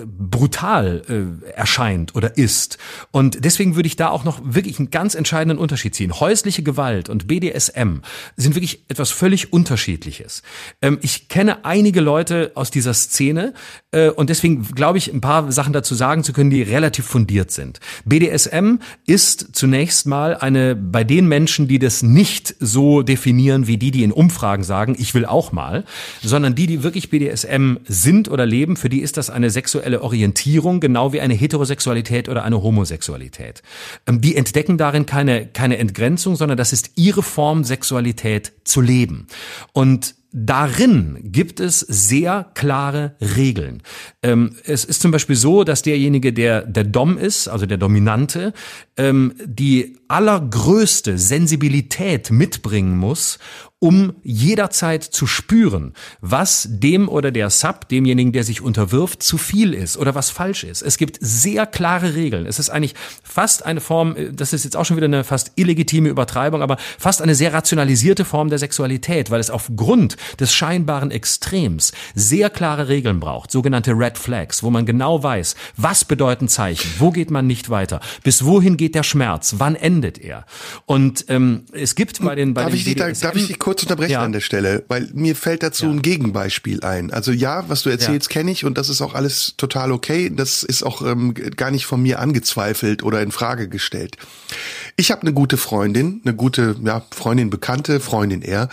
[0.05, 2.77] brutal äh, erscheint oder ist.
[3.11, 6.19] Und deswegen würde ich da auch noch wirklich einen ganz entscheidenden Unterschied ziehen.
[6.19, 7.99] Häusliche Gewalt und BDSM
[8.35, 10.41] sind wirklich etwas völlig Unterschiedliches.
[10.81, 13.53] Ähm, ich kenne einige Leute aus dieser Szene
[13.91, 17.51] äh, und deswegen glaube ich, ein paar Sachen dazu sagen zu können, die relativ fundiert
[17.51, 17.79] sind.
[18.05, 23.91] BDSM ist zunächst mal eine bei den Menschen, die das nicht so definieren wie die,
[23.91, 25.83] die in Umfragen sagen, ich will auch mal,
[26.21, 30.79] sondern die, die wirklich BDSM sind oder leben, für die ist das eine sexuelle Orientierung,
[30.79, 33.61] genau wie eine Heterosexualität oder eine Homosexualität.
[34.07, 39.27] Ähm, die entdecken darin keine, keine Entgrenzung, sondern das ist ihre Form, Sexualität zu leben.
[39.73, 43.81] Und Darin gibt es sehr klare Regeln.
[44.21, 48.53] Ähm, es ist zum Beispiel so, dass derjenige, der der Dom ist, also der Dominante,
[48.95, 53.39] ähm, die allergrößte Sensibilität mitbringen muss,
[53.79, 59.73] um jederzeit zu spüren, was dem oder der Sub, demjenigen, der sich unterwirft, zu viel
[59.73, 60.81] ist oder was falsch ist.
[60.81, 62.45] Es gibt sehr klare Regeln.
[62.45, 62.93] Es ist eigentlich
[63.23, 67.21] fast eine Form, das ist jetzt auch schon wieder eine fast illegitime Übertreibung, aber fast
[67.21, 73.21] eine sehr rationalisierte Form der Sexualität, weil es aufgrund des scheinbaren Extrems sehr klare Regeln
[73.21, 77.69] braucht, sogenannte Red Flags, wo man genau weiß, was bedeuten Zeichen, wo geht man nicht
[77.69, 80.45] weiter, bis wohin geht der Schmerz, wann endet er.
[80.85, 83.59] Und ähm, es gibt bei den bei darf den ich dich, da, darf ich dich
[83.69, 84.23] kurz unterbrechen ja.
[84.23, 85.91] an der Stelle, weil mir fällt dazu ja.
[85.91, 87.13] ein Gegenbeispiel ein.
[87.13, 88.33] Also ja, was du erzählst, ja.
[88.33, 90.31] kenne ich und das ist auch alles total okay.
[90.35, 94.17] Das ist auch ähm, gar nicht von mir angezweifelt oder in Frage gestellt.
[94.95, 98.69] Ich habe eine gute Freundin, eine gute ja, Freundin, Bekannte, Freundin eher,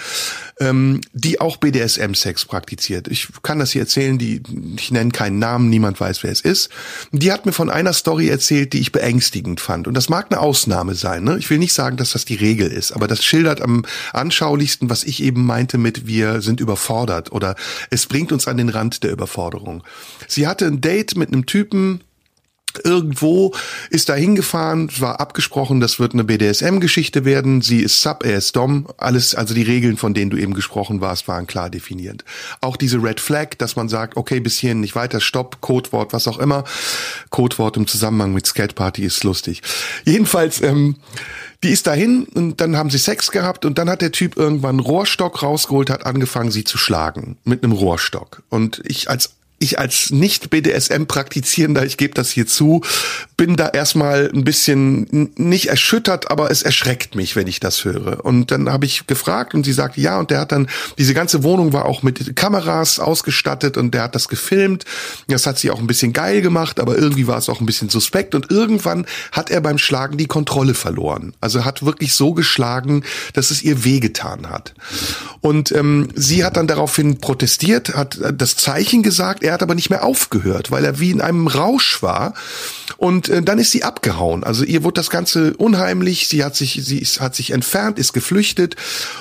[0.60, 3.06] ähm, die auch BDSM-Sex praktiziert.
[3.08, 4.42] Ich kann das hier erzählen, die
[4.78, 6.70] ich nenne keinen Namen, niemand weiß, wer es ist.
[7.12, 9.86] Die hat mir von einer Story erzählt, die ich beängstigend fand.
[9.86, 11.22] Und das mag eine Ausnahme sein.
[11.22, 11.36] Ne?
[11.38, 15.04] Ich will nicht sagen, dass das die Regel ist, aber das schildert am anschaulichsten, was
[15.04, 17.54] ich eben meinte mit wir sind überfordert oder
[17.90, 19.82] es bringt uns an den Rand der Überforderung.
[20.28, 22.02] Sie hatte ein Date mit einem Typen,
[22.84, 23.54] irgendwo,
[23.90, 28.56] ist da hingefahren, war abgesprochen, das wird eine BDSM-Geschichte werden, sie ist Sub, er ist
[28.56, 32.24] Dom, alles, also die Regeln, von denen du eben gesprochen warst, waren klar definiert.
[32.60, 36.28] Auch diese Red Flag, dass man sagt, okay, bis hierhin nicht weiter, Stopp, Codewort, was
[36.28, 36.64] auch immer.
[37.30, 39.62] Codewort im Zusammenhang mit Skate Party ist lustig.
[40.04, 40.96] Jedenfalls, ähm,
[41.62, 44.76] die ist dahin und dann haben sie Sex gehabt und dann hat der Typ irgendwann
[44.76, 48.42] einen Rohrstock rausgeholt, hat angefangen, sie zu schlagen mit einem Rohrstock.
[48.50, 52.82] Und ich als ich als nicht BDSM praktizierender, ich gebe das hier zu,
[53.36, 58.24] bin da erstmal ein bisschen nicht erschüttert, aber es erschreckt mich, wenn ich das höre.
[58.24, 61.42] Und dann habe ich gefragt und sie sagt ja und der hat dann diese ganze
[61.42, 64.84] Wohnung war auch mit Kameras ausgestattet und der hat das gefilmt.
[65.28, 67.90] Das hat sie auch ein bisschen geil gemacht, aber irgendwie war es auch ein bisschen
[67.90, 71.34] suspekt und irgendwann hat er beim Schlagen die Kontrolle verloren.
[71.40, 73.04] Also hat wirklich so geschlagen,
[73.34, 74.72] dass es ihr wehgetan hat.
[75.42, 79.90] Und ähm, sie hat dann daraufhin protestiert, hat das Zeichen gesagt, er hat aber nicht
[79.90, 82.32] mehr aufgehört, weil er wie in einem Rausch war.
[82.96, 84.44] Und äh, dann ist sie abgehauen.
[84.44, 86.28] Also ihr wurde das Ganze unheimlich.
[86.28, 88.76] Sie hat sich, sie ist, hat sich entfernt, ist geflüchtet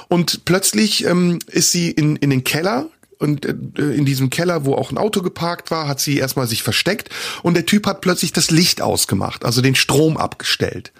[0.07, 2.87] und plötzlich ähm, ist sie in in den Keller
[3.19, 3.53] und äh,
[3.93, 7.09] in diesem Keller, wo auch ein Auto geparkt war, hat sie erstmal sich versteckt
[7.43, 10.91] und der Typ hat plötzlich das Licht ausgemacht, also den Strom abgestellt.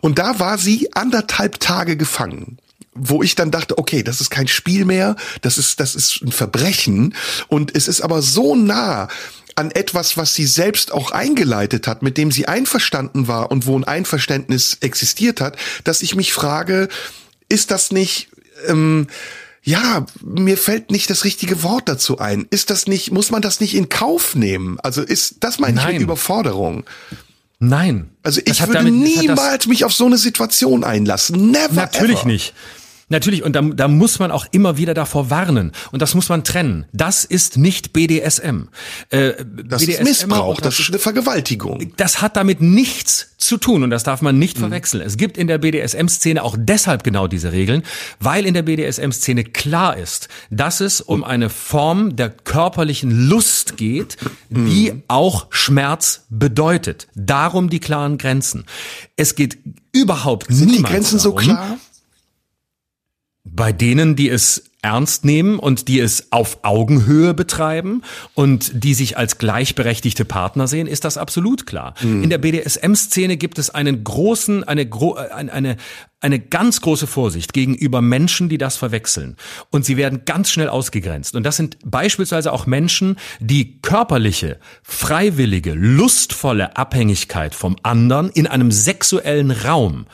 [0.00, 2.58] Und da war sie anderthalb Tage gefangen
[2.94, 6.32] wo ich dann dachte, okay, das ist kein Spiel mehr, das ist, das ist ein
[6.32, 7.14] Verbrechen
[7.48, 9.08] und es ist aber so nah
[9.54, 13.76] an etwas, was sie selbst auch eingeleitet hat, mit dem sie einverstanden war und wo
[13.78, 16.88] ein Einverständnis existiert hat, dass ich mich frage,
[17.48, 18.28] ist das nicht,
[18.66, 19.08] ähm,
[19.62, 22.46] ja, mir fällt nicht das richtige Wort dazu ein.
[22.50, 24.80] Ist das nicht, muss man das nicht in Kauf nehmen?
[24.80, 26.84] Also ist, das meine ich mit Überforderung.
[27.58, 28.10] Nein.
[28.24, 31.52] Also ich würde damit, niemals mich auf so eine Situation einlassen.
[31.52, 31.74] Never.
[31.74, 32.26] Natürlich ever.
[32.26, 32.54] nicht.
[33.12, 35.72] Natürlich, und da, da muss man auch immer wieder davor warnen.
[35.92, 36.86] Und das muss man trennen.
[36.92, 38.68] Das ist nicht BDSM.
[39.10, 39.34] Äh,
[39.64, 41.92] das BDSM ist Missbrauch, das ist eine Vergewaltigung.
[41.98, 44.62] Das hat damit nichts zu tun und das darf man nicht mhm.
[44.62, 45.02] verwechseln.
[45.02, 47.82] Es gibt in der BDSM-Szene auch deshalb genau diese Regeln,
[48.18, 54.16] weil in der BDSM-Szene klar ist, dass es um eine Form der körperlichen Lust geht,
[54.48, 55.02] die mhm.
[55.08, 57.08] auch Schmerz bedeutet.
[57.14, 58.64] Darum die klaren Grenzen.
[59.16, 59.58] Es geht
[59.92, 61.78] überhaupt Sind die Grenzen darum, so klar?
[63.44, 68.02] Bei denen, die es ernst nehmen und die es auf Augenhöhe betreiben
[68.34, 71.94] und die sich als gleichberechtigte Partner sehen, ist das absolut klar.
[72.02, 72.24] Mhm.
[72.24, 74.88] In der BDSM-Szene gibt es einen großen, eine,
[75.30, 75.76] eine,
[76.20, 79.36] eine ganz große Vorsicht gegenüber Menschen, die das verwechseln.
[79.70, 81.36] Und sie werden ganz schnell ausgegrenzt.
[81.36, 88.72] Und das sind beispielsweise auch Menschen, die körperliche, freiwillige, lustvolle Abhängigkeit vom anderen in einem
[88.72, 90.06] sexuellen Raum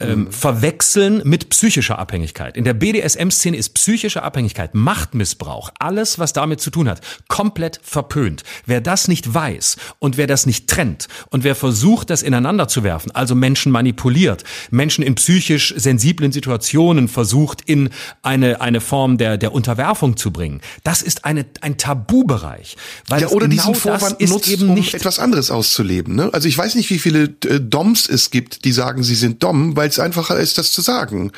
[0.00, 0.32] ähm, mhm.
[0.32, 2.56] verwechseln mit psychischer Abhängigkeit.
[2.56, 8.44] In der BDSM-Szene ist psychische Abhängigkeit, Machtmissbrauch, alles, was damit zu tun hat, komplett verpönt.
[8.64, 12.84] Wer das nicht weiß und wer das nicht trennt und wer versucht, das ineinander zu
[12.84, 17.90] werfen, also Menschen manipuliert, Menschen in psychisch sensiblen Situationen versucht, in
[18.22, 22.76] eine, eine Form der, der Unterwerfung zu bringen, das ist eine, ein Tabubereich.
[23.08, 26.14] Weil ja, oder genau diesen Vorwand nutzt, eben nicht um etwas anderes auszuleben.
[26.14, 26.30] Ne?
[26.32, 29.76] Also ich weiß nicht, wie viele äh, Doms es gibt, die sagen, sie sind Dom,
[29.76, 31.32] weil es einfacher ist, das zu sagen.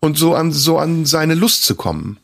[0.00, 2.18] Und so an, so an seine Lust zu kommen.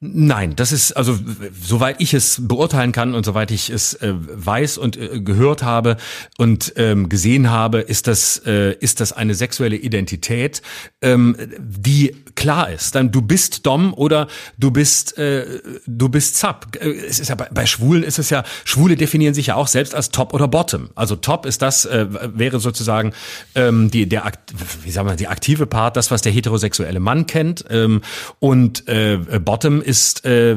[0.00, 1.18] Nein, das ist also
[1.58, 5.96] soweit ich es beurteilen kann und soweit ich es äh, weiß und äh, gehört habe
[6.36, 10.62] und ähm, gesehen habe, ist das äh, ist das eine sexuelle Identität,
[11.00, 12.96] ähm, die klar ist.
[12.96, 14.26] Dann du bist Dom oder
[14.58, 16.76] du bist äh, du bist Zap.
[16.80, 19.68] Äh, es ist ja bei, bei Schwulen ist es ja Schwule definieren sich ja auch
[19.68, 20.90] selbst als Top oder Bottom.
[20.96, 23.12] Also Top ist das äh, wäre sozusagen
[23.54, 24.30] ähm, die der
[24.82, 28.02] wie sagen wir die aktive Part, das was der heterosexuelle Mann kennt ähm,
[28.40, 30.52] und äh, Bottom ist äh,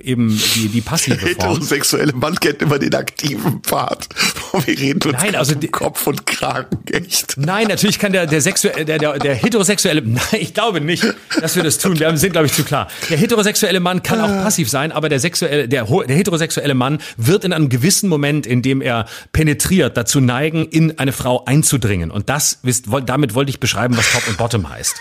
[0.00, 1.28] eben die, die passive Form.
[1.28, 4.08] Heterosexuelle Mann kennt immer den aktiven Part.
[4.64, 7.36] Wir reden uns Nein, also die, Kopf und Kragen, echt.
[7.36, 11.04] Nein, natürlich kann der, der, sexuelle, der, der, der heterosexuelle, nein, ich glaube nicht,
[11.40, 11.98] dass wir das tun.
[11.98, 12.88] Wir sind, glaube ich, zu klar.
[13.10, 17.44] Der heterosexuelle Mann kann auch passiv sein, aber der sexuelle, der, der heterosexuelle Mann wird
[17.44, 22.10] in einem gewissen Moment, in dem er penetriert, dazu neigen, in eine Frau einzudringen.
[22.10, 24.94] Und das, wisst, damit wollte ich beschreiben, was Top und Bottom heißt.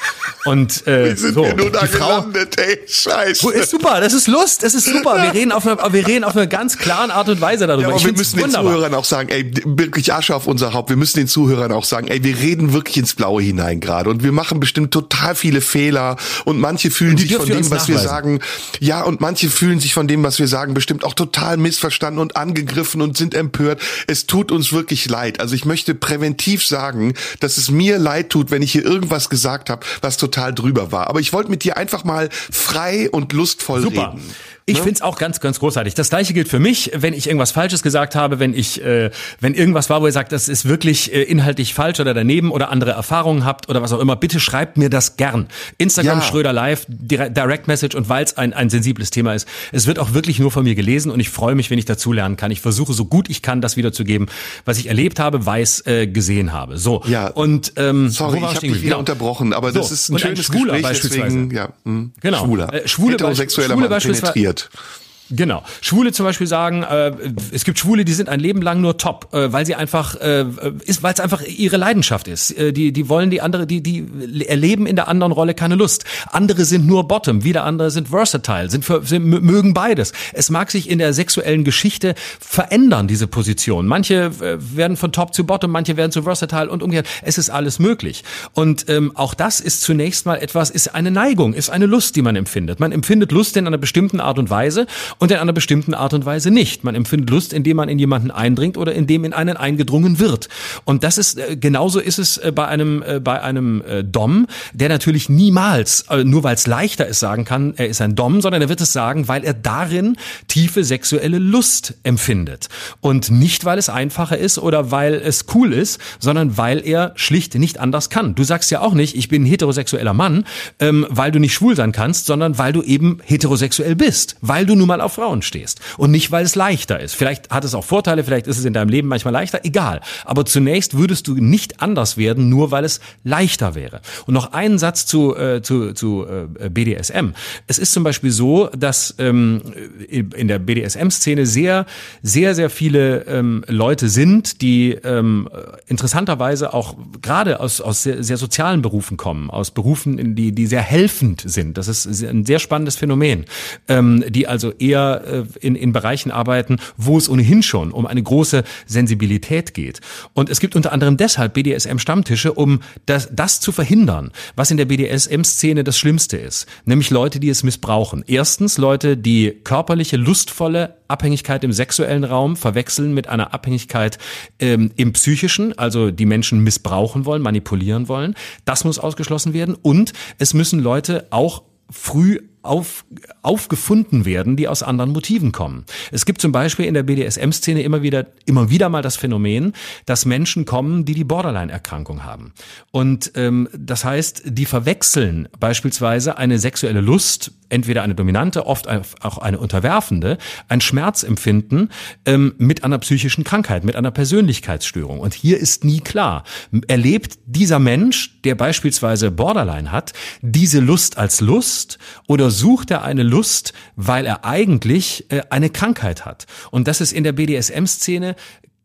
[0.45, 2.79] Und äh, Wie sind so, wir nur da gelandet, ey?
[2.87, 3.43] Scheiße.
[3.43, 5.21] Wo ist super, das ist Lust, das ist super.
[5.21, 7.89] Wir reden auf eine, wir reden auf eine ganz klaren Art und Weise darüber.
[7.89, 10.89] Ja, aber wir müssen den Zuhörern auch sagen, ey, wirklich Asche auf unser Haupt.
[10.89, 14.23] Wir müssen den Zuhörern auch sagen, ey, wir reden wirklich ins Blaue hinein gerade und
[14.23, 18.39] wir machen bestimmt total viele Fehler und manche fühlen sich von dem, was wir sagen,
[18.79, 22.35] ja, und manche fühlen sich von dem, was wir sagen, bestimmt auch total missverstanden und
[22.35, 23.81] angegriffen und sind empört.
[24.07, 25.39] Es tut uns wirklich leid.
[25.39, 29.69] Also ich möchte präventiv sagen, dass es mir leid tut, wenn ich hier irgendwas gesagt
[29.69, 31.07] habe, was total drüber war.
[31.07, 34.11] Aber ich wollte mit dir einfach mal frei und lustvoll Super.
[34.11, 34.21] reden.
[34.69, 34.83] Ich ne?
[34.83, 35.93] finde es auch ganz, ganz großartig.
[35.93, 39.53] Das gleiche gilt für mich, wenn ich irgendwas Falsches gesagt habe, wenn ich, äh, wenn
[39.53, 42.91] irgendwas war, wo ihr sagt, das ist wirklich äh, inhaltlich falsch oder daneben oder andere
[42.91, 45.47] Erfahrungen habt oder was auch immer, bitte schreibt mir das gern.
[45.77, 46.21] Instagram Ja.
[46.25, 49.47] Schröder Live, Direct Message und weil es ein, ein sensibles Thema ist.
[49.71, 52.35] Es wird auch wirklich nur von mir gelesen und ich freue mich, wenn ich dazulernen
[52.35, 52.51] kann.
[52.51, 54.27] Ich versuche so gut ich kann, das wiederzugeben,
[54.65, 56.77] was ich erlebt habe, weiß, äh, gesehen habe.
[56.77, 57.03] So.
[57.07, 57.27] Ja.
[57.27, 58.95] Und ähm, Sorry, ich habe dich wieder geblieben?
[58.99, 61.23] unterbrochen, aber So, das ist ein und ein schönes Schwuler Gespräch, beispielsweise.
[61.23, 62.37] deswegen, ja, mh, Genau.
[62.43, 62.73] Schwuler.
[62.73, 65.06] Äh, Schwule Heterosexueller Schwule Mann beispielsweise- penetriert.
[65.29, 65.63] Genau.
[65.81, 67.11] Schwule zum Beispiel sagen, äh,
[67.51, 70.45] es gibt Schwule, die sind ein Leben lang nur top, äh, weil sie einfach, äh,
[70.85, 72.51] ist, weil es einfach ihre Leidenschaft ist.
[72.51, 76.05] Äh, die, die wollen die andere, die, die erleben in der anderen Rolle keine Lust.
[76.31, 80.13] Andere sind nur Bottom, wieder andere sind versatile, sind, für, sind mögen beides.
[80.33, 83.87] Es mag sich in der sexuellen Geschichte verändern, diese Position.
[83.87, 87.07] Manche äh, werden von Top zu Bottom, manche werden zu versatile und umgekehrt.
[87.21, 88.23] Es ist alles möglich.
[88.53, 92.21] Und ähm, auch das ist zunächst mal etwas, ist eine Neigung, ist eine Lust, die
[92.21, 92.79] man empfindet.
[92.79, 94.87] Man empfindet Lust in einer bestimmten Art und Weise
[95.19, 96.83] und in einer bestimmten Art und Weise nicht.
[96.83, 100.49] Man empfindet Lust, indem man in jemanden eindringt oder indem in einen eingedrungen wird.
[100.85, 104.89] Und das ist äh, genauso ist es äh, bei einem äh, bei einem Dom, der
[104.89, 108.69] natürlich niemals nur weil es leichter ist sagen kann, er ist ein Dom, sondern er
[108.69, 110.17] wird es sagen, weil er darin
[110.47, 112.69] tiefe sexuelle Lust empfindet
[113.01, 117.55] und nicht weil es einfacher ist oder weil es cool ist, sondern weil er schlicht
[117.55, 118.35] nicht anders kann.
[118.35, 120.45] Du sagst ja auch nicht, ich bin heterosexueller Mann,
[120.79, 124.75] ähm, weil du nicht schwul sein kannst, sondern weil du eben heterosexuell bist, weil du
[124.75, 127.15] nun mal auf Frauen stehst und nicht, weil es leichter ist.
[127.15, 130.01] Vielleicht hat es auch Vorteile, vielleicht ist es in deinem Leben manchmal leichter, egal.
[130.25, 134.01] Aber zunächst würdest du nicht anders werden, nur weil es leichter wäre.
[134.25, 137.29] Und noch einen Satz zu, äh, zu, zu äh, BDSM.
[137.67, 139.61] Es ist zum Beispiel so, dass ähm,
[140.09, 141.85] in der BDSM-Szene sehr,
[142.21, 145.49] sehr, sehr viele ähm, Leute sind, die ähm,
[145.87, 150.81] interessanterweise auch gerade aus, aus sehr, sehr sozialen Berufen kommen, aus Berufen, die, die sehr
[150.81, 151.77] helfend sind.
[151.77, 153.45] Das ist ein sehr spannendes Phänomen,
[153.87, 158.21] ähm, die also eher äh, in, in Bereichen arbeiten, wo es ohnehin schon um eine
[158.21, 160.01] große Sensibilität geht.
[160.33, 164.85] Und es gibt unter anderem deshalb BDSM-Stammtische, um das, das zu verhindern, was in der
[164.85, 168.23] BDSM-Szene das Schlimmste ist, nämlich Leute, die es missbrauchen.
[168.27, 174.17] Erstens Leute, die körperliche, lustvolle Abhängigkeit im sexuellen Raum verwechseln mit einer Abhängigkeit
[174.59, 178.35] ähm, im psychischen, also die Menschen missbrauchen wollen, manipulieren wollen.
[178.65, 179.75] Das muss ausgeschlossen werden.
[179.81, 183.05] Und es müssen Leute auch früh auf,
[183.41, 185.85] aufgefunden werden, die aus anderen Motiven kommen.
[186.11, 189.73] Es gibt zum Beispiel in der BDSM-Szene immer wieder, immer wieder mal das Phänomen,
[190.05, 192.53] dass Menschen kommen, die die Borderline-Erkrankung haben.
[192.91, 199.37] Und ähm, das heißt, die verwechseln beispielsweise eine sexuelle Lust, entweder eine dominante, oft auch
[199.39, 200.37] eine unterwerfende,
[200.67, 201.89] ein Schmerzempfinden
[202.25, 205.19] ähm, mit einer psychischen Krankheit, mit einer Persönlichkeitsstörung.
[205.19, 206.43] Und hier ist nie klar,
[206.87, 213.23] erlebt dieser Mensch, der beispielsweise Borderline hat, diese Lust als Lust oder sucht er eine
[213.23, 216.47] Lust, weil er eigentlich äh, eine Krankheit hat?
[216.71, 218.35] Und das ist in der BDSM-Szene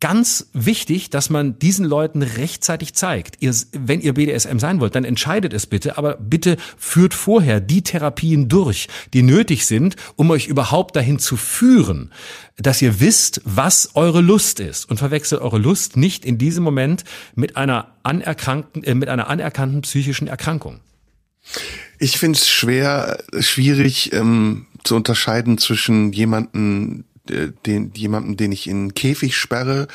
[0.03, 3.37] ganz wichtig, dass man diesen Leuten rechtzeitig zeigt.
[3.39, 7.83] Ihr, wenn ihr BDSM sein wollt, dann entscheidet es bitte, aber bitte führt vorher die
[7.83, 12.11] Therapien durch, die nötig sind, um euch überhaupt dahin zu führen,
[12.57, 17.05] dass ihr wisst, was eure Lust ist und verwechselt eure Lust nicht in diesem Moment
[17.37, 20.81] mit einer anerkannten, äh, mit einer anerkannten psychischen Erkrankung.
[22.03, 27.05] Ich finde es schwer, schwierig ähm, zu unterscheiden zwischen jemanden,
[27.65, 29.87] den, jemanden, den ich in Käfig sperre,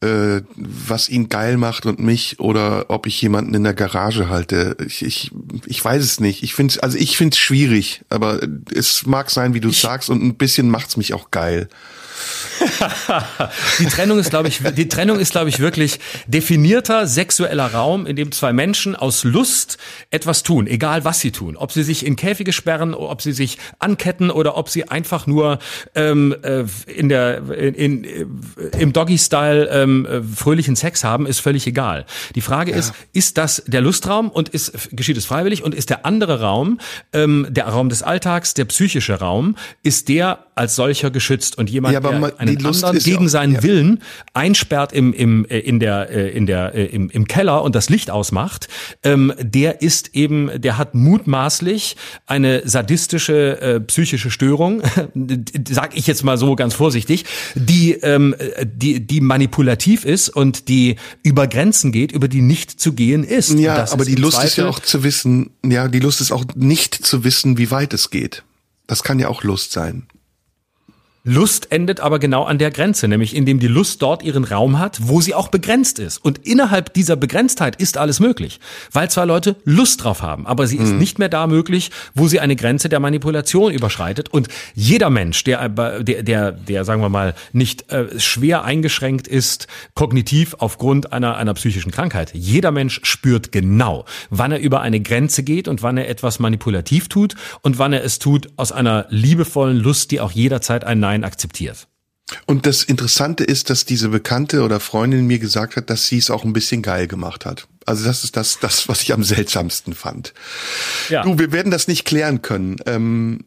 [0.00, 4.78] äh, was ihn geil macht und mich oder ob ich jemanden in der Garage halte.
[4.86, 5.32] Ich, ich,
[5.66, 6.42] ich weiß es nicht.
[6.44, 8.40] Ich finde also ich finde es schwierig, aber
[8.74, 11.68] es mag sein, wie du sagst, und ein bisschen macht's mich auch geil.
[13.78, 18.16] die Trennung ist, glaube ich, die Trennung ist, glaube ich, wirklich definierter sexueller Raum, in
[18.16, 19.78] dem zwei Menschen aus Lust
[20.10, 21.56] etwas tun, egal was sie tun.
[21.56, 25.58] Ob sie sich in Käfige sperren, ob sie sich anketten oder ob sie einfach nur
[25.94, 28.26] ähm, äh, in der in, in, äh,
[28.78, 32.06] im Doggy-Style ähm, äh, fröhlichen Sex haben, ist völlig egal.
[32.34, 32.78] Die Frage ja.
[32.78, 36.78] ist, ist das der Lustraum und ist geschieht es freiwillig und ist der andere Raum,
[37.12, 41.94] ähm, der Raum des Alltags, der psychische Raum, ist der als solcher geschützt und jemand,
[41.94, 43.62] ja, der einen Lust anderen gegen seinen ja.
[43.62, 44.02] Willen
[44.32, 47.90] einsperrt im, im, äh, in der, äh, in der, äh, im, im Keller und das
[47.90, 48.68] Licht ausmacht,
[49.02, 54.82] ähm, der ist eben, der hat mutmaßlich eine sadistische äh, psychische Störung,
[55.68, 57.24] sag ich jetzt mal so ganz vorsichtig,
[57.54, 62.92] die, ähm, die, die manipulativ ist und die über Grenzen geht, über die nicht zu
[62.92, 63.58] gehen ist.
[63.58, 66.44] Ja, aber die Lust Zweifel ist ja auch zu wissen, ja, die Lust ist auch
[66.54, 68.44] nicht zu wissen, wie weit es geht.
[68.86, 70.06] Das kann ja auch Lust sein.
[71.26, 75.08] Lust endet aber genau an der Grenze, nämlich indem die Lust dort ihren Raum hat,
[75.08, 76.22] wo sie auch begrenzt ist.
[76.22, 78.60] Und innerhalb dieser Begrenztheit ist alles möglich,
[78.92, 80.46] weil zwei Leute Lust drauf haben.
[80.46, 80.98] Aber sie ist mhm.
[80.98, 84.28] nicht mehr da möglich, wo sie eine Grenze der Manipulation überschreitet.
[84.34, 89.66] Und jeder Mensch, der, der, der, der sagen wir mal, nicht äh, schwer eingeschränkt ist,
[89.94, 95.42] kognitiv aufgrund einer, einer psychischen Krankheit, jeder Mensch spürt genau, wann er über eine Grenze
[95.42, 99.78] geht und wann er etwas manipulativ tut und wann er es tut aus einer liebevollen
[99.78, 101.86] Lust, die auch jederzeit ein Nein Nein akzeptiert.
[102.46, 106.30] Und das Interessante ist, dass diese Bekannte oder Freundin mir gesagt hat, dass sie es
[106.30, 107.68] auch ein bisschen geil gemacht hat.
[107.86, 110.32] Also das ist das, das, was ich am seltsamsten fand.
[111.10, 111.22] Ja.
[111.22, 112.76] Du, wir werden das nicht klären können.
[112.86, 113.44] Ähm,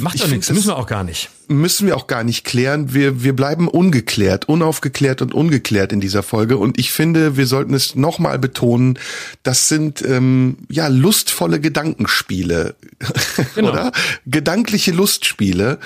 [0.00, 1.30] Macht doch nichts, müssen wir auch gar nicht.
[1.48, 2.94] Müssen wir auch gar nicht klären.
[2.94, 6.56] Wir, wir bleiben ungeklärt, unaufgeklärt und ungeklärt in dieser Folge.
[6.58, 8.98] Und ich finde, wir sollten es nochmal betonen,
[9.42, 12.74] das sind ähm, ja lustvolle Gedankenspiele.
[13.54, 13.70] Genau.
[13.70, 13.92] Oder?
[14.26, 15.78] Gedankliche Lustspiele.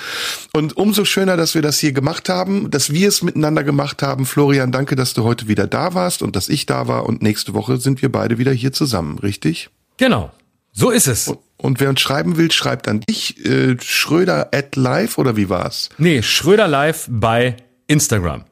[0.53, 4.25] Und umso schöner, dass wir das hier gemacht haben, dass wir es miteinander gemacht haben.
[4.25, 7.05] Florian, danke, dass du heute wieder da warst und dass ich da war.
[7.05, 9.69] Und nächste Woche sind wir beide wieder hier zusammen, richtig?
[9.97, 10.31] Genau.
[10.73, 11.29] So ist es.
[11.29, 15.49] Und, und wer uns schreiben will, schreibt an dich, äh, Schröder at live oder wie
[15.49, 15.89] war's?
[15.97, 17.57] Nee, Schröder live bei
[17.87, 18.45] Instagram.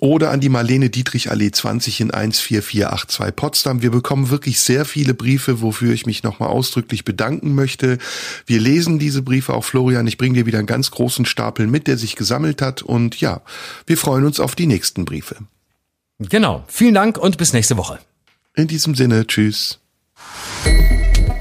[0.00, 3.82] Oder an die Marlene Dietrich Allee 20 in 14482 Potsdam.
[3.82, 7.98] Wir bekommen wirklich sehr viele Briefe, wofür ich mich nochmal ausdrücklich bedanken möchte.
[8.46, 10.06] Wir lesen diese Briefe auch, Florian.
[10.06, 12.80] Ich bringe dir wieder einen ganz großen Stapel mit, der sich gesammelt hat.
[12.80, 13.42] Und ja,
[13.86, 15.36] wir freuen uns auf die nächsten Briefe.
[16.18, 16.64] Genau.
[16.66, 17.98] Vielen Dank und bis nächste Woche.
[18.54, 19.80] In diesem Sinne, tschüss.